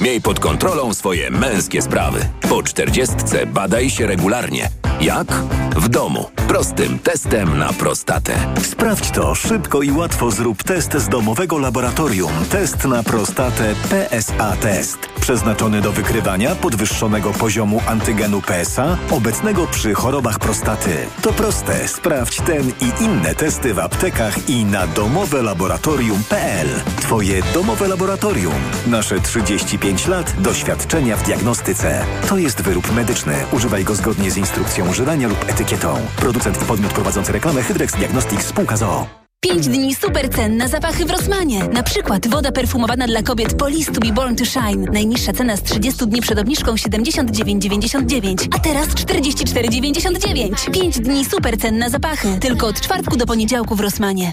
Miej 0.00 0.20
pod 0.20 0.40
kontrolą 0.40 0.94
swoje 0.94 1.30
męskie 1.30 1.82
sprawy. 1.82 2.28
Po 2.48 2.62
czterdziestce 2.62 3.46
badaj 3.46 3.90
się 3.90 4.06
regularnie. 4.06 4.68
Jak? 5.02 5.32
W 5.76 5.88
domu. 5.88 6.30
Prostym 6.48 6.98
testem 6.98 7.58
na 7.58 7.72
prostatę. 7.72 8.32
Sprawdź 8.62 9.10
to 9.10 9.34
szybko 9.34 9.82
i 9.82 9.92
łatwo. 9.92 10.30
Zrób 10.30 10.62
test 10.62 10.96
z 10.96 11.08
domowego 11.08 11.58
laboratorium. 11.58 12.32
Test 12.50 12.84
na 12.84 13.02
prostatę 13.02 13.74
PSA 13.90 14.56
Test. 14.56 14.98
Przeznaczony 15.20 15.80
do 15.80 15.92
wykrywania 15.92 16.54
podwyższonego 16.54 17.30
poziomu 17.30 17.80
antygenu 17.86 18.42
PSA 18.42 18.96
obecnego 19.10 19.66
przy 19.66 19.94
chorobach 19.94 20.38
prostaty. 20.38 20.96
To 21.22 21.32
proste. 21.32 21.88
Sprawdź 21.88 22.36
ten 22.36 22.68
i 22.68 23.04
inne 23.04 23.34
testy 23.34 23.74
w 23.74 23.78
aptekach 23.78 24.48
i 24.48 24.64
na 24.64 24.86
domowelaboratorium.pl. 24.86 26.68
Twoje 27.00 27.42
domowe 27.54 27.88
laboratorium. 27.88 28.54
Nasze 28.86 29.20
35 29.20 30.06
lat 30.06 30.34
doświadczenia 30.38 31.16
w 31.16 31.22
diagnostyce. 31.22 32.04
To 32.28 32.38
jest 32.38 32.62
wyrób 32.62 32.92
medyczny. 32.92 33.34
Używaj 33.52 33.84
go 33.84 33.94
zgodnie 33.94 34.30
z 34.30 34.36
instrukcją 34.36 34.91
używania 34.92 35.28
lub 35.28 35.50
etykietą. 35.50 35.94
Producent 36.16 36.62
i 36.62 36.64
podmiot 36.64 36.92
prowadzący 36.92 37.32
reklamę 37.32 37.62
Hydrex 37.62 37.96
Diagnostics 37.96 38.46
Spółka 38.46 38.76
ZOO. 38.76 39.06
5 39.40 39.68
dni 39.68 39.94
super 39.94 40.30
cen 40.30 40.56
na 40.56 40.68
zapachy 40.68 41.04
w 41.04 41.10
Rosmanie. 41.10 41.64
Na 41.64 41.82
przykład 41.82 42.28
woda 42.28 42.52
perfumowana 42.52 43.06
dla 43.06 43.22
kobiet 43.22 43.54
Polis 43.54 43.86
to 43.86 44.00
be 44.00 44.12
born 44.12 44.36
to 44.36 44.44
shine. 44.44 44.90
Najniższa 44.92 45.32
cena 45.32 45.56
z 45.56 45.62
30 45.62 46.06
dni 46.06 46.20
przed 46.20 46.38
obniżką 46.38 46.74
79,99, 46.74 48.48
a 48.56 48.58
teraz 48.58 48.88
44,99. 48.88 50.70
5 50.70 51.00
dni 51.00 51.24
super 51.24 51.58
cen 51.58 51.78
na 51.78 51.88
zapachy. 51.88 52.38
Tylko 52.40 52.66
od 52.66 52.80
czwartku 52.80 53.16
do 53.16 53.26
poniedziałku 53.26 53.76
w 53.76 53.80
Rosmanie. 53.80 54.32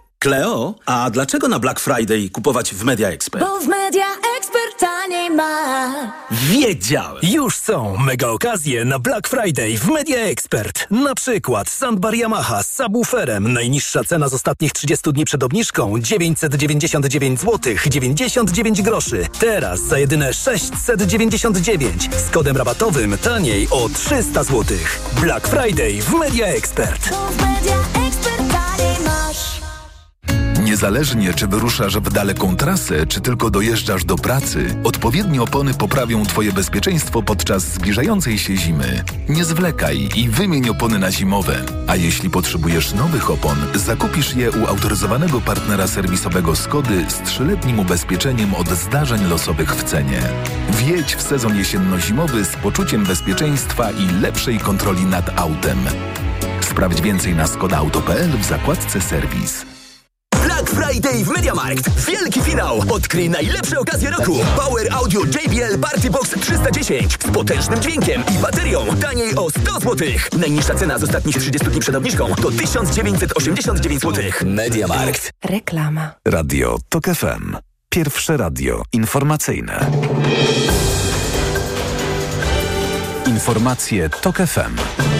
Kleo, 0.23 0.75
a 0.85 1.09
dlaczego 1.09 1.47
na 1.47 1.59
Black 1.59 1.79
Friday 1.79 2.29
kupować 2.29 2.73
w 2.75 2.83
Media 2.83 3.09
Expert? 3.09 3.45
Bo 3.45 3.59
w 3.59 3.67
Media 3.67 4.05
Expert 4.37 4.79
taniej 4.79 5.29
ma. 5.29 5.93
Wiedziałem! 6.31 7.17
Już 7.23 7.55
są 7.55 7.97
mega 7.97 8.27
okazje 8.27 8.85
na 8.85 8.99
Black 8.99 9.27
Friday 9.27 9.77
w 9.77 9.87
Media 9.87 10.17
Expert. 10.17 10.87
Na 10.91 11.15
przykład 11.15 11.69
Sandbar 11.69 12.15
Yamaha 12.15 12.63
z 12.63 12.73
subwooferem. 12.73 13.53
Najniższa 13.53 14.03
cena 14.03 14.29
z 14.29 14.33
ostatnich 14.33 14.71
30 14.71 15.13
dni 15.13 15.25
przed 15.25 15.43
obniżką 15.43 15.99
999 15.99 17.39
zł 17.39 17.73
99 17.89 18.81
groszy. 18.81 19.27
Teraz 19.39 19.79
za 19.79 19.99
jedyne 19.99 20.33
699 20.33 22.09
z 22.27 22.29
kodem 22.29 22.57
rabatowym 22.57 23.17
taniej 23.17 23.67
o 23.71 23.89
300 23.89 24.43
zł. 24.43 24.77
Black 25.21 25.47
Friday 25.47 26.01
w 26.01 26.13
Media 26.13 26.47
Expert. 26.47 27.09
Niezależnie 30.71 31.33
czy 31.33 31.47
wyruszasz 31.47 31.97
w 31.97 32.13
daleką 32.13 32.55
trasę, 32.55 33.07
czy 33.07 33.21
tylko 33.21 33.49
dojeżdżasz 33.49 34.05
do 34.05 34.15
pracy, 34.15 34.75
odpowiednie 34.83 35.41
opony 35.41 35.73
poprawią 35.73 36.25
Twoje 36.25 36.53
bezpieczeństwo 36.53 37.23
podczas 37.23 37.63
zbliżającej 37.63 38.37
się 38.37 38.57
zimy. 38.57 39.03
Nie 39.29 39.45
zwlekaj 39.45 40.09
i 40.15 40.29
wymień 40.29 40.69
opony 40.69 40.99
na 40.99 41.11
zimowe. 41.11 41.65
A 41.87 41.95
jeśli 41.95 42.29
potrzebujesz 42.29 42.93
nowych 42.93 43.31
opon, 43.31 43.57
zakupisz 43.75 44.35
je 44.35 44.51
u 44.51 44.67
autoryzowanego 44.67 45.41
partnera 45.41 45.87
serwisowego 45.87 46.55
Skody 46.55 47.05
z 47.09 47.29
trzyletnim 47.29 47.79
ubezpieczeniem 47.79 48.53
od 48.53 48.69
zdarzeń 48.69 49.29
losowych 49.29 49.75
w 49.75 49.83
cenie. 49.83 50.21
Wjedź 50.69 51.15
w 51.15 51.21
sezon 51.21 51.57
jesienno-zimowy 51.57 52.45
z 52.45 52.55
poczuciem 52.55 53.03
bezpieczeństwa 53.03 53.91
i 53.91 54.21
lepszej 54.21 54.59
kontroli 54.59 55.05
nad 55.05 55.39
autem. 55.39 55.79
Sprawdź 56.61 57.01
więcej 57.01 57.35
na 57.35 57.47
skodaauto.pl 57.47 58.29
w 58.37 58.45
zakładce 58.45 59.01
serwis. 59.01 59.71
Friday 60.91 61.25
w 61.25 61.27
MediaMarkt. 61.27 62.05
Wielki 62.05 62.41
finał. 62.41 62.83
Odkryj 62.89 63.29
najlepsze 63.29 63.79
okazje 63.79 64.09
roku. 64.09 64.39
Power 64.55 64.93
Audio 64.93 65.21
JBL 65.21 65.79
Party 65.79 66.09
Box 66.09 66.29
310 66.39 67.13
z 67.13 67.31
potężnym 67.31 67.81
dźwiękiem 67.81 68.23
i 68.35 68.37
baterią. 68.37 68.85
Taniej 69.01 69.35
o 69.35 69.49
100 69.49 69.79
zł. 69.79 70.07
Najniższa 70.37 70.75
cena 70.75 70.97
z 70.97 71.03
ostatnich 71.03 71.37
30 71.37 71.67
dni 71.67 71.79
przed 71.79 71.95
obniżką 71.95 72.35
to 72.35 72.51
1989 72.51 74.01
zł. 74.01 74.23
MediaMarkt. 74.45 75.31
Reklama. 75.43 76.11
Radio 76.25 76.77
TOK 76.89 77.05
FM. 77.05 77.57
Pierwsze 77.89 78.37
radio 78.37 78.83
informacyjne. 78.93 79.91
Informacje 83.27 84.09
TOK 84.09 84.37
FM. 84.37 85.10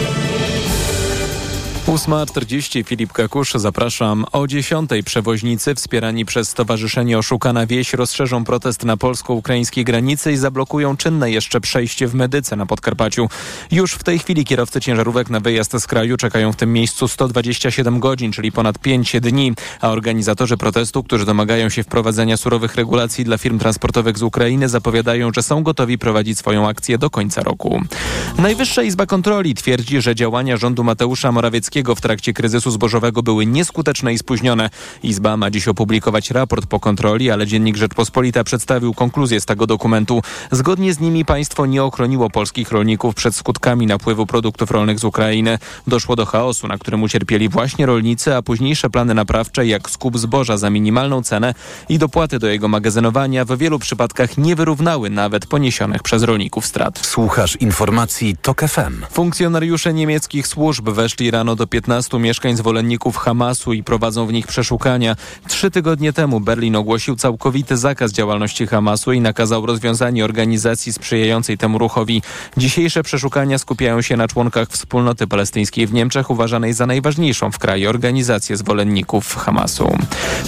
8.40 1.92 2.86
Filip 2.86 3.14
Kakusz, 3.14 3.54
zapraszam. 3.54 4.26
O 4.32 4.40
10.00 4.42 5.04
przewoźnicy 5.04 5.76
wspierani 5.76 6.26
przez 6.26 6.50
Stowarzyszenie 6.50 7.18
Oszukana 7.18 7.66
Wieś 7.66 7.94
rozszerzą 7.94 8.44
protest 8.44 8.86
na 8.86 8.98
polsko-ukraińskiej 8.98 9.86
granicy 9.86 10.32
i 10.32 10.38
zablokują 10.38 10.98
czynne 10.98 11.32
jeszcze 11.32 11.62
przejście 11.62 12.08
w 12.08 12.14
Medyce 12.14 12.56
na 12.56 12.66
Podkarpaciu. 12.66 13.30
Już 13.72 13.94
w 13.94 14.04
tej 14.04 14.20
chwili 14.20 14.46
kierowcy 14.46 14.82
ciężarówek 14.82 15.30
na 15.30 15.40
wyjazd 15.40 15.80
z 15.80 15.88
kraju 15.88 16.18
czekają 16.18 16.54
w 16.54 16.56
tym 16.56 16.74
miejscu 16.74 17.08
127 17.08 18.00
godzin, 18.00 18.32
czyli 18.32 18.52
ponad 18.52 18.80
5 18.80 19.16
dni, 19.22 19.54
a 19.82 19.90
organizatorzy 19.90 20.58
protestu, 20.58 21.04
którzy 21.04 21.26
domagają 21.26 21.70
się 21.70 21.84
wprowadzenia 21.84 22.38
surowych 22.38 22.76
regulacji 22.76 23.26
dla 23.26 23.38
firm 23.38 23.60
transportowych 23.60 24.18
z 24.18 24.24
Ukrainy 24.24 24.70
zapowiadają, 24.70 25.32
że 25.36 25.44
są 25.44 25.64
gotowi 25.64 25.98
prowadzić 25.98 26.38
swoją 26.38 26.68
akcję 26.68 26.98
do 26.98 27.10
końca 27.10 27.44
roku. 27.44 27.82
Najwyższa 28.38 28.84
Izba 28.84 29.06
Kontroli 29.06 29.56
twierdzi, 29.56 30.02
że 30.02 30.16
działania 30.16 30.58
rządu 30.58 30.84
Mateusza 30.84 31.32
Morawieckiego 31.32 31.81
w 31.96 32.02
trakcie 32.02 32.34
kryzysu 32.34 32.72
zbożowego 32.72 33.24
były 33.24 33.46
nieskuteczne 33.46 34.14
i 34.14 34.18
spóźnione. 34.18 34.70
Izba 35.04 35.38
ma 35.38 35.52
dziś 35.52 35.68
opublikować 35.68 36.32
raport 36.32 36.66
po 36.66 36.80
kontroli, 36.80 37.32
ale 37.32 37.48
dziennik 37.48 37.78
Rzeczpospolita 37.78 38.44
przedstawił 38.44 38.94
konkluzję 38.94 39.42
z 39.42 39.46
tego 39.46 39.68
dokumentu. 39.68 40.22
Zgodnie 40.52 40.94
z 40.94 41.00
nimi 41.00 41.26
państwo 41.26 41.66
nie 41.66 41.84
ochroniło 41.84 42.30
polskich 42.30 42.72
rolników 42.72 43.16
przed 43.16 43.36
skutkami 43.36 43.88
napływu 43.88 44.26
produktów 44.26 44.72
rolnych 44.72 45.00
z 45.00 45.04
Ukrainy. 45.04 45.58
Doszło 45.88 46.16
do 46.16 46.26
chaosu, 46.26 46.68
na 46.68 46.78
którym 46.78 47.04
ucierpieli 47.04 47.50
właśnie 47.50 47.86
rolnicy, 47.86 48.36
a 48.36 48.42
późniejsze 48.42 48.90
plany 48.90 49.14
naprawcze 49.14 49.68
jak 49.68 49.90
skup 49.90 50.18
zboża 50.18 50.58
za 50.58 50.70
minimalną 50.70 51.24
cenę 51.24 51.54
i 51.90 51.98
dopłaty 51.98 52.40
do 52.40 52.48
jego 52.48 52.68
magazynowania 52.68 53.46
w 53.46 53.58
wielu 53.58 53.80
przypadkach 53.80 54.38
nie 54.38 54.56
wyrównały 54.56 55.10
nawet 55.10 55.46
poniesionych 55.46 56.04
przez 56.04 56.24
rolników 56.24 56.66
strat. 56.66 57.00
Słuchasz 57.06 57.56
informacji 57.56 58.36
TOK 58.42 58.62
FM. 58.62 59.06
Funkcjonariusze 59.12 59.94
niemieckich 59.94 60.48
służb 60.48 60.90
weszli 60.90 61.32
rano 61.32 61.56
do 61.56 61.68
15 61.72 62.20
mieszkań 62.20 62.58
zwolenników 62.58 63.18
Hamasu 63.18 63.74
i 63.74 63.84
prowadzą 63.84 64.26
w 64.26 64.34
nich 64.34 64.48
przeszukania. 64.48 65.16
Trzy 65.48 65.72
tygodnie 65.72 66.14
temu 66.14 66.40
Berlin 66.40 66.76
ogłosił 66.76 67.16
całkowity 67.16 67.78
zakaz 67.78 68.12
działalności 68.12 68.68
Hamasu 68.68 69.12
i 69.14 69.22
nakazał 69.22 69.66
rozwiązanie 69.66 70.26
organizacji 70.26 70.94
sprzyjającej 70.94 71.58
temu 71.58 71.78
ruchowi. 71.78 72.22
Dzisiejsze 72.58 73.04
przeszukania 73.04 73.58
skupiają 73.58 74.02
się 74.02 74.18
na 74.18 74.28
członkach 74.28 74.70
wspólnoty 74.70 75.28
palestyńskiej 75.28 75.88
w 75.88 75.94
Niemczech, 75.94 76.30
uważanej 76.30 76.74
za 76.74 76.86
najważniejszą 76.86 77.52
w 77.52 77.60
kraju 77.60 77.90
organizację 77.90 78.58
zwolenników 78.58 79.36
Hamasu. 79.36 79.98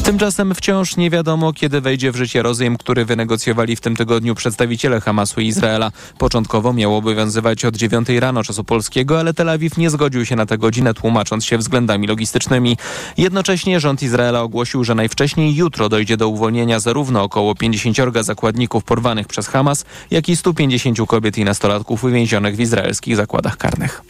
Tymczasem 0.04 0.56
wciąż 0.56 0.98
nie 0.98 1.10
wiadomo, 1.10 1.54
kiedy 1.54 1.82
wejdzie 1.82 2.12
w 2.12 2.16
życie 2.16 2.42
rozejm, 2.42 2.78
który 2.78 3.06
wynegocjowali 3.06 3.76
w 3.76 3.82
tym 3.82 3.96
tygodniu 3.96 4.36
przedstawiciele 4.36 5.02
Hamasu 5.02 5.42
i 5.42 5.48
Izraela. 5.48 5.92
Początkowo 6.18 6.74
miał 6.74 6.96
obowiązywać 6.96 7.66
od 7.66 7.76
9 7.76 8.10
rano 8.10 8.44
czasu 8.44 8.64
polskiego, 8.64 9.20
ale 9.20 9.34
Tel 9.34 9.50
Awiw 9.50 9.78
nie 9.78 9.90
zgodził 9.90 10.26
się 10.26 10.36
na 10.36 10.46
tę 10.46 10.58
godzinę, 10.58 10.94
tłumacząc 11.14 11.46
się 11.46 11.58
względami 11.58 12.08
logistycznymi. 12.08 12.78
Jednocześnie 13.18 13.80
rząd 13.80 14.04
Izraela 14.04 14.42
ogłosił, 14.42 14.84
że 14.84 14.96
najwcześniej 14.96 15.56
jutro 15.56 15.90
dojdzie 15.90 16.18
do 16.18 16.28
uwolnienia 16.28 16.80
zarówno 16.80 17.24
około 17.24 17.56
50 17.56 17.98
zakładników 18.22 18.84
porwanych 18.84 19.28
przez 19.28 19.48
Hamas, 19.48 19.86
jak 20.12 20.30
i 20.30 20.36
150 20.36 20.98
kobiet 21.08 21.38
i 21.38 21.46
nastolatków 21.46 22.04
uwięzionych 22.04 22.56
w 22.56 22.60
izraelskich 22.60 23.16
zakładach 23.16 23.58
karnych. 23.58 24.02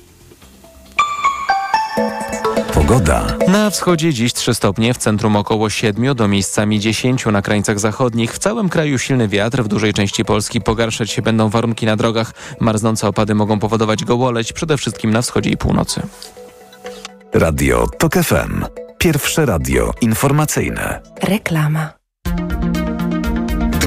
Pogoda. 2.74 3.38
Na 3.48 3.70
wschodzie 3.70 4.14
dziś 4.14 4.34
3 4.34 4.54
stopnie, 4.54 4.94
w 4.94 4.98
centrum 4.98 5.36
około 5.36 5.70
7, 5.70 6.16
do 6.16 6.28
miejscami 6.28 6.80
10 6.80 7.26
na 7.26 7.42
krańcach 7.42 7.80
zachodnich. 7.80 8.34
W 8.34 8.40
całym 8.40 8.70
kraju 8.70 8.98
silny 8.98 9.28
wiatr, 9.28 9.64
w 9.64 9.68
dużej 9.68 9.94
części 9.94 10.26
Polski 10.26 10.62
pogarszać 10.62 11.12
się 11.12 11.22
będą 11.22 11.50
warunki 11.50 11.86
na 11.86 11.96
drogach. 11.96 12.34
Marznące 12.60 13.08
opady 13.08 13.36
mogą 13.36 13.60
powodować 13.60 14.04
gołoleć, 14.06 14.54
przede 14.54 14.78
wszystkim 14.78 15.12
na 15.12 15.22
wschodzie 15.22 15.50
i 15.50 15.58
północy. 15.58 16.02
Radio 17.34 17.88
TOK 17.98 18.14
FM. 18.14 18.66
Pierwsze 18.98 19.46
radio 19.46 19.92
informacyjne. 20.02 21.02
Reklama. 21.24 21.90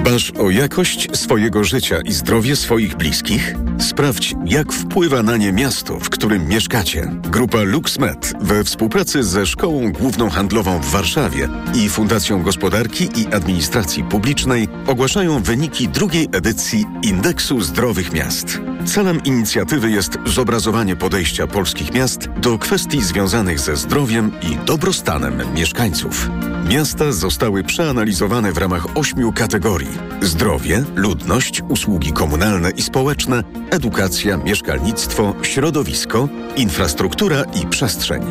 Dbasz 0.07 0.33
o 0.39 0.51
jakość 0.51 1.09
swojego 1.17 1.65
życia 1.65 2.01
i 2.01 2.13
zdrowie 2.13 2.57
swoich 2.57 2.97
bliskich? 2.97 3.55
Sprawdź, 3.79 4.35
jak 4.45 4.73
wpływa 4.73 5.23
na 5.23 5.37
nie 5.37 5.53
miasto, 5.53 6.01
w 6.01 6.11
którym 6.11 6.49
mieszkacie. 6.49 7.11
Grupa 7.23 7.63
LuxMed 7.63 8.33
we 8.41 8.65
współpracy 8.65 9.25
ze 9.25 9.47
Szkołą 9.47 9.93
Główną 9.93 10.31
Handlową 10.31 10.81
w 10.81 10.91
Warszawie 10.91 11.49
i 11.75 11.89
Fundacją 11.89 12.43
Gospodarki 12.43 13.09
i 13.17 13.27
Administracji 13.35 14.05
Publicznej 14.05 14.69
ogłaszają 14.87 15.43
wyniki 15.43 15.89
drugiej 15.89 16.29
edycji 16.33 16.85
Indeksu 17.03 17.61
Zdrowych 17.61 18.13
Miast. 18.13 18.61
Celem 18.85 19.25
inicjatywy 19.25 19.91
jest 19.91 20.19
zobrazowanie 20.27 20.97
podejścia 20.97 21.47
polskich 21.47 21.95
miast 21.95 22.29
do 22.29 22.59
kwestii 22.59 23.03
związanych 23.03 23.61
ze 23.61 23.77
zdrowiem 23.77 24.33
i 24.43 24.67
dobrostanem 24.67 25.55
mieszkańców. 25.55 26.31
Miasta 26.69 27.13
zostały 27.13 27.65
przeanalizowane 27.65 28.53
w 28.53 28.59
ramach 28.59 28.97
ośmiu 28.97 29.33
kategorii: 29.33 29.99
zdrowie, 30.23 30.85
ludność, 30.95 31.63
usługi 31.69 32.13
komunalne 32.13 32.71
i 32.71 32.83
społeczne, 32.83 33.43
edukacja, 33.71 34.37
mieszkalnictwo, 34.37 35.35
środowisko, 35.43 36.29
infrastruktura 36.57 37.43
i 37.63 37.67
przestrzeń. 37.67 38.23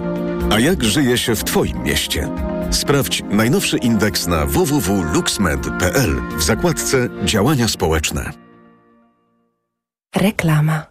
A 0.52 0.60
jak 0.60 0.84
żyje 0.84 1.18
się 1.18 1.36
w 1.36 1.44
Twoim 1.44 1.84
mieście? 1.84 2.30
Sprawdź 2.72 3.24
najnowszy 3.30 3.78
indeks 3.78 4.28
na 4.28 4.46
www.luxmed.pl 4.46 6.22
w 6.38 6.44
zakładce 6.44 7.10
Działania 7.26 7.68
społeczne. 7.68 8.32
Reklama. 10.16 10.86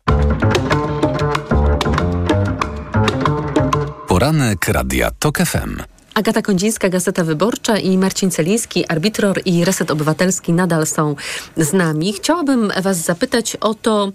Poranek 4.09 4.69
Radia 4.69 5.11
TOK 5.11 5.39
FM. 5.39 5.94
Agata 6.15 6.43
Kondzińska, 6.43 6.89
Gazeta 6.89 7.25
Wyborcza 7.25 7.79
i 7.79 7.99
Marcin 7.99 8.31
Celiński, 8.31 8.87
arbitror 8.87 9.41
i 9.45 9.65
Reset 9.65 9.91
Obywatelski 9.91 10.53
nadal 10.53 10.87
są 10.87 11.17
z 11.57 11.73
nami. 11.73 12.13
Chciałabym 12.13 12.73
Was 12.83 12.97
zapytać 12.97 13.57
o 13.57 13.75
to, 13.75 14.13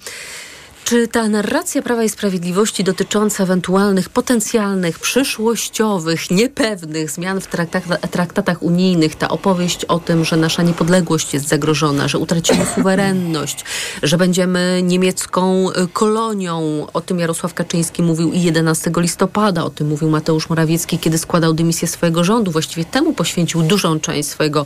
czy 0.89 1.07
ta 1.07 1.27
narracja 1.27 1.81
Prawa 1.81 2.03
i 2.03 2.09
Sprawiedliwości 2.09 2.83
dotycząca 2.83 3.43
ewentualnych 3.43 4.09
potencjalnych, 4.09 4.99
przyszłościowych, 4.99 6.31
niepewnych 6.31 7.11
zmian 7.11 7.41
w 7.41 7.47
traktata, 7.47 7.97
traktatach 7.97 8.63
unijnych, 8.63 9.15
ta 9.15 9.29
opowieść 9.29 9.85
o 9.85 9.99
tym, 9.99 10.25
że 10.25 10.37
nasza 10.37 10.63
niepodległość 10.63 11.33
jest 11.33 11.47
zagrożona, 11.47 12.07
że 12.07 12.17
utracimy 12.17 12.65
suwerenność, 12.75 13.65
że 14.03 14.17
będziemy 14.17 14.81
niemiecką 14.83 15.69
y, 15.69 15.87
kolonią, 15.93 16.87
o 16.93 17.01
tym 17.01 17.19
Jarosław 17.19 17.53
Kaczyński 17.53 18.03
mówił 18.03 18.31
i 18.31 18.41
11 18.41 18.91
listopada, 18.97 19.63
o 19.63 19.69
tym 19.69 19.87
mówił 19.87 20.09
Mateusz 20.09 20.49
Morawiecki, 20.49 20.99
kiedy 20.99 21.17
składał 21.17 21.53
dymisję 21.53 21.87
swojego 21.87 22.23
rządu, 22.23 22.51
właściwie 22.51 22.85
temu 22.85 23.13
poświęcił 23.13 23.63
dużą 23.63 23.99
część 23.99 24.29
swojego 24.29 24.65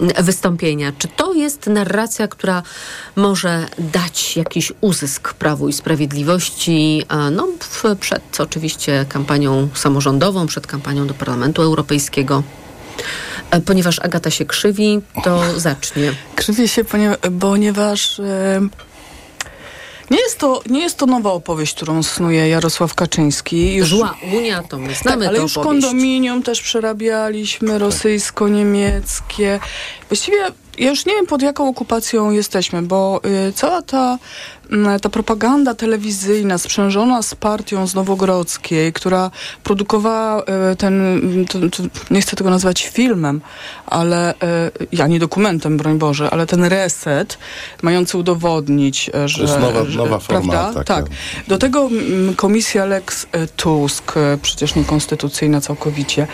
mm, 0.00 0.24
wystąpienia. 0.24 0.92
Czy 0.98 1.08
to 1.08 1.32
jest 1.32 1.66
narracja, 1.66 2.28
która 2.28 2.62
może 3.16 3.66
dać 3.78 4.36
jakiś 4.36 4.72
uzysk 4.80 5.34
Prawu 5.34 5.61
i 5.68 5.72
Sprawiedliwości, 5.72 7.02
no, 7.32 7.48
przed 8.00 8.40
oczywiście 8.40 9.06
kampanią 9.08 9.68
samorządową, 9.74 10.46
przed 10.46 10.66
kampanią 10.66 11.06
do 11.06 11.14
Parlamentu 11.14 11.62
Europejskiego. 11.62 12.42
E, 13.50 13.60
Ponieważ 13.60 13.98
Agata 13.98 14.30
się 14.30 14.44
krzywi, 14.44 15.00
to 15.24 15.60
zacznie. 15.60 16.12
Krzywię 16.36 16.68
się, 16.68 16.84
ponie- 16.84 17.16
ponieważ 17.40 18.20
nie, 20.10 20.18
jest 20.20 20.38
to, 20.38 20.62
nie 20.70 20.80
jest 20.80 20.96
to 20.98 21.06
nowa 21.06 21.32
opowieść, 21.32 21.74
którą 21.76 22.02
snuje 22.02 22.48
Jarosław 22.48 22.94
Kaczyński. 22.94 23.74
Już, 23.74 23.88
Zła 23.88 24.14
Unia, 24.36 24.62
to 24.62 24.78
my 24.78 24.94
znamy 24.94 25.18
tak, 25.24 25.28
ale 25.28 25.38
już 25.42 25.56
opowieść. 25.56 25.84
kondominium 25.86 26.42
też 26.42 26.62
przerabialiśmy, 26.62 27.78
rosyjsko-niemieckie. 27.78 29.60
Właściwie 30.08 30.36
ja 30.78 30.88
już 30.88 31.06
nie 31.06 31.14
wiem, 31.14 31.26
pod 31.26 31.42
jaką 31.42 31.68
okupacją 31.68 32.30
jesteśmy, 32.30 32.82
bo 32.82 33.20
y, 33.48 33.52
cała 33.52 33.82
ta, 33.82 34.18
ta 35.02 35.08
propaganda 35.08 35.74
telewizyjna 35.74 36.58
sprzężona 36.58 37.22
z 37.22 37.34
partią 37.34 37.86
z 37.86 37.94
Nowogrodzkiej, 37.94 38.92
która 38.92 39.30
produkowała 39.62 40.42
y, 40.72 40.76
ten, 40.76 41.20
to, 41.50 41.58
to, 41.58 41.82
nie 42.10 42.20
chcę 42.20 42.36
tego 42.36 42.50
nazwać 42.50 42.86
filmem, 42.88 43.40
ale 43.86 44.34
y, 44.34 44.36
ja 44.92 45.06
nie 45.06 45.18
dokumentem, 45.18 45.76
broń 45.76 45.98
Boże, 45.98 46.30
ale 46.30 46.46
ten 46.46 46.64
reset 46.64 47.38
mający 47.82 48.18
udowodnić, 48.18 49.08
y, 49.24 49.28
że... 49.28 49.42
jest 49.42 49.54
nowa- 49.58 49.84
że, 49.86 49.98
nowa 49.98 50.18
forma 50.18 50.52
prawda? 50.52 50.80
taka. 50.84 51.02
Tak. 51.02 51.06
Do 51.48 51.58
tego 51.58 51.80
mm, 51.86 52.34
komisja 52.34 52.84
Lex 52.84 53.26
e, 53.32 53.46
Tusk, 53.46 54.16
e, 54.16 54.38
przecież 54.42 54.74
niekonstytucyjna 54.74 55.60
całkowicie. 55.60 56.26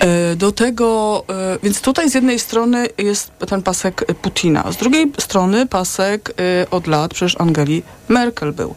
E, 0.00 0.36
Do 0.36 0.52
tego, 0.52 1.24
e, 1.30 1.58
więc 1.62 1.80
tutaj 1.80 2.10
z 2.10 2.14
jednej 2.14 2.38
strony 2.38 2.86
jest 2.98 3.30
ten 3.48 3.62
pasek 3.62 4.04
e, 4.08 4.14
Putina, 4.14 4.72
z 4.72 4.76
drugiej 4.76 5.12
strony 5.18 5.66
pasek 5.66 6.34
e, 6.62 6.70
od 6.70 6.86
lat 6.86 7.14
przecież 7.14 7.40
Angeli 7.40 7.75
Merkel 8.08 8.52
był. 8.52 8.74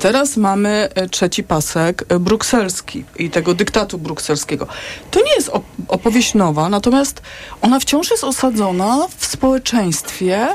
Teraz 0.00 0.36
mamy 0.36 0.88
e, 0.94 1.08
trzeci 1.08 1.44
pasek 1.44 2.04
e, 2.08 2.18
brukselski 2.18 3.04
i 3.18 3.30
tego 3.30 3.54
dyktatu 3.54 3.98
brukselskiego. 3.98 4.66
To 5.10 5.20
nie 5.20 5.34
jest 5.34 5.48
op- 5.48 5.62
opowieść 5.88 6.34
nowa, 6.34 6.68
natomiast 6.68 7.22
ona 7.62 7.80
wciąż 7.80 8.10
jest 8.10 8.24
osadzona 8.24 9.06
w 9.18 9.26
społeczeństwie 9.26 10.48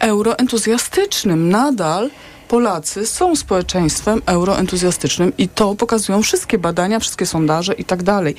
euroentuzjastycznym. 0.00 1.48
Nadal 1.48 2.10
Polacy 2.48 3.06
są 3.06 3.36
społeczeństwem 3.36 4.22
euroentuzjastycznym 4.26 5.32
i 5.38 5.48
to 5.48 5.74
pokazują 5.74 6.22
wszystkie 6.22 6.58
badania, 6.58 6.98
wszystkie 6.98 7.26
sondaże 7.26 7.74
i 7.74 7.84
tak 7.84 8.02
dalej. 8.02 8.34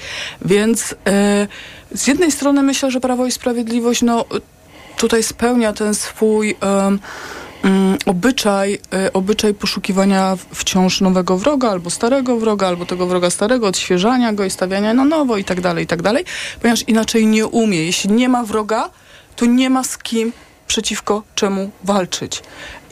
Więc 0.45 0.95
e, 1.07 1.47
z 1.91 2.07
jednej 2.07 2.31
strony 2.31 2.63
myślę, 2.63 2.91
że 2.91 2.99
Prawo 2.99 3.25
i 3.25 3.31
Sprawiedliwość 3.31 4.01
no, 4.01 4.25
tutaj 4.97 5.23
spełnia 5.23 5.73
ten 5.73 5.95
swój 5.95 6.55
obyczaj, 8.05 8.79
e, 8.93 9.13
obyczaj 9.13 9.53
poszukiwania 9.53 10.37
wciąż 10.53 11.01
nowego 11.01 11.37
wroga, 11.37 11.69
albo 11.69 11.89
starego 11.89 12.37
wroga, 12.37 12.67
albo 12.67 12.85
tego 12.85 13.07
wroga 13.07 13.29
starego, 13.29 13.67
odświeżania 13.67 14.33
go 14.33 14.45
i 14.45 14.49
stawiania 14.49 14.93
na 14.93 15.05
nowo 15.05 15.37
i 15.37 15.43
tak 15.43 15.61
dalej, 15.61 15.83
i 15.83 15.87
tak 15.87 16.01
dalej, 16.01 16.25
ponieważ 16.61 16.83
inaczej 16.87 17.25
nie 17.25 17.47
umie. 17.47 17.85
Jeśli 17.85 18.11
nie 18.11 18.29
ma 18.29 18.43
wroga, 18.43 18.89
to 19.35 19.45
nie 19.45 19.69
ma 19.69 19.83
z 19.83 19.97
kim 19.97 20.31
przeciwko 20.67 21.23
czemu 21.35 21.71
walczyć. 21.83 22.43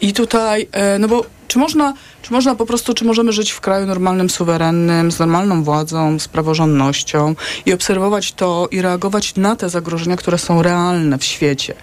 I 0.01 0.13
tutaj, 0.13 0.67
e, 0.71 0.99
no 0.99 1.07
bo 1.07 1.25
czy 1.47 1.59
można, 1.59 1.93
czy 2.21 2.33
można 2.33 2.55
po 2.55 2.65
prostu, 2.65 2.93
czy 2.93 3.05
możemy 3.05 3.31
żyć 3.31 3.51
w 3.51 3.61
kraju 3.61 3.85
normalnym, 3.85 4.29
suwerennym, 4.29 5.11
z 5.11 5.19
normalną 5.19 5.63
władzą, 5.63 6.19
z 6.19 6.27
praworządnością 6.27 7.35
i 7.65 7.73
obserwować 7.73 8.31
to 8.31 8.67
i 8.71 8.81
reagować 8.81 9.35
na 9.35 9.55
te 9.55 9.69
zagrożenia, 9.69 10.15
które 10.17 10.37
są 10.37 10.61
realne 10.61 11.17
w 11.17 11.23
świecie. 11.23 11.73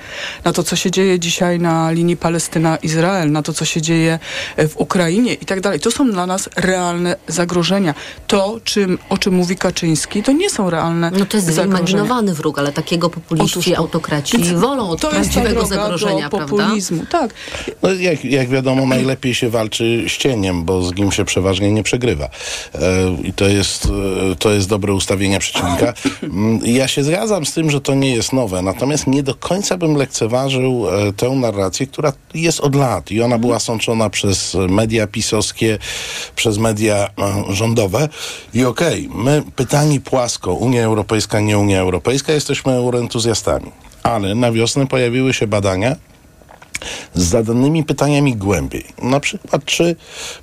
Na 0.45 0.53
to, 0.53 0.62
co 0.62 0.76
się 0.76 0.91
dzieje 0.91 1.18
dzisiaj 1.20 1.59
na 1.61 1.91
linii 1.91 2.16
Palestyna-Izrael, 2.16 3.30
na 3.30 3.43
to, 3.43 3.53
co 3.53 3.64
się 3.64 3.82
dzieje 3.82 4.18
w 4.59 4.76
Ukrainie 4.76 5.35
i 5.35 5.47
tak 5.47 5.61
dalej. 5.61 5.80
To 5.80 5.91
są 5.91 6.11
dla 6.11 6.26
nas 6.26 6.49
realne 6.57 7.16
zagrożenia. 7.28 7.95
To, 8.26 8.61
czym, 8.64 8.99
o 9.09 9.18
czym 9.18 9.35
mówi 9.35 9.57
Kaczyński, 9.57 10.22
to 10.22 10.32
nie 10.32 10.51
są 10.51 10.70
realne 10.70 11.11
No 11.11 11.26
to 11.26 11.37
jest 11.37 11.47
zagrożenia. 11.47 11.74
wyimaginowany 11.76 12.35
wróg, 12.35 12.59
ale 12.59 12.72
takiego 12.72 13.11
populiści, 13.11 13.59
Otóż 13.59 13.72
to. 13.72 13.78
autokraci 13.78 14.39
Więc 14.39 14.61
wolą 14.61 14.91
od 14.91 15.01
to 15.01 15.14
jest 15.14 15.28
ta 15.28 15.35
prawdziwego 15.41 15.66
droga 15.66 15.82
zagrożenia, 15.82 16.30
do 16.30 16.37
prawda? 16.37 16.57
populizmu. 16.64 17.07
Tak. 17.11 17.35
No, 17.82 17.93
jak, 17.93 18.24
jak 18.24 18.49
wiadomo, 18.49 18.87
najlepiej 18.87 19.35
się 19.35 19.51
walczy 19.51 20.05
z 20.09 20.12
bo 20.64 20.82
z 20.82 20.95
nim 20.95 21.12
się 21.12 21.24
przeważnie 21.24 21.72
nie 21.72 21.82
przegrywa. 21.82 22.24
E, 22.74 22.80
I 23.24 23.32
to 23.32 23.49
jest, 23.49 23.89
e, 24.32 24.37
to 24.37 24.51
jest 24.53 24.68
dobre 24.68 24.93
ustawienie 24.93 25.39
przeciwnika. 25.39 25.95
Mm, 26.22 26.61
Ja 26.64 26.89
się 26.89 27.05
zgadzam 27.05 27.47
z 27.47 27.53
tym, 27.53 27.70
że 27.70 27.80
to 27.80 27.95
nie 27.95 28.14
jest 28.14 28.32
nowe, 28.32 28.62
natomiast 28.62 29.07
nie 29.07 29.22
do 29.22 29.35
końca 29.35 29.76
bym 29.76 29.95
lekceważył 29.95 30.87
e, 30.89 31.12
tę 31.12 31.30
narrację, 31.30 31.87
która 31.87 32.12
jest 32.35 32.61
od 32.61 32.74
lat 32.74 33.11
i 33.11 33.22
ona 33.22 33.39
była 33.39 33.59
sączona 33.59 34.11
przez 34.11 34.57
media 34.68 35.07
pisowskie, 35.07 35.78
przez 36.37 36.59
media 36.59 37.11
rządowe. 37.49 38.09
I 38.55 38.64
okej, 38.64 39.09
my 39.14 39.43
pytani 39.57 40.01
płasko, 40.01 40.53
Unia 40.55 40.82
Europejska, 40.85 41.41
nie 41.41 41.59
Unia 41.59 41.80
Europejska, 41.80 42.32
jesteśmy 42.32 42.72
euroentuzjastami. 42.72 43.70
Ale 44.03 44.35
na 44.35 44.53
wiosnę 44.53 44.87
pojawiły 44.87 45.35
się 45.35 45.47
badania, 45.47 45.97
zadanymi 47.14 47.85
pytaniami 47.85 48.37
głębiej. 48.37 48.85
Na 49.03 49.20
przykład, 49.20 49.64
czy 49.64 49.97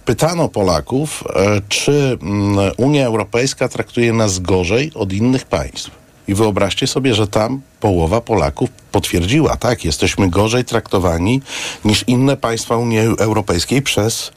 pytano 0.06 0.50
Polaków, 0.50 1.24
e, 1.36 1.62
czy 1.70 2.18
mm, 2.22 2.72
Unia 2.78 3.06
Europejska 3.06 3.68
traktuje 3.68 4.14
nas 4.14 4.40
gorzej 4.40 4.92
od 4.96 5.14
innych 5.14 5.46
państw? 5.46 5.92
I 6.28 6.34
wyobraźcie 6.34 6.88
sobie, 6.88 7.16
że 7.16 7.28
tam 7.28 7.62
połowa 7.80 8.22
Polaków 8.22 8.70
potwierdziła, 8.92 9.58
tak, 9.58 9.86
jesteśmy 9.86 10.30
gorzej 10.30 10.66
traktowani 10.66 11.42
niż 11.86 12.04
inne 12.08 12.38
państwa 12.38 12.78
Unii 12.78 13.00
Europejskiej 13.00 13.82
przez 13.82 14.32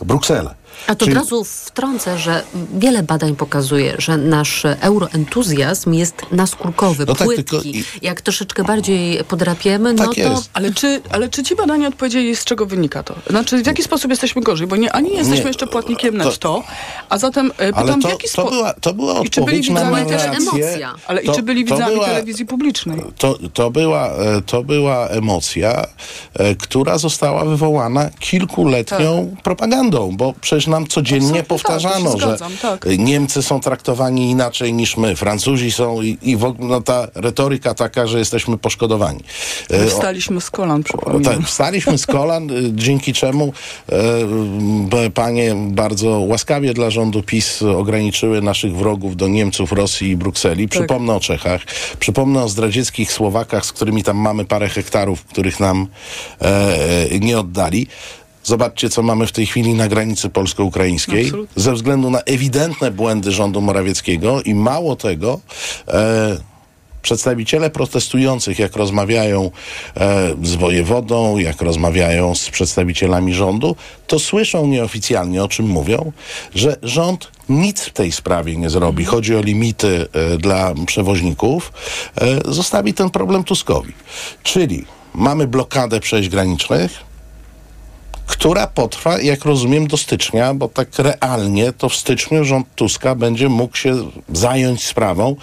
Brukselę. 0.00 0.59
A 0.86 0.94
to 0.94 1.04
Czyli- 1.06 1.16
od 1.16 1.22
razu 1.22 1.44
wtrącę, 1.44 2.18
że 2.18 2.42
wiele 2.78 3.02
badań 3.02 3.36
pokazuje, 3.36 3.94
że 3.98 4.16
nasz 4.16 4.64
euroentuzjazm 4.80 5.92
jest 5.94 6.14
naskórkowy, 6.32 7.04
No 7.06 7.14
tak, 7.14 7.26
płytki. 7.26 7.44
tylko 7.44 7.64
i- 7.68 7.84
Jak 8.02 8.20
troszeczkę 8.20 8.64
bardziej 8.64 9.24
podrapiemy, 9.24 9.94
Tak 9.94 10.06
no 10.06 10.14
to 10.14 10.20
jest. 10.20 10.50
Ale 10.52 10.74
czy, 10.74 11.00
ale 11.10 11.28
czy 11.28 11.42
ci 11.42 11.56
badania 11.56 11.88
odpowiedzieli, 11.88 12.36
z 12.36 12.44
czego 12.44 12.66
wynika 12.66 13.02
to? 13.02 13.14
Znaczy, 13.30 13.62
w 13.62 13.66
jaki 13.66 13.82
sposób 13.82 14.10
jesteśmy 14.10 14.42
gorzej? 14.42 14.66
Bo 14.66 14.76
nie, 14.76 14.92
ani 14.92 15.10
nie 15.10 15.16
jesteśmy 15.16 15.40
Nie, 15.44 15.48
jeszcze 15.48 15.66
płatnikiem 15.66 16.18
to- 16.18 16.24
netto, 16.24 16.62
a 17.08 17.18
zatem 17.18 17.46
e, 17.46 17.52
Ale 17.62 17.72
pytam, 17.82 18.02
to, 18.02 18.08
w 18.08 18.10
jaki 18.10 18.22
to, 18.26 18.32
sposób... 18.32 18.50
była, 18.50 18.72
to 18.74 18.94
była 18.94 19.12
I 19.20 19.30
czy 19.30 19.40
byli 19.40 19.58
odpowiedź 19.58 19.68
widzami 19.68 20.06
też 20.06 20.22
emocja? 20.36 20.94
Ale 21.06 21.22
To- 21.22 21.32
i 21.32 21.36
czy 21.36 21.42
byli 21.42 21.64
to 21.64 21.74
widzami 21.74 21.94
była- 21.94 22.06
telewizji 22.06 22.46
publicznej? 22.46 23.02
To, 23.18 23.38
to, 23.54 23.70
była, 23.70 24.06
e, 24.08 24.40
to 24.46 24.62
była 24.64 25.08
emocja, 25.08 25.86
e, 26.34 26.54
która 26.54 26.98
została 26.98 27.44
wywołana 27.44 28.10
kilkuletnią 28.20 29.36
propagandą, 29.42 30.16
bo 30.16 30.34
przecież 30.40 30.66
nam 30.70 30.86
codziennie 30.86 31.20
Absolutnie 31.26 31.48
powtarzano, 31.48 32.10
tak, 32.10 32.20
że 32.20 32.38
tak. 32.62 32.86
e, 32.86 32.98
Niemcy 32.98 33.42
są 33.42 33.60
traktowani 33.60 34.30
inaczej 34.30 34.72
niż 34.72 34.96
my, 34.96 35.16
Francuzi 35.16 35.72
są 35.72 36.02
i, 36.02 36.18
i 36.22 36.36
w 36.36 36.44
ogóle 36.44 36.68
no, 36.68 36.80
ta 36.80 37.08
retoryka 37.14 37.74
taka, 37.74 38.06
że 38.06 38.18
jesteśmy 38.18 38.58
poszkodowani. 38.58 39.20
E, 39.70 39.86
Wstaliśmy 39.86 40.40
z 40.40 40.50
kolan, 40.50 40.82
przypominam. 40.82 41.34
tak, 41.34 41.46
wstaliśmy 41.46 41.98
z 41.98 42.06
kolan, 42.06 42.50
y, 42.50 42.72
dzięki 42.74 43.12
czemu 43.12 43.52
e, 43.92 45.10
panie 45.10 45.54
bardzo 45.68 46.08
łaskawie 46.08 46.74
dla 46.74 46.90
rządu 46.90 47.22
PiS 47.22 47.62
ograniczyły 47.62 48.42
naszych 48.42 48.76
wrogów 48.76 49.16
do 49.16 49.28
Niemców, 49.28 49.72
Rosji 49.72 50.10
i 50.10 50.16
Brukseli. 50.16 50.68
Przypomnę 50.68 51.14
o 51.14 51.20
Czechach, 51.20 51.64
przypomnę 51.98 52.42
o 52.42 52.48
zdradzieckich 52.48 53.12
Słowakach, 53.12 53.66
z 53.66 53.72
którymi 53.72 54.02
tam 54.02 54.16
mamy 54.16 54.44
parę 54.44 54.68
hektarów, 54.68 55.24
których 55.24 55.60
nam 55.60 55.86
e, 56.42 57.18
nie 57.20 57.38
oddali. 57.38 57.86
Zobaczcie, 58.44 58.90
co 58.90 59.02
mamy 59.02 59.26
w 59.26 59.32
tej 59.32 59.46
chwili 59.46 59.74
na 59.74 59.88
granicy 59.88 60.28
polsko-ukraińskiej. 60.28 61.24
Absolutnie. 61.24 61.62
Ze 61.62 61.72
względu 61.72 62.10
na 62.10 62.20
ewidentne 62.20 62.90
błędy 62.90 63.32
rządu 63.32 63.60
Morawieckiego 63.60 64.42
i 64.42 64.54
mało 64.54 64.96
tego, 64.96 65.40
e, 65.88 66.50
przedstawiciele 67.02 67.70
protestujących, 67.70 68.58
jak 68.58 68.76
rozmawiają 68.76 69.50
e, 69.96 70.34
z 70.42 70.54
wojewodą, 70.54 71.38
jak 71.38 71.62
rozmawiają 71.62 72.34
z 72.34 72.50
przedstawicielami 72.50 73.34
rządu, 73.34 73.76
to 74.06 74.18
słyszą 74.18 74.66
nieoficjalnie, 74.66 75.44
o 75.44 75.48
czym 75.48 75.66
mówią, 75.66 76.12
że 76.54 76.76
rząd 76.82 77.30
nic 77.48 77.80
w 77.80 77.92
tej 77.92 78.12
sprawie 78.12 78.56
nie 78.56 78.70
zrobi. 78.70 79.04
Chodzi 79.04 79.36
o 79.36 79.42
limity 79.42 80.06
e, 80.12 80.38
dla 80.38 80.74
przewoźników. 80.86 81.72
E, 82.20 82.52
zostawi 82.52 82.94
ten 82.94 83.10
problem 83.10 83.44
Tuskowi. 83.44 83.92
Czyli 84.42 84.84
mamy 85.14 85.46
blokadę 85.46 86.00
przejść 86.00 86.28
granicznych, 86.28 87.09
która 88.30 88.66
potrwa, 88.66 89.20
jak 89.20 89.44
rozumiem, 89.44 89.86
do 89.86 89.96
stycznia, 89.96 90.54
bo 90.54 90.68
tak 90.68 90.88
realnie 90.98 91.72
to 91.72 91.88
w 91.88 91.94
styczniu 91.94 92.44
rząd 92.44 92.66
Tuska 92.74 93.14
będzie 93.14 93.48
mógł 93.48 93.76
się 93.76 94.10
zająć 94.32 94.86
sprawą 94.86 95.36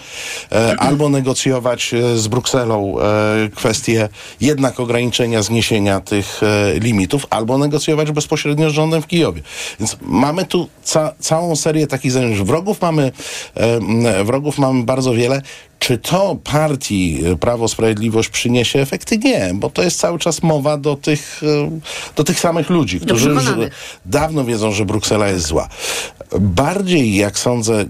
e, 0.52 0.76
albo 0.78 1.08
negocjować 1.08 1.94
e, 1.94 2.18
z 2.18 2.28
Brukselą 2.28 2.94
e, 2.98 3.48
kwestię 3.54 4.08
jednak 4.40 4.80
ograniczenia, 4.80 5.42
zniesienia 5.42 6.00
tych 6.00 6.40
e, 6.42 6.78
limitów, 6.78 7.26
albo 7.30 7.58
negocjować 7.58 8.10
bezpośrednio 8.10 8.70
z 8.70 8.72
rządem 8.72 9.02
w 9.02 9.06
Kijowie. 9.06 9.42
Więc 9.80 9.96
mamy 10.00 10.44
tu 10.44 10.68
ca 10.82 11.12
całą 11.20 11.56
serię 11.56 11.86
takich 11.86 12.12
zajęć. 12.12 12.38
Wrogów 12.38 12.80
mamy, 12.80 13.12
e, 13.54 14.24
wrogów 14.24 14.58
mamy 14.58 14.82
bardzo 14.82 15.14
wiele. 15.14 15.42
Czy 15.78 15.98
to 15.98 16.36
partii 16.44 17.20
e, 17.26 17.36
Prawo 17.36 17.68
Sprawiedliwość 17.68 18.28
przyniesie 18.28 18.80
efekty? 18.80 19.18
Nie, 19.18 19.50
bo 19.54 19.70
to 19.70 19.82
jest 19.82 20.00
cały 20.00 20.18
czas 20.18 20.42
mowa 20.42 20.76
do 20.76 20.96
tych, 20.96 21.40
e, 21.42 21.80
do 22.16 22.24
tych 22.24 22.40
samych 22.40 22.70
ludzi, 22.70 23.00
którzy 23.00 23.30
już 23.30 23.44
dawno 24.06 24.44
wiedzą, 24.44 24.72
że 24.72 24.84
Bruksela 24.84 25.28
jest 25.28 25.46
zła. 25.46 25.68
Bardziej, 26.40 27.16
jak 27.16 27.38
sądzę, 27.38 27.84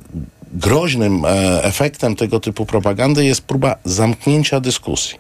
groźnym 0.53 1.25
e, 1.25 1.65
efektem 1.65 2.17
tego 2.17 2.41
typu 2.41 2.67
propagandy 2.67 3.25
jest 3.25 3.41
próba 3.41 3.77
zamknięcia 3.85 4.61
dyskusji. 4.61 5.19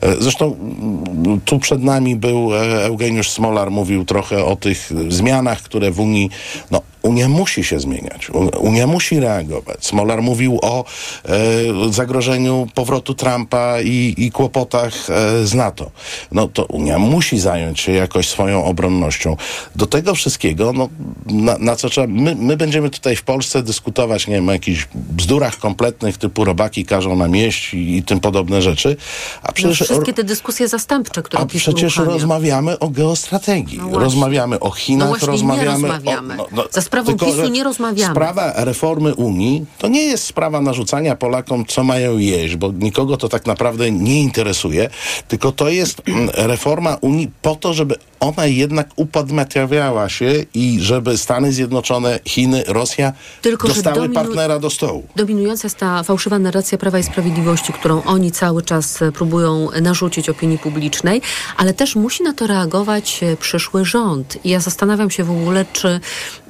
E, 0.00 0.16
Zresztą 0.22 0.56
mm, 0.56 1.40
tu 1.40 1.58
przed 1.58 1.82
nami 1.82 2.16
był 2.16 2.54
e, 2.54 2.84
Eugeniusz 2.84 3.30
Smolar, 3.30 3.70
mówił 3.70 4.04
trochę 4.04 4.44
o 4.44 4.56
tych 4.56 4.90
zmianach, 5.08 5.62
które 5.62 5.90
w 5.90 6.00
Unii, 6.00 6.30
no 6.70 6.82
Unia 7.04 7.28
musi 7.28 7.64
się 7.64 7.80
zmieniać, 7.80 8.30
Unia 8.58 8.86
musi 8.86 9.20
reagować. 9.20 9.86
Smolar 9.86 10.22
mówił 10.22 10.58
o 10.62 10.84
e, 11.24 11.92
zagrożeniu 11.92 12.66
powrotu 12.74 13.14
Trumpa 13.14 13.80
i, 13.80 14.14
i 14.18 14.30
kłopotach 14.30 14.92
e, 15.10 15.46
z 15.46 15.54
NATO. 15.54 15.90
No 16.32 16.48
to 16.48 16.64
Unia 16.64 16.98
musi 16.98 17.38
zająć 17.38 17.80
się 17.80 17.92
jakoś 17.92 18.28
swoją 18.28 18.64
obronnością. 18.64 19.36
Do 19.76 19.86
tego 19.86 20.14
wszystkiego, 20.14 20.72
no, 20.72 20.88
na, 21.26 21.58
na 21.58 21.76
co 21.76 21.88
trzeba, 21.90 22.06
my, 22.06 22.34
my 22.38 22.56
będziemy 22.56 22.90
tutaj 22.90 23.16
w 23.16 23.22
Polsce 23.22 23.62
dyskutować, 23.62 24.26
nie 24.26 24.34
wiem, 24.34 24.48
o 24.48 24.52
jakichś 24.52 24.88
bzdurach 24.94 25.58
kompletnych 25.58 26.18
typu 26.18 26.44
robaki 26.44 26.84
każą 26.84 27.16
nam 27.16 27.34
jeść 27.36 27.74
i, 27.74 27.96
i 27.96 28.02
tym 28.02 28.20
podobne 28.20 28.62
rzeczy, 28.62 28.96
a 29.42 29.46
No, 29.46 29.52
przecież... 29.52 29.80
wszystkie 29.82 30.12
te 30.12 30.24
dyskusje 30.24 30.68
zastępcze, 30.68 31.22
które 31.22 31.42
A 31.42 31.46
przecież 31.46 31.96
uruchamia. 31.96 32.12
rozmawiamy 32.18 32.78
o 32.78 32.88
geostrategii. 32.88 33.78
No 33.90 33.98
rozmawiamy 33.98 34.60
o 34.60 34.70
Chinach, 34.70 35.20
No 35.20 35.26
rozmawiamy, 35.26 35.88
rozmawiamy. 35.88 36.34
o. 36.34 36.36
no, 36.36 36.46
no, 36.52 36.64
Za 36.70 36.80
sprawą 37.02 37.18
tylko, 37.18 37.26
PiSu 37.26 37.48
nie 37.48 37.64
rozmawiamy. 37.64 38.14
Sprawa 38.14 38.52
reformy 38.56 39.14
Unii 39.14 39.66
to 39.78 39.83
nie 39.88 40.02
jest 40.02 40.24
sprawa 40.24 40.60
narzucania 40.60 41.16
Polakom, 41.16 41.66
co 41.66 41.84
mają 41.84 42.18
jeść, 42.18 42.56
bo 42.56 42.72
nikogo 42.72 43.16
to 43.16 43.28
tak 43.28 43.46
naprawdę 43.46 43.90
nie 43.90 44.22
interesuje, 44.22 44.90
tylko 45.28 45.52
to 45.52 45.68
jest 45.68 46.02
mm, 46.08 46.30
reforma 46.34 46.96
Unii 47.00 47.30
po 47.42 47.56
to, 47.56 47.74
żeby 47.74 47.94
ona 48.20 48.46
jednak 48.46 48.88
upadmatiawiała 48.96 50.08
się 50.08 50.44
i 50.54 50.80
żeby 50.80 51.18
Stany 51.18 51.52
Zjednoczone, 51.52 52.20
Chiny, 52.24 52.64
Rosja 52.66 53.12
Tylko, 53.42 53.68
dostały 53.68 54.08
partnera 54.08 54.58
do 54.58 54.70
stołu. 54.70 55.02
Dominująca 55.16 55.66
jest 55.66 55.76
ta 55.76 56.02
fałszywa 56.02 56.38
narracja 56.38 56.78
Prawa 56.78 56.98
i 56.98 57.02
Sprawiedliwości, 57.02 57.72
którą 57.72 58.02
oni 58.02 58.32
cały 58.32 58.62
czas 58.62 59.02
e, 59.02 59.12
próbują 59.12 59.68
narzucić 59.82 60.28
opinii 60.28 60.58
publicznej, 60.58 61.22
ale 61.56 61.74
też 61.74 61.96
musi 61.96 62.22
na 62.22 62.32
to 62.32 62.46
reagować 62.46 63.20
e, 63.22 63.36
przyszły 63.36 63.84
rząd. 63.84 64.38
I 64.44 64.50
ja 64.50 64.60
zastanawiam 64.60 65.10
się 65.10 65.24
w 65.24 65.30
ogóle, 65.30 65.64
czy 65.72 66.00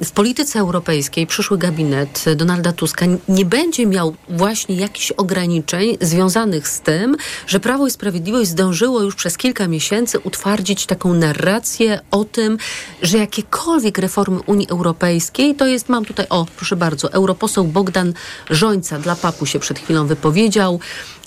w 0.05 0.11
polityce 0.11 0.59
europejskiej 0.59 1.27
przyszły 1.27 1.59
gabinet 1.59 2.25
e, 2.27 2.37
Donalda 2.37 2.73
Tuska 2.73 3.07
nie 3.29 3.45
będzie 3.45 3.87
miał 3.87 4.15
właśnie 4.29 4.77
jakichś 4.77 5.13
ograniczeń 5.13 5.97
związanych 6.01 6.69
z 6.69 6.81
tym, 6.81 7.17
że 7.47 7.61
Prawo 7.61 7.87
i 7.87 7.91
Sprawiedliwość 7.91 8.51
zdążyło 8.51 9.03
już 9.03 9.15
przez 9.15 9.37
kilka 9.37 9.69
miesięcy 9.69 10.19
utwardzić 10.21 10.87
taką 10.87 11.15
narrację 11.15 12.01
o 12.11 12.25
tym, 12.25 12.59
że 13.03 13.19
jakiekolwiek 13.19 13.99
reformy 13.99 14.41
Unii 14.47 14.69
Europejskiej, 14.69 15.55
to 15.55 15.67
jest, 15.67 15.89
mam 15.89 16.05
tutaj, 16.05 16.27
o 16.31 16.47
proszę 16.57 16.77
bardzo, 16.77 17.13
europoseł 17.13 17.65
Bogdan 17.65 18.13
Żońca 18.51 18.99
dla 18.99 19.17
papu 19.17 19.47
się 19.47 19.59
przed 19.59 19.79
chwilą 19.79 20.07
wypowiedział. 20.07 20.81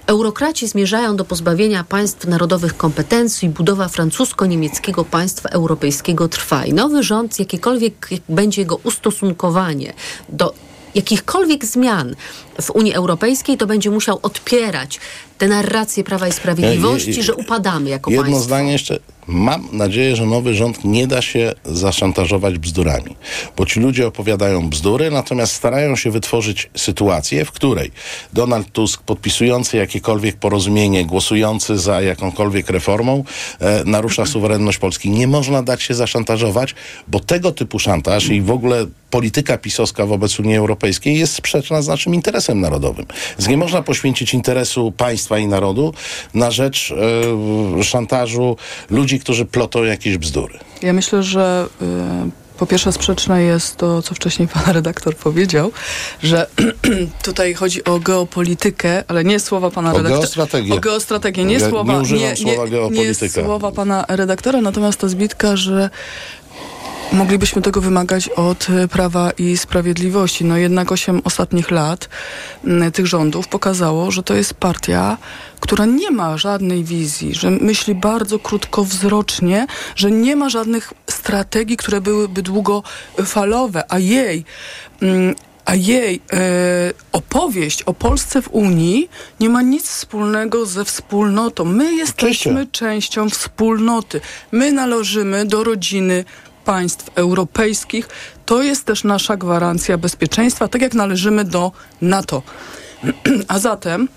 Eurokraci 0.08 0.68
zmierzają 0.68 1.16
do 1.16 1.26
pozbawienia 1.26 1.84
państw 1.84 2.28
narodowych 2.28 2.78
kompetencji, 2.78 3.50
budowa 3.50 3.88
francusko-niemieckiego 3.88 5.06
państwa 5.06 5.50
europejskiego 5.50 6.28
trwa. 6.28 6.66
I 6.66 6.74
nowy 6.74 7.04
rząd, 7.04 7.40
jakiekolwiek 7.40 8.08
jak 8.12 8.22
będzie 8.30 8.62
jego 8.62 8.76
ustosunkowanie 8.76 9.94
do 10.30 10.54
jakichkolwiek 10.98 11.66
zmian 11.66 12.16
w 12.62 12.72
Unii 12.72 12.94
Europejskiej, 12.94 13.58
to 13.58 13.68
będzie 13.68 13.90
musiał 13.90 14.20
odpierać 14.22 15.00
te 15.38 15.48
narracje 15.48 16.04
Prawa 16.04 16.28
i 16.28 16.32
Sprawiedliwości, 16.32 17.24
że 17.24 17.36
upadamy 17.36 17.90
jako 17.90 18.12
Jedno 18.12 18.24
państwo. 18.24 18.44
zdanie 18.44 18.72
jeszcze. 18.72 19.00
Mam 19.28 19.68
nadzieję, 19.72 20.16
że 20.16 20.26
nowy 20.26 20.56
rząd 20.56 20.86
nie 20.86 21.08
da 21.08 21.22
się 21.22 21.54
zaszantażować 21.66 22.58
bzdurami, 22.58 23.16
bo 23.58 23.66
ci 23.66 23.80
ludzie 23.80 24.08
opowiadają 24.08 24.70
bzdury, 24.70 25.12
natomiast 25.12 25.54
starają 25.54 25.96
się 25.96 26.12
wytworzyć 26.12 26.70
sytuację, 26.76 27.46
w 27.46 27.52
której 27.52 27.92
Donald 28.34 28.72
Tusk, 28.72 29.02
podpisujący 29.02 29.78
jakiekolwiek 29.78 30.36
porozumienie, 30.36 31.06
głosujący 31.06 31.78
za 31.78 32.02
jakąkolwiek 32.02 32.70
reformą, 32.70 33.24
e, 33.60 33.84
narusza 33.86 34.26
suwerenność 34.36 34.78
Polski. 34.78 35.10
Nie 35.10 35.28
można 35.28 35.64
dać 35.64 35.84
się 35.84 35.94
zaszantażować, 35.94 36.76
bo 37.08 37.20
tego 37.20 37.52
typu 37.52 37.80
szantaż 37.80 38.30
i 38.30 38.42
w 38.42 38.52
ogóle 38.52 38.86
polityka 39.10 39.58
pisowska 39.58 40.06
wobec 40.06 40.40
Unii 40.40 40.56
Europejskiej 40.56 41.20
jest 41.20 41.34
sprzeczna 41.34 41.82
z 41.82 41.88
naszym 41.88 42.16
interesem 42.16 42.62
narodowym. 42.62 43.06
Więc 43.40 43.50
nie 43.50 43.58
można 43.58 43.82
poświęcić 43.82 44.34
interesu 44.34 44.92
państwa 44.92 45.40
i 45.40 45.48
narodu 45.48 45.94
na 46.34 46.52
rzecz 46.52 46.94
e, 47.80 47.84
szantażu 47.84 48.58
ludzi, 48.90 49.17
którzy 49.20 49.46
plotą 49.46 49.84
jakieś 49.84 50.18
bzdury. 50.18 50.60
Ja 50.82 50.94
myślę, 50.94 51.24
że 51.24 51.68
y, 51.82 51.86
po 52.58 52.66
pierwsze 52.66 52.92
sprzeczne 52.92 53.44
jest 53.44 53.76
to, 53.76 54.02
co 54.02 54.16
wcześniej 54.16 54.48
pan 54.48 54.64
redaktor 54.74 55.16
powiedział, 55.16 55.72
że 56.24 56.48
tutaj 57.24 57.54
chodzi 57.54 57.84
o 57.84 58.00
geopolitykę, 58.00 59.04
ale 59.08 59.24
nie 59.24 59.40
słowa 59.40 59.72
pana 59.72 59.90
O 59.94 59.98
redaktora. 59.98 60.20
geostrategię. 60.20 60.74
O 60.74 60.80
geostrategię, 60.80 61.46
nie 61.46 61.54
Ja 61.58 61.70
słowa. 61.70 61.94
nie 61.94 62.00
używam 62.00 62.24
nie, 62.30 62.36
słowa 62.36 62.64
nie, 62.66 62.70
geopolityka. 62.72 63.42
Nie 63.42 63.46
słowa 63.48 63.72
pana 63.72 64.06
redaktora, 64.08 64.62
natomiast 64.62 65.00
to 65.00 65.10
zbitka, 65.10 65.58
że 65.58 65.90
Moglibyśmy 67.14 67.62
tego 67.62 67.82
wymagać 67.82 68.30
od 68.30 68.68
e, 68.70 68.88
Prawa 68.88 69.32
i 69.32 69.58
Sprawiedliwości. 69.58 70.46
No 70.46 70.58
jednak 70.58 70.92
osiem 70.92 71.22
ostatnich 71.24 71.72
lat 71.72 72.10
tych 72.94 73.08
rządów 73.08 73.48
pokazało, 73.48 74.12
że 74.12 74.24
to 74.24 74.34
jest 74.34 74.54
partia, 74.54 75.18
która 75.60 75.86
nie 75.86 76.12
ma 76.12 76.38
żadnej 76.38 76.84
wizji, 76.84 77.36
że 77.36 77.52
myśli 77.52 77.96
bardzo 77.96 78.40
krótkowzrocznie, 78.40 79.68
że 79.96 80.12
nie 80.12 80.36
ma 80.36 80.50
żadnych 80.50 80.94
strategii, 81.10 81.78
które 81.78 82.02
byłyby 82.02 82.42
długofalowe, 82.42 83.84
a 83.90 84.00
jej 84.00 84.46
a 85.66 85.76
jej 85.76 86.22
e, 86.34 86.40
opowieść 87.12 87.84
o 87.84 87.94
Polsce 87.94 88.42
w 88.42 88.48
Unii 88.52 89.10
nie 89.40 89.50
ma 89.50 89.62
nic 89.62 89.90
wspólnego 89.90 90.66
ze 90.66 90.86
wspólnotą. 90.86 91.66
My 91.66 91.96
jesteśmy 91.96 92.68
częścią 92.68 93.30
wspólnoty. 93.30 94.22
My 94.52 94.72
należymy 94.72 95.46
do 95.46 95.64
rodziny 95.64 96.26
państw 96.68 97.10
europejskich. 97.16 98.10
To 98.46 98.64
jest 98.64 98.86
też 98.86 99.04
nasza 99.04 99.38
gwarancja 99.38 99.98
bezpieczeństwa, 99.98 100.68
tak 100.68 100.82
jak 100.82 100.94
należymy 100.94 101.44
do 101.44 101.72
NATO. 102.02 102.42
A 103.54 103.60
zatem 103.60 104.08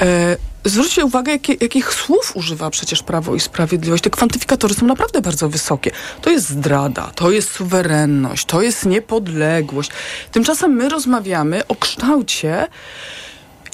e, 0.00 0.36
zwróćcie 0.64 1.04
uwagę, 1.04 1.32
jakie, 1.32 1.54
jakich 1.60 1.94
słów 1.94 2.36
używa 2.36 2.70
przecież 2.70 3.02
Prawo 3.02 3.34
i 3.34 3.40
Sprawiedliwość. 3.40 4.02
Te 4.02 4.10
kwantyfikatory 4.10 4.74
są 4.74 4.86
naprawdę 4.86 5.20
bardzo 5.20 5.48
wysokie. 5.48 5.90
To 6.22 6.30
jest 6.30 6.48
zdrada, 6.48 7.10
to 7.14 7.30
jest 7.30 7.50
suwerenność, 7.50 8.46
to 8.46 8.62
jest 8.62 8.86
niepodległość. 8.86 9.90
Tymczasem 10.32 10.72
my 10.72 10.88
rozmawiamy 10.88 11.66
o 11.66 11.76
kształcie 11.76 12.66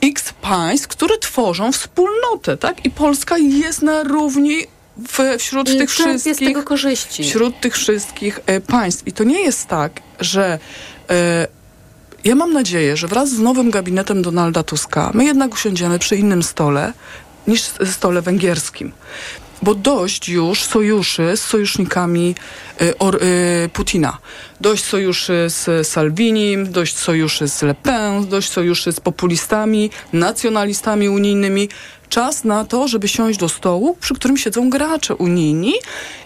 X 0.03 0.33
państw, 0.43 0.89
które 0.89 1.19
tworzą 1.19 1.73
wspólnotę, 1.73 2.57
tak? 2.57 2.85
I 2.85 2.91
Polska 2.91 3.39
jest 3.39 3.83
na 3.83 4.03
równi 4.03 4.74
w, 4.97 5.38
wśród 5.38 5.68
I 5.68 5.78
tych 5.78 5.90
wszystkich 5.90 6.57
wśród 7.09 7.61
tych 7.61 7.74
wszystkich 7.74 8.40
e, 8.47 8.61
państw. 8.61 9.07
I 9.07 9.12
to 9.12 9.24
nie 9.24 9.40
jest 9.40 9.66
tak, 9.66 10.01
że 10.20 10.59
e, 11.11 11.47
ja 12.24 12.34
mam 12.34 12.53
nadzieję, 12.53 12.97
że 12.97 13.09
wraz 13.09 13.30
z 13.30 13.38
nowym 13.38 13.70
gabinetem 13.70 14.22
Donalda 14.22 14.62
Tuska 14.62 15.11
my 15.14 15.24
jednak 15.24 15.53
usiądziemy 15.53 15.99
przy 15.99 16.16
innym 16.16 16.42
stole 16.42 16.92
niż 17.47 17.62
stole 17.92 18.22
węgierskim. 18.22 18.92
Bo 19.65 19.75
dość 19.75 20.29
już 20.29 20.62
sojuszy 20.62 21.37
z 21.37 21.41
sojusznikami 21.41 22.35
y, 22.83 22.99
or, 22.99 23.23
y, 23.23 23.69
Putina. 23.73 24.19
Dość 24.61 24.85
sojuszy 24.85 25.47
z 25.49 25.89
Salvinim, 25.89 26.73
dość 26.73 26.97
sojuszy 26.97 27.49
z 27.49 27.62
Le 27.62 27.75
Pen, 27.75 28.27
dość 28.27 28.51
sojuszy 28.51 28.93
z 28.93 29.01
populistami, 29.01 29.91
nacjonalistami 30.12 31.09
unijnymi. 31.09 31.69
Czas 32.09 32.45
na 32.45 32.65
to, 32.65 32.89
żeby 32.89 33.09
siąść 33.09 33.39
do 33.39 33.49
stołu, 33.49 33.97
przy 34.01 34.15
którym 34.15 34.37
siedzą 34.37 34.71
gracze 34.71 35.15
unijni 35.15 35.75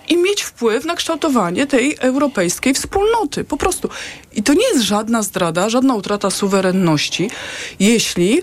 i 0.09 0.17
mieć 0.17 0.43
wpływ 0.43 0.85
na 0.85 0.95
kształtowanie 0.95 1.67
tej 1.67 1.97
europejskiej 2.01 2.75
wspólnoty. 2.75 3.45
Po 3.45 3.57
prostu. 3.57 3.89
I 4.33 4.43
to 4.43 4.55
nie 4.55 4.69
jest 4.73 4.83
żadna 4.83 5.23
zdrada, 5.23 5.69
żadna 5.69 5.95
utrata 5.95 6.31
suwerenności, 6.31 7.31
jeśli 7.81 8.43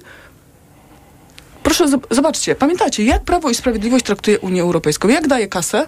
Proszę, 1.65 1.85
zob- 1.87 2.07
zobaczcie, 2.11 2.55
pamiętacie, 2.55 3.03
jak 3.03 3.23
Prawo 3.23 3.49
i 3.49 3.55
Sprawiedliwość 3.55 4.05
traktuje 4.05 4.39
Unię 4.39 4.61
Europejską? 4.61 5.07
Jak 5.07 5.27
daje 5.27 5.47
kasę? 5.47 5.87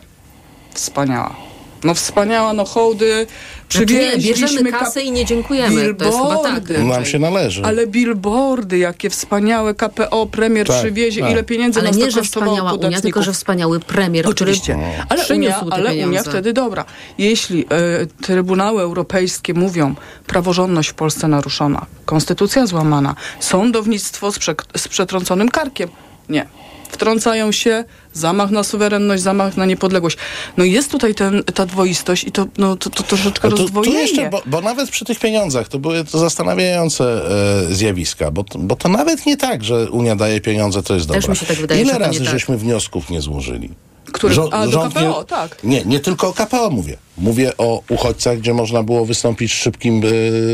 Wspaniała. 0.73 1.35
No 1.83 1.93
wspaniała, 1.93 2.53
no 2.53 2.65
hołdy, 2.65 3.27
Znaczy 3.69 3.79
nie, 3.79 3.85
przywieźliśmy 3.85 4.47
bierzemy 4.47 4.71
ka- 4.71 4.79
kasę 4.79 5.01
i 5.01 5.11
nie 5.11 5.25
dziękujemy. 5.25 5.93
To 5.93 6.05
jest 6.05 6.17
chyba 6.17 6.37
tak. 6.37 6.63
Billboardy. 6.63 6.83
Nam 6.83 7.05
się 7.05 7.19
należy. 7.19 7.63
Ale 7.65 7.87
billboardy, 7.87 8.77
jakie 8.77 9.09
wspaniałe 9.09 9.73
KPO, 9.73 10.25
premier 10.25 10.67
Tak, 10.67 10.77
przywiezie, 10.77 11.21
tak. 11.21 11.31
ile 11.31 11.43
pieniędzy 11.43 11.79
Ale 11.79 11.89
nas 11.89 11.97
nie, 11.97 12.05
to 12.05 12.11
że 12.11 12.19
kosztowało 12.19 12.55
wspaniała 12.55 12.73
Unia, 12.87 13.01
tylko 13.01 13.23
że 13.23 13.33
wspaniały 13.33 13.79
premier, 13.79 14.27
Oczywiście. 14.27 14.73
który 14.73 14.85
Ale, 15.09 15.35
Unia, 15.35 15.59
ale 15.71 16.07
Unia 16.07 16.23
wtedy 16.23 16.53
dobra. 16.53 16.85
Jeśli 17.17 17.65
e, 17.69 18.05
trybunały 18.21 18.81
europejskie 18.81 19.53
mówią, 19.53 19.95
praworządność 20.27 20.89
w 20.89 20.93
Polsce 20.93 21.27
naruszona, 21.27 21.85
konstytucja 22.05 22.65
złamana, 22.67 23.15
sądownictwo 23.39 24.31
z, 24.31 24.39
przek- 24.39 24.77
z 24.77 24.87
przetrąconym 24.87 25.49
karkiem. 25.49 25.89
Nie. 26.29 26.45
Wtrącają 26.89 27.51
się, 27.51 27.83
zamach 28.13 28.51
na 28.51 28.63
suwerenność, 28.63 29.23
zamach 29.23 29.57
na 29.57 29.65
niepodległość. 29.65 30.17
No 30.57 30.63
i 30.63 30.71
jest 30.71 30.91
tutaj 30.91 31.15
ten, 31.15 31.43
ta 31.43 31.65
dwoistość 31.65 32.23
i 32.23 32.31
to, 32.31 32.45
no, 32.57 32.75
to, 32.75 32.89
to 32.89 33.03
troszeczkę 33.03 33.49
No 33.49 33.55
tu 33.55 33.61
rozdwojenie. 33.61 33.99
jeszcze, 33.99 34.29
bo, 34.29 34.41
bo 34.45 34.61
nawet 34.61 34.89
przy 34.89 35.05
tych 35.05 35.19
pieniądzach 35.19 35.67
to 35.67 35.79
były 35.79 36.03
to 36.03 36.19
zastanawiające 36.19 37.21
e, 37.69 37.75
zjawiska, 37.75 38.31
bo, 38.31 38.43
to- 38.43 38.59
bo 38.59 38.75
to 38.75 38.89
nawet 38.89 39.25
nie 39.25 39.37
tak, 39.37 39.63
że 39.63 39.91
Unia 39.91 40.15
daje 40.15 40.41
pieniądze, 40.41 40.83
to 40.83 40.93
jest 40.93 41.07
dobre. 41.07 41.35
tak 41.47 41.57
wydaje, 41.57 41.81
Ile 41.81 41.93
że 41.93 41.99
to 41.99 42.05
razy 42.05 42.19
tak. 42.19 42.29
żeśmy 42.29 42.57
wniosków 42.57 43.09
nie 43.09 43.21
złożyli? 43.21 43.69
Który, 44.11 44.33
Żo- 44.35 44.49
a 44.51 44.65
do 44.65 44.71
rząd 44.71 44.93
KPO, 44.93 45.19
nie- 45.19 45.25
tak. 45.25 45.63
Nie, 45.63 45.85
nie 45.85 45.99
tylko 45.99 46.27
o 46.27 46.33
KPO 46.33 46.69
mówię. 46.69 46.97
Mówię 47.17 47.51
o 47.57 47.81
uchodźcach, 47.89 48.37
gdzie 48.37 48.53
można 48.53 48.83
było 48.83 49.05
wystąpić 49.05 49.51
z 49.51 49.55
szybkim 49.55 50.01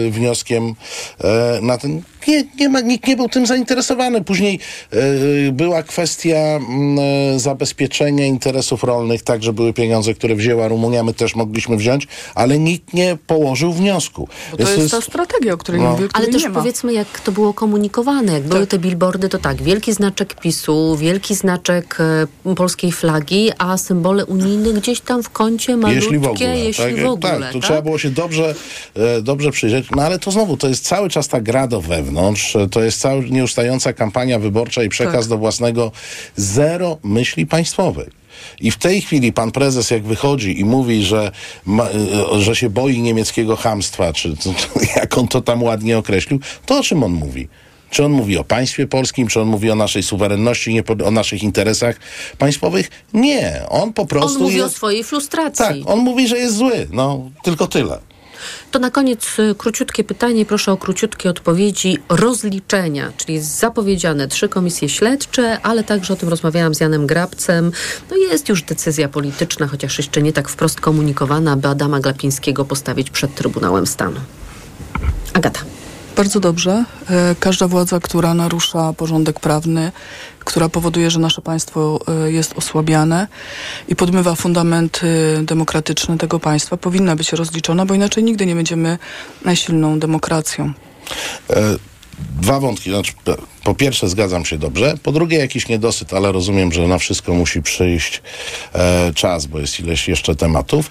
e, 0.08 0.12
wnioskiem 0.12 0.76
e, 1.24 1.60
na 1.62 1.78
ten. 1.78 2.02
Nie, 2.28 2.44
nie 2.60 2.70
ma, 2.70 2.82
nikt 2.82 3.08
nie 3.08 3.16
był 3.16 3.30
tym 3.30 3.46
zainteresowany. 3.46 4.24
Później 4.24 4.60
e, 4.92 5.52
była 5.52 5.84
kwestia 5.84 6.36
mm, 6.38 7.40
zabezpieczenia 7.40 8.26
interesów 8.26 8.84
rolnych, 8.84 9.24
tak, 9.24 9.44
że 9.44 9.54
były 9.54 9.74
pieniądze, 9.74 10.14
które 10.14 10.36
wzięła 10.36 10.68
Rumunia, 10.68 11.04
my 11.04 11.14
też 11.14 11.36
mogliśmy 11.36 11.78
wziąć, 11.78 12.08
ale 12.36 12.60
nikt 12.60 12.94
nie 12.94 13.18
położył 13.28 13.74
wniosku. 13.74 14.28
Bo 14.52 14.58
to 14.58 14.72
jest 14.72 14.92
ta 14.92 15.02
strategia, 15.02 15.54
o 15.54 15.58
której 15.58 15.82
No. 15.82 15.92
mówię, 15.92 16.02
Ale 16.04 16.10
której 16.10 16.32
też 16.34 16.44
nie 16.44 16.50
ma. 16.50 16.56
powiedzmy, 16.60 16.94
jak 16.94 17.20
to 17.20 17.32
było 17.32 17.54
komunikowane. 17.54 18.34
Jak 18.34 18.44
były 18.44 18.68
te 18.68 18.80
billboardy, 18.80 19.30
to 19.30 19.38
tak, 19.40 19.62
wielki 19.64 19.94
znaczek 19.94 20.34
PiSu, 20.42 20.98
wielki 20.98 21.36
znaczek 21.36 21.98
polskiej 22.56 22.92
flagi, 22.92 23.43
a 23.58 23.78
symbole 23.78 24.26
unijne 24.26 24.74
gdzieś 24.74 25.00
tam 25.02 25.24
w 25.24 25.30
kącie 25.30 25.78
malutkie, 25.78 26.04
Jeśli 26.04 26.20
w 26.20 26.28
ogóle. 26.28 26.58
jeśli 26.60 26.84
tak, 26.84 26.96
w 27.04 27.06
ogóle. 27.06 27.40
tak, 27.40 27.52
tu 27.52 27.60
tak? 27.60 27.68
trzeba 27.68 27.82
było 27.82 27.98
się 27.98 28.10
dobrze, 28.10 28.56
e, 28.96 29.22
dobrze 29.22 29.52
przyjrzeć. 29.52 29.86
No 29.96 30.04
ale 30.04 30.20
to 30.20 30.32
znowu, 30.32 30.58
to 30.58 30.68
jest 30.68 30.86
cały 30.86 31.10
czas 31.10 31.28
ta 31.28 31.42
gra 31.42 31.68
do 31.68 31.82
wewnątrz, 31.82 32.56
e, 32.56 32.70
to 32.70 32.84
jest 32.84 33.00
cały 33.02 33.30
nieustająca 33.30 33.94
kampania 33.94 34.40
wyborcza 34.40 34.84
i 34.84 34.90
przekaz 34.90 35.22
Tak. 35.22 35.28
do 35.30 35.38
własnego 35.38 35.92
zero 36.36 36.98
myśli 37.04 37.46
państwowej. 37.46 38.08
I 38.60 38.72
w 38.72 38.78
tej 38.78 39.02
chwili 39.02 39.34
pan 39.34 39.52
prezes 39.52 39.92
jak 39.92 40.04
wychodzi 40.04 40.60
i 40.60 40.66
mówi, 40.66 41.04
że, 41.04 41.32
ma, 41.66 41.84
e, 41.90 42.42
że 42.42 42.56
się 42.56 42.70
boi 42.70 43.02
niemieckiego 43.02 43.56
hamstwa, 43.56 44.14
czy, 44.14 44.38
czy 44.38 44.50
jak 44.96 45.18
on 45.18 45.28
to 45.28 45.42
tam 45.42 45.64
ładnie 45.64 45.98
określił, 45.98 46.40
to 46.66 46.80
o 46.80 46.84
czym 46.84 47.04
on 47.04 47.12
mówi? 47.12 47.48
Czy 47.94 48.06
on 48.06 48.12
mówi 48.12 48.38
o 48.38 48.44
państwie 48.44 48.88
polskim, 48.88 49.28
czy 49.28 49.42
on 49.42 49.48
mówi 49.48 49.72
o 49.72 49.76
naszej 49.76 50.04
suwerenności, 50.04 50.74
nie 50.74 50.84
o 51.06 51.12
naszych 51.12 51.44
interesach 51.44 51.96
państwowych? 52.38 52.90
Nie, 53.14 53.62
on 53.70 53.94
po 53.94 54.06
prostu 54.06 54.38
On 54.38 54.44
mówi 54.44 54.56
jest... 54.56 54.68
o 54.68 54.78
swojej 54.78 55.04
frustracji. 55.04 55.66
Tak, 55.66 55.90
on 55.90 56.00
mówi, 56.00 56.28
że 56.28 56.38
jest 56.38 56.56
zły. 56.56 56.88
No, 56.92 57.30
tylko 57.44 57.68
tyle. 57.68 58.00
To 58.72 58.80
na 58.80 58.92
koniec 58.92 59.40
y, 59.40 59.56
króciutkie 59.56 60.04
pytanie, 60.04 60.46
proszę 60.46 60.72
o 60.72 60.78
króciutkie 60.78 61.30
odpowiedzi. 61.30 61.98
Rozliczenia, 62.10 63.12
czyli 63.18 63.40
zapowiedziane 63.42 64.28
trzy 64.28 64.50
komisje 64.50 64.90
śledcze, 64.90 65.62
ale 65.62 65.84
także 65.84 66.14
o 66.14 66.16
tym 66.16 66.30
rozmawiałam 66.30 66.76
z 66.76 66.80
Janem 66.80 67.08
Grabcem. 67.08 67.72
No 68.12 68.18
jest 68.18 68.50
już 68.50 68.64
decyzja 68.64 69.10
polityczna, 69.10 69.68
chociaż 69.68 69.98
jeszcze 69.98 70.22
nie 70.22 70.34
tak 70.34 70.50
wprost 70.50 70.82
komunikowana, 70.82 71.52
aby 71.52 71.68
Adama 71.68 72.00
Glapińskiego 72.00 72.66
postawić 72.66 73.10
przed 73.10 73.36
Trybunałem 73.36 73.88
Stanu. 73.88 74.20
Agata. 75.34 75.60
Bardzo 76.16 76.40
dobrze. 76.40 76.86
E, 77.10 77.36
Każda 77.40 77.68
władza, 77.68 78.00
która 78.00 78.34
narusza 78.34 78.94
porządek 78.94 79.40
prawny, 79.40 79.92
która 80.40 80.70
powoduje, 80.70 81.12
że 81.12 81.20
nasze 81.20 81.42
państwo 81.42 82.00
e, 82.08 82.32
jest 82.32 82.54
osłabiane 82.58 83.28
i 83.88 83.96
podmywa 83.96 84.36
fundamenty 84.36 85.08
demokratyczne 85.44 86.18
tego 86.18 86.40
państwa, 86.40 86.78
powinna 86.78 87.16
być 87.16 87.34
rozliczona, 87.34 87.86
bo 87.86 87.94
inaczej 87.94 88.24
nigdy 88.24 88.46
nie 88.46 88.56
będziemy 88.56 88.98
silną 89.54 90.00
demokracją. 90.00 90.74
E, 91.50 91.76
dwa 92.42 92.60
wątki. 92.60 92.90
Znaczy, 92.90 93.14
po 93.64 93.76
pierwsze, 93.76 94.10
zgadzam 94.10 94.46
się 94.46 94.58
dobrze. 94.58 94.98
Po 95.04 95.12
drugie, 95.12 95.38
jakiś 95.38 95.68
niedosyt, 95.68 96.14
ale 96.14 96.32
rozumiem, 96.32 96.72
że 96.72 96.88
na 96.88 96.98
wszystko 96.98 97.34
musi 97.34 97.62
przyjść 97.62 98.22
czas, 99.16 99.46
bo 99.46 99.60
jest 99.60 99.80
ileś 99.80 100.08
jeszcze 100.08 100.36
tematów. 100.36 100.90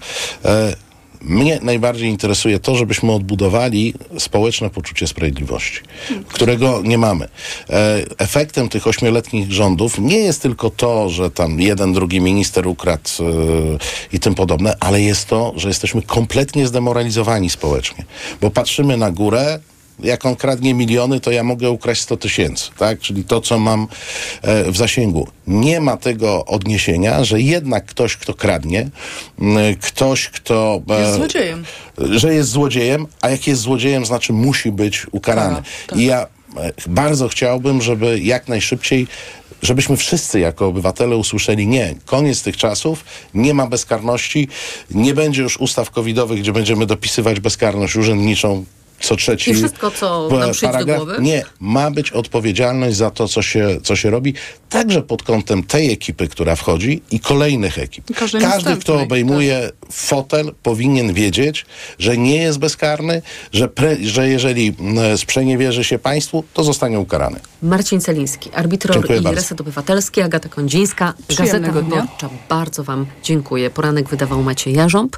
Mnie 1.25 1.59
najbardziej 1.63 2.09
interesuje 2.09 2.59
to, 2.59 2.75
żebyśmy 2.75 3.13
odbudowali 3.13 3.95
społeczne 4.19 4.71
poczucie 4.71 5.07
sprawiedliwości, 5.07 5.81
którego 6.29 6.83
nie 6.85 6.99
mamy. 6.99 7.29
E, 7.71 8.03
efektem 8.19 8.69
tych 8.69 8.87
ośmioletnich 8.87 9.53
rządów 9.53 9.99
nie 9.99 10.19
jest 10.19 10.43
tylko 10.43 10.71
to, 10.71 11.09
że 11.09 11.31
tam 11.31 11.61
jeden, 11.61 11.93
drugi 11.93 12.21
minister 12.21 12.67
ukradł 12.67 13.11
e, 13.21 13.27
i 14.13 14.21
tym 14.21 14.35
podobne, 14.35 14.77
ale 14.81 15.03
jest 15.03 15.29
to, 15.29 15.53
że 15.57 15.69
jesteśmy 15.69 16.03
kompletnie 16.03 16.67
zdemoralizowani 16.67 17.51
społecznie. 17.51 18.05
Bo 18.41 18.51
patrzymy 18.51 18.97
na 18.97 19.11
górę, 19.11 19.61
jak 20.03 20.27
on 20.27 20.37
kradnie 20.37 20.75
miliony, 20.75 21.21
to 21.21 21.31
ja 21.31 21.45
mogę 21.45 21.71
ukraść 21.71 22.03
100 22.03 22.17
tysięcy, 22.17 22.71
tak? 22.79 22.99
Czyli 23.01 23.25
to, 23.25 23.41
co 23.41 23.59
mam 23.59 23.89
e, 24.43 24.73
w 24.73 24.77
zasięgu. 24.77 25.29
Nie 25.47 25.81
ma 25.81 25.97
tego 25.97 26.45
odniesienia, 26.45 27.25
że 27.25 27.41
jednak 27.41 27.85
ktoś, 27.87 28.17
kto 28.17 28.35
kradnie, 28.35 28.89
ktoś, 29.81 30.29
kto... 30.29 30.83
e, 30.91 31.01
Jest 31.01 31.15
złodziejem. 31.15 31.65
Że 31.99 32.35
jest 32.35 32.51
złodziejem, 32.51 33.07
a 33.21 33.31
jak 33.31 33.47
jest 33.47 33.63
złodziejem, 33.63 34.07
znaczy 34.07 34.33
musi 34.33 34.73
być 34.73 35.07
ukarany. 35.13 35.55
Kara, 35.55 35.67
tak. 35.87 35.99
I 35.99 36.05
ja 36.05 36.27
e, 36.57 36.73
bardzo 36.87 37.29
chciałbym, 37.29 37.83
żeby 37.83 38.21
jak 38.21 38.49
najszybciej 38.49 39.07
żebyśmy 39.63 39.97
wszyscy 39.97 40.41
jako 40.41 40.67
obywatele 40.67 41.17
usłyszeli 41.17 41.67
nie, 41.67 41.95
koniec 42.07 42.43
tych 42.43 42.57
czasów, 42.57 43.05
nie 43.35 43.55
ma 43.55 43.67
bezkarności, 43.67 44.49
nie 44.91 45.15
będzie 45.15 45.43
już 45.43 45.57
ustaw 45.57 45.91
covidowych, 45.91 46.41
gdzie 46.41 46.53
będziemy 46.53 46.87
dopisywać 46.87 47.41
bezkarność 47.41 47.97
urzędniczą 47.97 48.65
co 49.03 49.17
trzeci 49.17 49.51
I 49.51 49.55
wszystko, 49.55 49.91
co 49.91 50.29
nam 50.31 50.53
przyjdzie 50.53 50.67
do 50.67 50.73
paragraf. 50.73 50.97
głowy? 50.97 51.17
Nie, 51.21 51.45
ma 51.61 51.91
być 51.91 52.11
odpowiedzialność 52.11 52.97
za 52.97 53.11
to, 53.11 53.29
co 53.29 53.43
się, 53.43 53.79
co 53.83 53.97
się 53.97 54.11
robi, 54.11 54.35
także 54.69 55.03
pod 55.03 55.23
kątem 55.23 55.63
tej 55.63 55.93
ekipy, 55.93 56.29
która 56.29 56.57
wchodzi 56.57 57.03
i 57.11 57.21
kolejnych 57.21 57.79
ekip. 57.79 58.05
Każdy, 58.17 58.41
następnej, 58.41 58.77
kto 58.77 59.01
obejmuje 59.01 59.71
fotel, 59.93 60.55
powinien 60.63 61.13
wiedzieć, 61.13 61.67
że 61.99 62.17
nie 62.19 62.37
jest 62.37 62.59
bezkarny, 62.59 63.23
że, 63.53 63.69
pre, 63.69 63.97
że 64.03 64.29
jeżeli 64.29 64.75
sprzeniewierzy 65.17 65.85
się 65.85 65.99
państwu, 65.99 66.45
to 66.55 66.65
zostanie 66.65 67.01
ukarany. 67.01 67.41
Marcin 67.63 68.01
Celiński, 68.01 68.51
arbitror 68.55 68.97
Dziękuję 68.97 69.19
i 69.19 69.23
bardzo. 69.23 69.37
Reset 69.37 69.61
Obywatelski, 69.61 70.21
Agata 70.21 70.49
Kondzińska, 70.49 71.15
Gazeta. 71.39 71.73
Wyborcza. 71.73 72.29
Bardzo 72.49 72.85
Wam 72.85 73.07
dziękuję. 73.23 73.71
Poranek 73.71 74.09
wydawał 74.09 74.43
Maciej 74.43 74.75
Jarząb. 74.75 75.17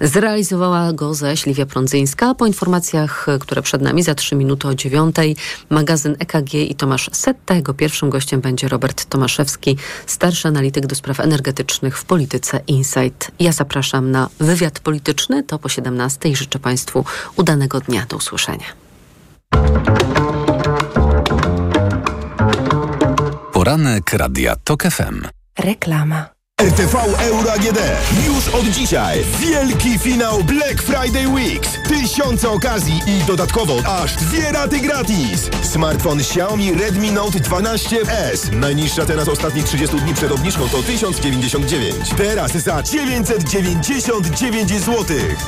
Zrealizowała 0.00 0.92
go 0.92 1.14
zaś 1.14 1.46
Liwia 1.46 1.66
Prądzyńska. 1.66 2.34
Po 2.34 2.46
informacjach, 2.46 3.25
które 3.40 3.62
przed 3.62 3.82
nami 3.82 4.02
za 4.02 4.14
trzy 4.14 4.34
minuty 4.34 4.68
o 4.68 4.74
dziewiątej, 4.74 5.36
magazyn 5.70 6.16
EKG 6.18 6.54
i 6.54 6.74
Tomasz 6.74 7.10
Setta. 7.12 7.54
Jego 7.54 7.74
pierwszym 7.74 8.10
gościem 8.10 8.40
będzie 8.40 8.68
Robert 8.68 9.04
Tomaszewski, 9.04 9.76
starszy 10.06 10.48
analityk 10.48 10.86
do 10.86 10.94
spraw 10.94 11.20
energetycznych 11.20 11.98
w 11.98 12.04
polityce 12.04 12.60
Insight. 12.66 13.30
Ja 13.40 13.52
zapraszam 13.52 14.10
na 14.10 14.28
wywiad 14.40 14.80
polityczny. 14.80 15.42
To 15.42 15.58
po 15.58 15.68
17 15.68 16.28
i 16.28 16.36
życzę 16.36 16.58
Państwu 16.58 17.04
udanego 17.36 17.80
dnia. 17.80 18.06
Do 18.08 18.16
usłyszenia. 18.16 18.66
Poranek 23.52 24.12
Radia 24.12 24.56
TOK 24.64 24.82
FM. 24.82 25.22
Reklama. 25.58 26.35
RTV 26.62 26.94
Euro 27.18 27.52
AGD. 27.52 27.78
Już 28.26 28.48
od 28.48 28.66
dzisiaj 28.66 29.24
wielki 29.38 29.98
finał 29.98 30.44
Black 30.44 30.82
Friday 30.82 31.28
Weeks. 31.28 31.68
Tysiące 31.88 32.50
okazji 32.50 33.00
i 33.06 33.24
dodatkowo 33.26 33.76
aż 33.86 34.16
dwie 34.16 34.52
raty 34.52 34.80
gratis. 34.80 35.50
Smartfon 35.62 36.20
Xiaomi 36.20 36.74
Redmi 36.74 37.12
Note 37.12 37.38
12S. 37.38 38.52
Najniższa 38.52 39.06
cena 39.06 39.24
z 39.24 39.28
ostatnich 39.28 39.64
30 39.64 39.96
dni 39.96 40.14
przed 40.14 40.32
obniżką 40.32 40.68
to 40.68 40.82
1099. 40.82 42.10
Teraz 42.16 42.52
za 42.52 42.82
999 42.82 44.70
zł. 44.70 45.04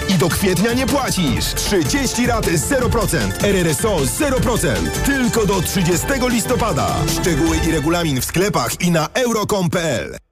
I 0.09 0.15
do 0.15 0.29
kwietnia 0.29 0.73
nie 0.73 0.87
płacisz. 0.87 1.45
30 1.55 2.27
rat 2.27 2.47
0%. 2.47 3.45
RRSO 3.45 3.97
0%. 3.97 4.91
Tylko 5.07 5.47
do 5.47 5.63
30 5.63 6.07
listopada. 6.29 6.95
Szczegóły 7.21 7.57
i 7.69 7.73
regulamin 7.73 8.21
w 8.21 8.25
sklepach 8.25 8.81
i 8.81 8.91
na 8.91 9.09
euro.com.pl. 9.15 10.28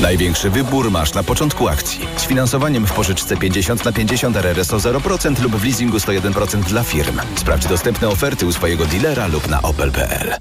Największy 0.00 0.50
wybór 0.50 0.90
masz 0.90 1.14
na 1.14 1.22
początku 1.22 1.68
akcji. 1.68 2.08
Z 2.16 2.24
finansowaniem 2.24 2.86
w 2.86 2.92
pożyczce 2.92 3.36
50 3.36 3.84
na 3.84 3.92
50 3.92 4.36
RRSO 4.36 4.76
0% 4.76 5.42
lub 5.42 5.56
w 5.56 5.64
leasingu 5.64 5.96
101% 5.96 6.60
dla 6.64 6.82
firm. 6.82 7.20
Sprawdź 7.36 7.66
dostępne 7.66 8.08
oferty 8.08 8.46
u 8.46 8.52
swojego 8.52 8.86
dealera 8.86 9.26
lub 9.26 9.48
na 9.48 9.62
opel.pl. 9.62 10.34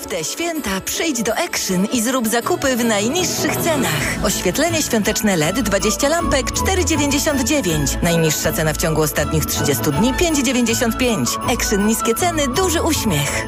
W 0.00 0.06
te 0.06 0.24
święta 0.24 0.80
przyjdź 0.80 1.22
do 1.22 1.38
Action 1.38 1.84
i 1.84 2.02
zrób 2.02 2.28
zakupy 2.28 2.76
w 2.76 2.84
najniższych 2.84 3.56
cenach. 3.56 4.24
Oświetlenie 4.24 4.82
świąteczne 4.82 5.36
LED 5.36 5.60
20 5.60 6.08
lampek 6.08 6.46
4,99. 6.50 8.02
Najniższa 8.02 8.52
cena 8.52 8.72
w 8.72 8.76
ciągu 8.76 9.02
ostatnich 9.02 9.46
30 9.46 9.82
dni 9.90 10.12
5,95. 10.12 11.52
Action 11.54 11.86
niskie 11.86 12.14
ceny, 12.14 12.48
duży 12.48 12.82
uśmiech. 12.82 13.46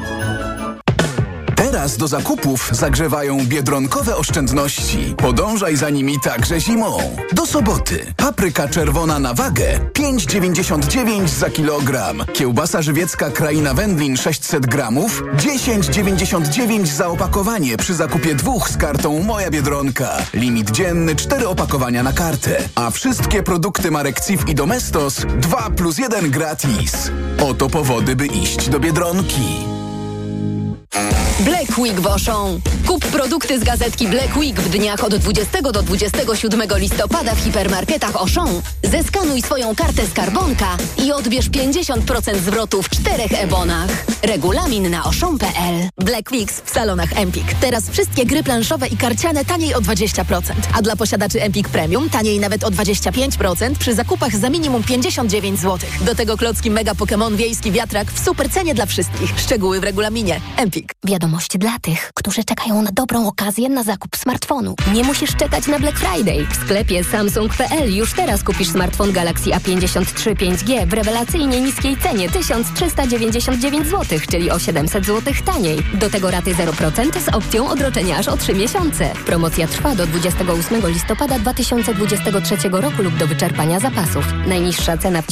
Teraz 1.77 1.97
do 1.97 2.07
zakupów 2.07 2.69
zagrzewają 2.71 3.45
biedronkowe 3.45 4.15
oszczędności. 4.15 5.15
Podążaj 5.17 5.77
za 5.77 5.89
nimi 5.89 6.19
także 6.19 6.59
zimą. 6.61 6.97
Do 7.33 7.45
soboty. 7.45 8.13
Papryka 8.15 8.67
czerwona 8.67 9.19
na 9.19 9.33
wagę 9.33 9.79
5,99 9.93 11.27
za 11.27 11.49
kilogram. 11.49 12.23
Kiełbasa 12.33 12.81
żywiecka 12.81 13.29
Kraina 13.29 13.73
Wędlin 13.73 14.17
600 14.17 14.65
gramów 14.65 15.23
10,99 15.35 16.85
za 16.85 17.07
opakowanie 17.07 17.77
przy 17.77 17.93
zakupie 17.93 18.35
dwóch 18.35 18.69
z 18.69 18.77
kartą 18.77 19.23
Moja 19.23 19.49
Biedronka. 19.51 20.17
Limit 20.33 20.71
dzienny 20.71 21.15
4 21.15 21.47
opakowania 21.47 22.03
na 22.03 22.13
kartę. 22.13 22.57
A 22.75 22.91
wszystkie 22.91 23.43
produkty 23.43 23.91
marek 23.91 24.21
CIF 24.21 24.49
i 24.49 24.55
Domestos 24.55 25.25
2 25.41 25.69
plus 25.69 25.97
1 25.97 26.31
gratis. 26.31 27.11
Oto 27.49 27.69
powody, 27.69 28.15
by 28.15 28.25
iść 28.25 28.69
do 28.69 28.79
Biedronki. 28.79 29.76
Black 31.39 31.77
Week 31.77 31.99
w 31.99 32.07
Auchan. 32.07 32.59
Kup 32.87 33.05
produkty 33.05 33.59
z 33.59 33.63
gazetki 33.63 34.07
Black 34.07 34.37
Week 34.37 34.59
w 34.59 34.69
dniach 34.69 35.03
od 35.03 35.15
20 35.15 35.61
do 35.61 35.83
27 35.83 36.61
listopada 36.75 37.35
w 37.35 37.39
hipermarketach 37.39 38.15
Auchan. 38.15 38.61
Zeskanuj 38.83 39.41
swoją 39.41 39.75
kartę 39.75 40.07
skarbonka 40.07 40.77
i 41.03 41.11
odbierz 41.11 41.49
50% 41.49 42.37
zwrotu 42.37 42.83
w 42.83 42.89
czterech 42.89 43.43
ebonach. 43.43 43.89
Regulamin 44.23 44.89
na 44.89 45.03
auchan.pl. 45.03 45.89
Black 45.97 46.31
Weeks 46.31 46.61
w 46.65 46.69
salonach 46.69 47.17
Empik. 47.17 47.53
Teraz 47.61 47.89
wszystkie 47.89 48.25
gry 48.25 48.43
planszowe 48.43 48.87
i 48.87 48.97
karciane 48.97 49.45
taniej 49.45 49.73
o 49.73 49.81
20%. 49.81 50.41
A 50.73 50.81
dla 50.81 50.95
posiadaczy 50.95 51.41
Empik 51.41 51.69
Premium 51.69 52.09
taniej 52.09 52.39
nawet 52.39 52.63
o 52.63 52.71
25% 52.71 53.75
przy 53.75 53.93
zakupach 53.93 54.35
za 54.35 54.49
minimum 54.49 54.83
59 54.83 55.59
zł. 55.59 55.89
Do 56.01 56.15
tego 56.15 56.37
klocki 56.37 56.71
Mega 56.71 56.93
Pokémon 56.93 57.35
Wiejski 57.35 57.71
Wiatrak 57.71 58.11
w 58.11 58.25
super 58.25 58.49
cenie 58.49 58.73
dla 58.73 58.85
wszystkich. 58.85 59.39
Szczegóły 59.39 59.79
w 59.79 59.83
regulaminie. 59.83 60.41
Empik. 60.57 60.86
Wiadomość 61.03 61.57
dla 61.57 61.79
tych, 61.81 62.11
którzy 62.13 62.43
czekają 62.43 62.81
na 62.81 62.91
dobrą 62.93 63.27
okazję 63.27 63.69
na 63.69 63.83
zakup 63.83 64.17
smartfonu. 64.17 64.75
Nie 64.93 65.03
musisz 65.03 65.35
czekać 65.35 65.67
na 65.67 65.79
Black 65.79 65.99
Friday. 65.99 66.45
W 66.45 66.55
sklepie 66.55 67.03
Samsung.pl 67.03 67.95
już 67.95 68.13
teraz 68.13 68.43
kupisz 68.43 68.69
smartfon 68.69 69.11
Galaxy 69.11 69.49
A53 69.49 70.35
5G 70.35 70.87
w 70.87 70.93
rewelacyjnie 70.93 71.61
niskiej 71.61 71.97
cenie 71.97 72.29
1399 72.29 73.87
zł, 73.87 74.19
czyli 74.31 74.51
o 74.51 74.59
700 74.59 75.05
zł 75.05 75.33
taniej. 75.45 75.77
Do 75.93 76.09
tego 76.09 76.31
raty 76.31 76.53
0% 76.53 77.19
z 77.19 77.35
opcją 77.35 77.69
odroczenia 77.69 78.17
aż 78.17 78.27
o 78.27 78.37
3 78.37 78.53
miesiące. 78.53 79.13
Promocja 79.25 79.67
trwa 79.67 79.95
do 79.95 80.07
28 80.07 80.87
listopada 80.87 81.39
2023 81.39 82.69
roku 82.71 83.03
lub 83.03 83.17
do 83.17 83.27
wyczerpania 83.27 83.79
zapasów. 83.79 84.25
Najniższa 84.47 84.97
cena 84.97 85.21
w 85.21 85.25
ciągu 85.25 85.27